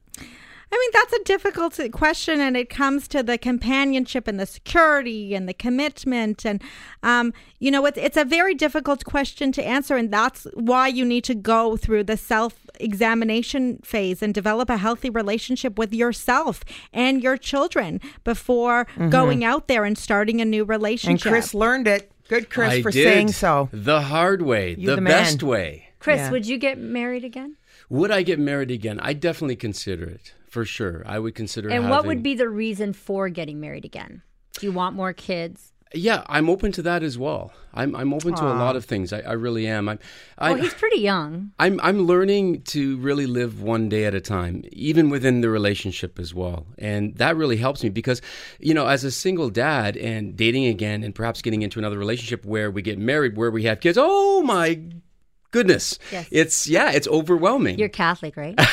I 0.70 0.76
mean, 0.78 0.90
that's 0.92 1.14
a 1.14 1.24
difficult 1.24 1.80
question, 1.94 2.42
and 2.42 2.58
it 2.58 2.70
comes 2.70 3.08
to 3.08 3.24
the 3.24 3.38
companionship 3.38 4.28
and 4.28 4.38
the 4.38 4.46
security 4.46 5.34
and 5.34 5.48
the 5.48 5.54
commitment. 5.54 6.46
And, 6.46 6.62
um, 7.04 7.32
you 7.60 7.72
know, 7.72 7.86
it's, 7.86 7.98
it's 7.98 8.18
a 8.18 8.26
very 8.26 8.54
difficult 8.54 9.06
question 9.06 9.54
to 9.54 9.64
answer. 9.66 9.96
And 9.96 10.12
that's 10.12 10.46
why 10.56 10.90
you 10.90 11.06
need 11.06 11.24
to 11.24 11.36
go 11.36 11.78
through 11.78 12.04
the 12.04 12.18
self 12.18 12.68
examination 12.82 13.80
phase 13.86 14.22
and 14.22 14.34
develop 14.34 14.70
a 14.70 14.76
healthy 14.76 15.10
relationship 15.10 15.80
with 15.80 15.94
yourself 15.94 16.66
and 16.92 17.24
your 17.24 17.38
children 17.38 18.02
before 18.26 18.88
going 19.10 19.46
out 19.46 19.70
there 19.70 19.86
and 19.86 19.98
starting 19.98 20.42
a 20.42 20.46
new 20.46 20.66
Mm-hmm. 20.66 20.72
And 20.74 20.82
relationship. 20.82 21.32
Kris 21.32 21.54
learned 21.54 21.88
it. 21.88 22.12
Good, 22.30 22.50
Kris, 22.50 22.74
I 22.74 22.82
for 22.82 22.92
did 22.92 23.04
saying 23.04 23.32
so. 23.32 23.70
The 23.72 24.02
hard 24.02 24.42
way, 24.42 24.76
You 24.78 24.88
the, 24.88 24.96
the 24.98 25.02
best 25.02 25.42
man. 25.42 25.50
way. 25.50 25.88
Kris, 26.00 26.18
Yeah. 26.20 26.32
would 26.32 26.46
you 26.46 26.58
get 26.58 26.78
married 26.78 27.24
again? 27.24 27.56
Would 27.90 28.12
I 28.12 28.22
get 28.22 28.38
married 28.40 28.70
again? 28.72 29.00
I 29.02 29.14
definitely 29.14 29.56
consider 29.56 30.04
it 30.06 30.34
for 30.50 30.66
sure. 30.66 31.04
I 31.06 31.20
would 31.20 31.36
consider. 31.36 31.70
It. 31.70 31.74
And 31.76 31.90
what 31.90 32.06
would 32.06 32.22
be 32.22 32.36
the 32.36 32.50
reason 32.50 32.94
for 32.94 33.30
getting 33.30 33.60
married 33.60 33.86
again? 33.86 34.22
Do 34.60 34.66
you 34.66 34.72
want 34.72 34.96
more 34.96 35.14
kids? 35.14 35.72
Yeah, 35.94 36.24
I'm 36.28 36.50
open 36.50 36.72
to 36.74 36.82
that 36.84 37.04
as 37.04 37.18
well. 37.18 37.54
I'm 37.74 37.96
I'm 37.96 38.14
open 38.14 38.34
to 38.36 38.44
a 38.44 38.56
lot 38.56 38.76
of 38.76 38.86
things. 38.86 39.14
I, 39.14 39.20
I 39.20 39.34
really 39.34 39.68
am. 39.68 39.88
I'm 39.88 40.00
I, 40.38 40.52
Well, 40.52 40.62
he's 40.62 40.74
pretty 40.74 41.00
young. 41.00 41.52
I'm 41.60 41.80
I'm 41.82 42.02
learning 42.02 42.64
to 42.64 42.98
really 42.98 43.26
live 43.28 43.62
one 43.62 43.88
day 43.88 44.06
at 44.06 44.16
a 44.16 44.20
time, 44.20 44.64
even 44.72 45.10
within 45.10 45.42
the 45.42 45.50
relationship 45.50 46.20
as 46.20 46.34
well, 46.34 46.66
and 46.78 47.16
that 47.18 47.38
really 47.38 47.58
helps 47.58 47.84
me 47.84 47.90
because, 47.90 48.22
you 48.60 48.74
know, 48.74 48.88
as 48.88 49.04
a 49.04 49.12
single 49.12 49.50
dad 49.50 49.96
and 49.96 50.36
dating 50.36 50.66
again, 50.66 51.04
and 51.04 51.14
perhaps 51.14 51.42
getting 51.42 51.62
into 51.62 51.80
another 51.80 51.98
relationship 51.98 52.46
where 52.46 52.72
we 52.72 52.82
get 52.82 52.98
married, 52.98 53.38
where 53.38 53.52
we 53.52 53.64
have 53.64 53.80
kids. 53.80 53.98
Oh 54.00 54.42
my 54.42 54.82
goodness, 55.58 55.98
Yes. 56.12 56.28
it's 56.32 56.68
yeah, 56.68 56.92
it's 56.92 57.08
overwhelming. 57.08 57.80
You're 57.80 57.90
Catholic, 57.90 58.38
right? 58.38 58.54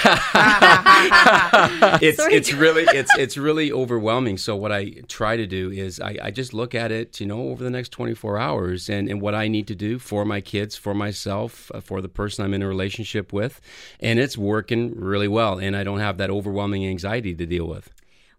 it's 2.03 2.19
Sorry. 2.19 2.35
it's 2.35 2.53
really 2.53 2.83
it's 2.85 3.11
it's 3.19 3.37
really 3.37 3.73
overwhelming. 3.73 4.37
So 4.39 4.55
what 4.57 4.73
I 4.73 4.91
try 5.09 5.37
to 5.37 5.47
do 5.47 5.71
is 5.71 6.01
I, 6.01 6.17
I 6.23 6.31
just 6.31 6.53
look 6.53 6.75
at 6.75 6.93
it, 6.93 7.21
you 7.21 7.27
know, 7.27 7.49
over 7.49 7.65
the 7.65 7.71
next 7.71 7.91
24 7.91 8.39
hours 8.39 8.89
and, 8.89 9.09
and 9.09 9.21
what 9.21 9.35
I 9.35 9.49
need 9.49 9.67
to 9.69 9.75
do 9.75 9.99
for 9.99 10.25
my 10.25 10.41
kids, 10.41 10.77
for 10.77 10.95
myself, 10.95 11.71
uh, 11.75 11.81
for 11.81 12.01
the 12.01 12.09
person 12.09 12.45
I'm 12.45 12.55
in 12.55 12.63
a 12.63 12.69
relationship 12.69 13.33
with, 13.33 13.61
and 14.01 14.19
it's 14.19 14.37
working 14.37 14.95
really 14.99 15.29
well. 15.29 15.59
And 15.59 15.77
I 15.77 15.85
don't 15.85 16.01
have 16.01 16.19
that 16.19 16.31
overwhelming 16.31 16.87
anxiety 16.87 17.35
to 17.35 17.47
deal 17.47 17.67
with. 17.67 17.91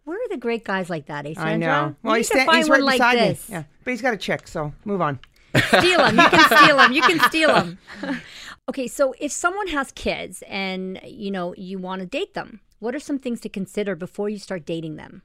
Where 0.04 0.18
are 0.18 0.30
the 0.30 0.38
great 0.38 0.64
guys 0.64 0.89
like 0.89 1.08
that, 1.08 1.26
eh, 1.26 1.34
Sandra? 1.34 1.48
I 1.52 1.58
know. 1.58 1.96
We 2.04 2.18
he's, 2.18 2.28
sta- 2.28 2.52
he's 2.52 2.70
right 2.70 2.82
like 2.82 3.00
beside 3.00 3.18
this. 3.18 3.50
me. 3.50 3.56
Yeah, 3.56 3.64
but 3.84 3.91
he's 3.91 4.02
got 4.04 4.14
a 4.14 4.18
chick, 4.18 4.48
so 4.48 4.72
move 4.86 5.02
on. 5.02 5.20
Steal 5.60 5.97
them. 5.99 6.18
You 6.18 6.30
can 6.30 6.58
steal 6.58 6.78
them. 6.78 6.91
You 6.91 7.01
can 7.01 7.20
steal 7.22 7.53
them. 7.53 7.78
okay, 8.70 8.88
so 8.88 9.14
if 9.20 9.32
someone 9.32 9.68
has 9.68 9.91
kids 9.91 10.43
and 10.47 10.99
you 11.03 11.32
know 11.32 11.53
you 11.58 11.78
want 11.78 12.01
to 12.01 12.06
date 12.06 12.34
them, 12.34 12.62
what 12.80 12.95
are 12.95 12.99
some 12.99 13.20
things 13.20 13.39
to 13.41 13.49
consider 13.49 13.95
before 13.95 14.30
you 14.30 14.38
start 14.38 14.66
dating 14.66 14.95
them? 14.95 15.24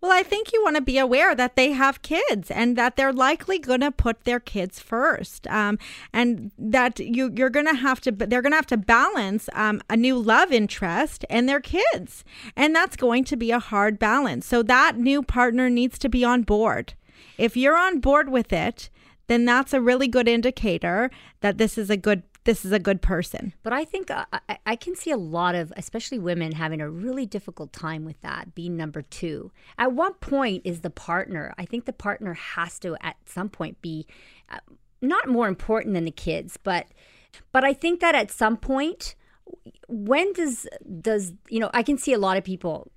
Well, 0.00 0.12
I 0.12 0.22
think 0.22 0.52
you 0.52 0.62
want 0.62 0.76
to 0.76 0.82
be 0.82 0.98
aware 0.98 1.34
that 1.34 1.56
they 1.56 1.72
have 1.72 2.02
kids 2.02 2.50
and 2.50 2.76
that 2.76 2.96
they're 2.96 3.12
likely 3.12 3.58
going 3.58 3.80
to 3.80 3.90
put 3.90 4.24
their 4.24 4.38
kids 4.38 4.78
first, 4.78 5.46
um, 5.46 5.78
and 6.12 6.50
that 6.58 7.00
you 7.00 7.32
you're 7.34 7.48
going 7.48 7.66
to 7.66 7.74
have 7.74 8.02
to 8.02 8.12
they're 8.12 8.42
going 8.42 8.52
to 8.52 8.56
have 8.56 8.66
to 8.66 8.76
balance 8.76 9.48
um, 9.54 9.80
a 9.88 9.96
new 9.96 10.18
love 10.18 10.52
interest 10.52 11.24
and 11.30 11.48
their 11.48 11.60
kids, 11.60 12.22
and 12.54 12.76
that's 12.76 12.96
going 12.96 13.24
to 13.24 13.36
be 13.36 13.50
a 13.50 13.58
hard 13.58 13.98
balance. 13.98 14.46
So 14.46 14.62
that 14.64 14.98
new 14.98 15.22
partner 15.22 15.70
needs 15.70 15.98
to 16.00 16.10
be 16.10 16.22
on 16.22 16.42
board. 16.42 16.92
If 17.38 17.56
you're 17.56 17.78
on 17.78 18.00
board 18.00 18.28
with 18.28 18.52
it, 18.52 18.90
then 19.26 19.44
that's 19.44 19.72
a 19.72 19.80
really 19.80 20.08
good 20.08 20.28
indicator 20.28 21.10
that 21.40 21.58
this 21.58 21.78
is 21.78 21.90
a 21.90 21.96
good 21.96 22.22
this 22.44 22.64
is 22.64 22.72
a 22.72 22.78
good 22.78 23.00
person. 23.00 23.54
But 23.62 23.72
I 23.72 23.84
think 23.84 24.10
uh, 24.10 24.26
I, 24.48 24.58
I 24.66 24.76
can 24.76 24.94
see 24.94 25.10
a 25.10 25.16
lot 25.16 25.54
of, 25.54 25.72
especially 25.76 26.18
women, 26.18 26.52
having 26.52 26.80
a 26.80 26.90
really 26.90 27.24
difficult 27.24 27.72
time 27.72 28.04
with 28.04 28.20
that, 28.20 28.54
being 28.54 28.76
number 28.76 29.00
two. 29.02 29.50
At 29.78 29.92
what 29.92 30.20
point 30.20 30.62
is 30.64 30.82
the 30.82 30.90
partner? 30.90 31.54
I 31.56 31.64
think 31.64 31.86
the 31.86 31.92
partner 31.92 32.34
has 32.34 32.78
to, 32.80 32.96
at 33.00 33.16
some 33.24 33.48
point, 33.48 33.80
be 33.80 34.06
uh, 34.50 34.58
not 35.00 35.28
more 35.28 35.48
important 35.48 35.94
than 35.94 36.04
the 36.04 36.10
kids, 36.10 36.58
but 36.62 36.86
but 37.50 37.64
I 37.64 37.72
think 37.72 38.00
that 38.00 38.14
at 38.14 38.30
some 38.30 38.56
point, 38.56 39.14
when 39.88 40.32
does 40.34 40.66
does 41.00 41.32
you 41.48 41.60
know? 41.60 41.70
I 41.72 41.82
can 41.82 41.98
see 41.98 42.12
a 42.12 42.18
lot 42.18 42.36
of 42.36 42.44
people 42.44 42.90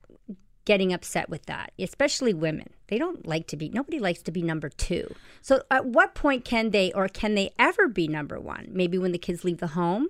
getting 0.65 0.91
upset 0.91 1.29
with 1.29 1.45
that, 1.45 1.71
especially 1.79 2.33
women. 2.33 2.69
They 2.87 2.97
don't 2.97 3.27
like 3.27 3.47
to 3.47 3.57
be, 3.57 3.69
nobody 3.69 3.99
likes 3.99 4.21
to 4.23 4.31
be 4.31 4.41
number 4.41 4.69
two. 4.69 5.13
So 5.41 5.63
at 5.69 5.85
what 5.85 6.15
point 6.15 6.45
can 6.45 6.71
they 6.71 6.91
or 6.93 7.07
can 7.09 7.35
they 7.35 7.53
ever 7.59 7.87
be 7.87 8.07
number 8.07 8.39
one? 8.39 8.69
Maybe 8.71 8.97
when 8.97 9.11
the 9.11 9.17
kids 9.17 9.43
leave 9.43 9.57
the 9.57 9.67
home? 9.67 10.07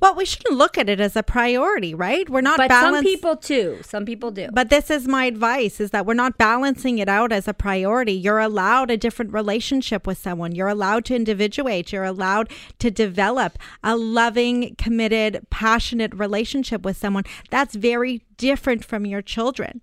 Well, 0.00 0.14
we 0.14 0.24
shouldn't 0.24 0.56
look 0.56 0.76
at 0.78 0.88
it 0.88 1.00
as 1.00 1.14
a 1.16 1.22
priority, 1.22 1.94
right? 1.94 2.28
We're 2.28 2.40
not 2.40 2.56
But 2.56 2.68
balanced. 2.68 2.96
some 2.96 3.04
people 3.04 3.36
too. 3.36 3.78
Some 3.82 4.04
people 4.04 4.30
do. 4.30 4.48
But 4.52 4.68
this 4.68 4.90
is 4.90 5.06
my 5.06 5.24
advice 5.26 5.80
is 5.80 5.90
that 5.92 6.06
we're 6.06 6.14
not 6.14 6.38
balancing 6.38 6.98
it 6.98 7.08
out 7.08 7.32
as 7.32 7.46
a 7.46 7.54
priority. 7.54 8.12
You're 8.12 8.40
allowed 8.40 8.90
a 8.90 8.96
different 8.96 9.32
relationship 9.32 10.06
with 10.06 10.18
someone. 10.18 10.52
You're 10.54 10.68
allowed 10.68 11.04
to 11.06 11.14
individuate. 11.14 11.92
You're 11.92 12.04
allowed 12.04 12.50
to 12.80 12.90
develop 12.90 13.58
a 13.82 13.96
loving, 13.96 14.74
committed, 14.76 15.46
passionate 15.50 16.14
relationship 16.14 16.84
with 16.84 16.96
someone. 16.96 17.24
That's 17.50 17.74
very 17.74 18.22
different 18.36 18.84
from 18.84 19.06
your 19.06 19.22
children. 19.22 19.82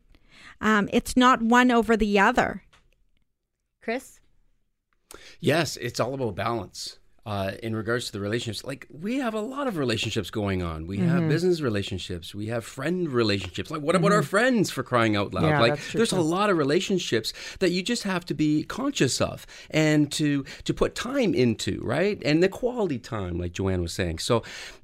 Um, 0.62 0.89
it's 0.91 1.16
not 1.16 1.41
one 1.41 1.72
over 1.72 1.95
the 1.95 2.20
other. 2.20 2.64
Kris? 3.82 4.20
Yes, 5.39 5.78
it's 5.78 5.99
all 5.99 6.14
about 6.14 6.36
balance. 6.36 6.99
Uh, 7.28 7.52
in 7.62 7.76
regards 7.76 8.06
to 8.06 8.12
the 8.14 8.22
relationships, 8.22 8.64
like 8.66 8.88
we 8.90 9.18
have 9.20 9.34
a 9.34 9.42
lot 9.56 9.68
of 9.68 9.76
relationships 9.78 10.30
going 10.32 10.64
on. 10.64 10.88
We 10.88 10.98
Mm-hmm. 10.98 11.10
have 11.10 11.24
business 11.36 11.60
relationships. 11.60 12.34
We 12.42 12.46
have 12.54 12.64
friend 12.64 13.10
relationships. 13.22 13.70
Like, 13.70 13.82
what 13.88 13.96
about 13.98 14.14
our 14.14 14.24
friends 14.24 14.72
for 14.72 14.82
crying 14.92 15.16
out 15.20 15.34
loud? 15.34 15.44
Mm-hmm. 15.44 15.52
Yeah, 15.52 15.60
like, 15.60 15.76
that's 15.76 15.90
true, 15.92 15.98
there's 16.00 16.14
a 16.14 16.22
lot 16.38 16.50
of 16.50 16.56
relationships 16.58 17.34
that 17.60 17.72
you 17.76 17.82
just 17.84 18.04
have 18.04 18.24
to 18.32 18.34
be 18.34 18.64
conscious 18.64 19.20
of 19.32 19.46
and 19.70 20.10
to 20.20 20.46
to 20.68 20.74
put 20.82 20.96
time 20.96 21.32
into, 21.46 21.74
right? 21.84 22.18
And 22.30 22.42
the 22.42 22.48
quality 22.62 22.98
time, 23.00 23.38
like 23.44 23.52
Joanne 23.58 23.82
was 23.82 23.94
saying. 23.94 24.20
So 24.20 24.36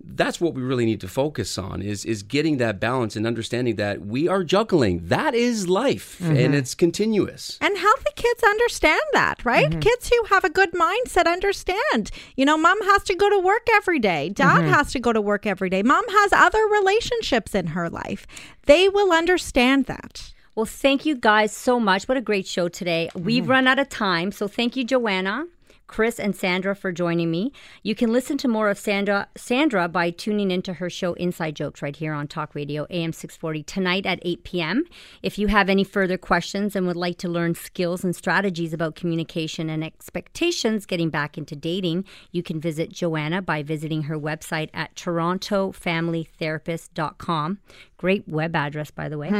that's 0.03 0.41
what 0.41 0.53
we 0.53 0.61
really 0.61 0.85
need 0.91 1.01
to 1.01 1.07
focus 1.23 1.57
on 1.57 1.81
is 1.81 2.03
is 2.13 2.23
getting 2.23 2.57
that 2.57 2.75
balance 2.89 3.13
and 3.15 3.25
understanding 3.25 3.75
that 3.77 3.95
we 4.13 4.21
are 4.33 4.43
juggling. 4.55 4.95
That 5.17 5.33
is 5.33 5.55
life, 5.83 6.07
Mm-hmm. 6.19 6.35
and 6.43 6.51
it's 6.59 6.75
continuous. 6.75 7.57
And 7.65 7.73
healthy 7.77 8.13
kids 8.15 8.43
understand 8.43 9.07
that, 9.13 9.37
right? 9.45 9.71
Kids 9.87 10.09
who 10.11 10.21
have 10.33 10.43
a 10.43 10.49
good 10.59 10.71
mindset 10.73 11.25
understand. 11.37 12.03
You 12.35 12.45
know, 12.45 12.57
mom 12.57 12.81
has 12.83 13.03
to 13.03 13.15
go 13.15 13.29
to 13.29 13.39
work 13.39 13.67
every 13.73 13.99
day. 13.99 14.29
Dad 14.29 14.61
mm-hmm. 14.61 14.73
has 14.73 14.91
to 14.93 14.99
go 14.99 15.13
to 15.13 15.21
work 15.21 15.45
every 15.45 15.69
day. 15.69 15.83
Mom 15.83 16.03
has 16.07 16.33
other 16.33 16.65
relationships 16.67 17.53
in 17.53 17.67
her 17.67 17.89
life. 17.89 18.25
They 18.65 18.89
will 18.89 19.11
understand 19.13 19.85
that. 19.85 20.33
Well, 20.55 20.65
thank 20.65 21.05
you 21.05 21.15
guys 21.15 21.51
so 21.51 21.79
much. 21.79 22.07
What 22.07 22.17
a 22.17 22.21
great 22.21 22.45
show 22.45 22.69
today. 22.69 23.09
We've 23.15 23.43
mm-hmm. 23.43 23.51
run 23.51 23.67
out 23.67 23.79
of 23.79 23.89
time. 23.89 24.31
So 24.31 24.47
thank 24.47 24.75
you, 24.75 24.83
Joanna. 24.83 25.47
Kris 25.93 26.19
and 26.19 26.35
Sandra 26.35 26.75
for 26.75 26.91
joining 26.91 27.29
me. 27.29 27.51
You 27.83 27.93
can 27.93 28.11
listen 28.11 28.35
to 28.39 28.47
more 28.47 28.71
of 28.71 28.79
Sandra 28.79 29.27
Sandra 29.37 29.87
by 29.87 30.09
tuning 30.09 30.49
into 30.49 30.73
her 30.73 30.89
show 30.89 31.13
Inside 31.13 31.55
Jokes 31.55 31.83
right 31.83 31.95
here 31.95 32.13
on 32.13 32.27
Talk 32.27 32.55
Radio 32.55 32.87
AM 32.89 33.13
640 33.13 33.61
tonight 33.61 34.07
at 34.07 34.17
8 34.23 34.43
p.m. 34.43 34.85
If 35.21 35.37
you 35.37 35.49
have 35.49 35.69
any 35.69 35.83
further 35.83 36.17
questions 36.17 36.75
and 36.75 36.87
would 36.87 36.95
like 36.95 37.19
to 37.19 37.29
learn 37.29 37.53
skills 37.53 38.03
and 38.03 38.15
strategies 38.15 38.73
about 38.73 38.95
communication 38.95 39.69
and 39.69 39.83
expectations 39.83 40.87
getting 40.87 41.11
back 41.11 41.37
into 41.37 41.55
dating, 41.55 42.05
you 42.31 42.41
can 42.41 42.59
visit 42.59 42.91
Joanna 42.91 43.43
by 43.43 43.61
visiting 43.61 44.01
her 44.03 44.17
website 44.17 44.69
at 44.73 44.95
torontofamilytherapist.com. 44.95 47.59
Great 48.03 48.27
web 48.27 48.53
address, 48.53 48.91
by 48.91 49.07
the 49.07 49.17
way. 49.17 49.29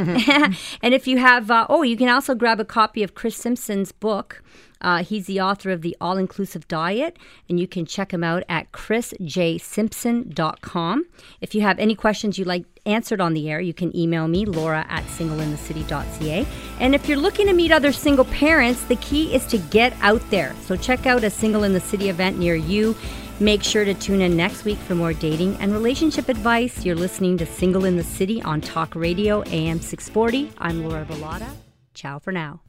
and 0.82 0.94
if 0.94 1.06
you 1.06 1.18
have, 1.18 1.50
uh, 1.50 1.66
oh, 1.68 1.82
you 1.82 1.98
can 1.98 2.08
also 2.08 2.34
grab 2.34 2.60
a 2.60 2.64
copy 2.64 3.02
of 3.02 3.14
Kris 3.14 3.36
Simpson's 3.36 3.92
book. 3.92 4.42
Uh, 4.80 5.04
he's 5.04 5.26
the 5.26 5.38
author 5.38 5.70
of 5.70 5.82
The 5.82 5.94
All 6.00 6.16
Inclusive 6.16 6.66
Diet, 6.66 7.18
and 7.46 7.60
you 7.60 7.68
can 7.68 7.84
check 7.84 8.10
him 8.10 8.24
out 8.24 8.42
at 8.48 8.72
krisjsimpson.com. 8.72 11.04
If 11.42 11.54
you 11.54 11.60
have 11.60 11.78
any 11.78 11.94
questions 11.94 12.38
you'd 12.38 12.46
like 12.46 12.64
answered 12.86 13.20
on 13.20 13.34
the 13.34 13.50
air, 13.50 13.60
you 13.60 13.74
can 13.74 13.94
email 13.94 14.28
me, 14.28 14.46
laura 14.46 14.86
at 14.88 15.04
singleinthecity.ca. 15.04 16.46
And 16.80 16.94
if 16.94 17.06
you're 17.06 17.18
looking 17.18 17.48
to 17.48 17.52
meet 17.52 17.70
other 17.70 17.92
single 17.92 18.24
parents, 18.24 18.82
the 18.84 18.96
key 18.96 19.34
is 19.34 19.44
to 19.48 19.58
get 19.58 19.94
out 20.00 20.22
there. 20.30 20.56
So 20.62 20.74
check 20.74 21.04
out 21.04 21.22
a 21.22 21.28
Single 21.28 21.64
in 21.64 21.74
the 21.74 21.80
City 21.80 22.08
event 22.08 22.38
near 22.38 22.54
you. 22.54 22.96
Make 23.40 23.64
sure 23.64 23.84
to 23.84 23.94
tune 23.94 24.20
in 24.20 24.36
next 24.36 24.64
week 24.64 24.78
for 24.78 24.94
more 24.94 25.12
dating 25.12 25.56
and 25.56 25.72
relationship 25.72 26.28
advice. 26.28 26.84
You're 26.84 26.94
listening 26.94 27.36
to 27.38 27.46
Single 27.46 27.84
in 27.84 27.96
the 27.96 28.04
City 28.04 28.40
on 28.42 28.60
Talk 28.60 28.94
Radio 28.94 29.42
AM 29.48 29.80
640. 29.80 30.52
I'm 30.58 30.84
Laura 30.84 31.04
Bilotta. 31.04 31.50
Ciao 31.94 32.20
for 32.20 32.30
now. 32.30 32.60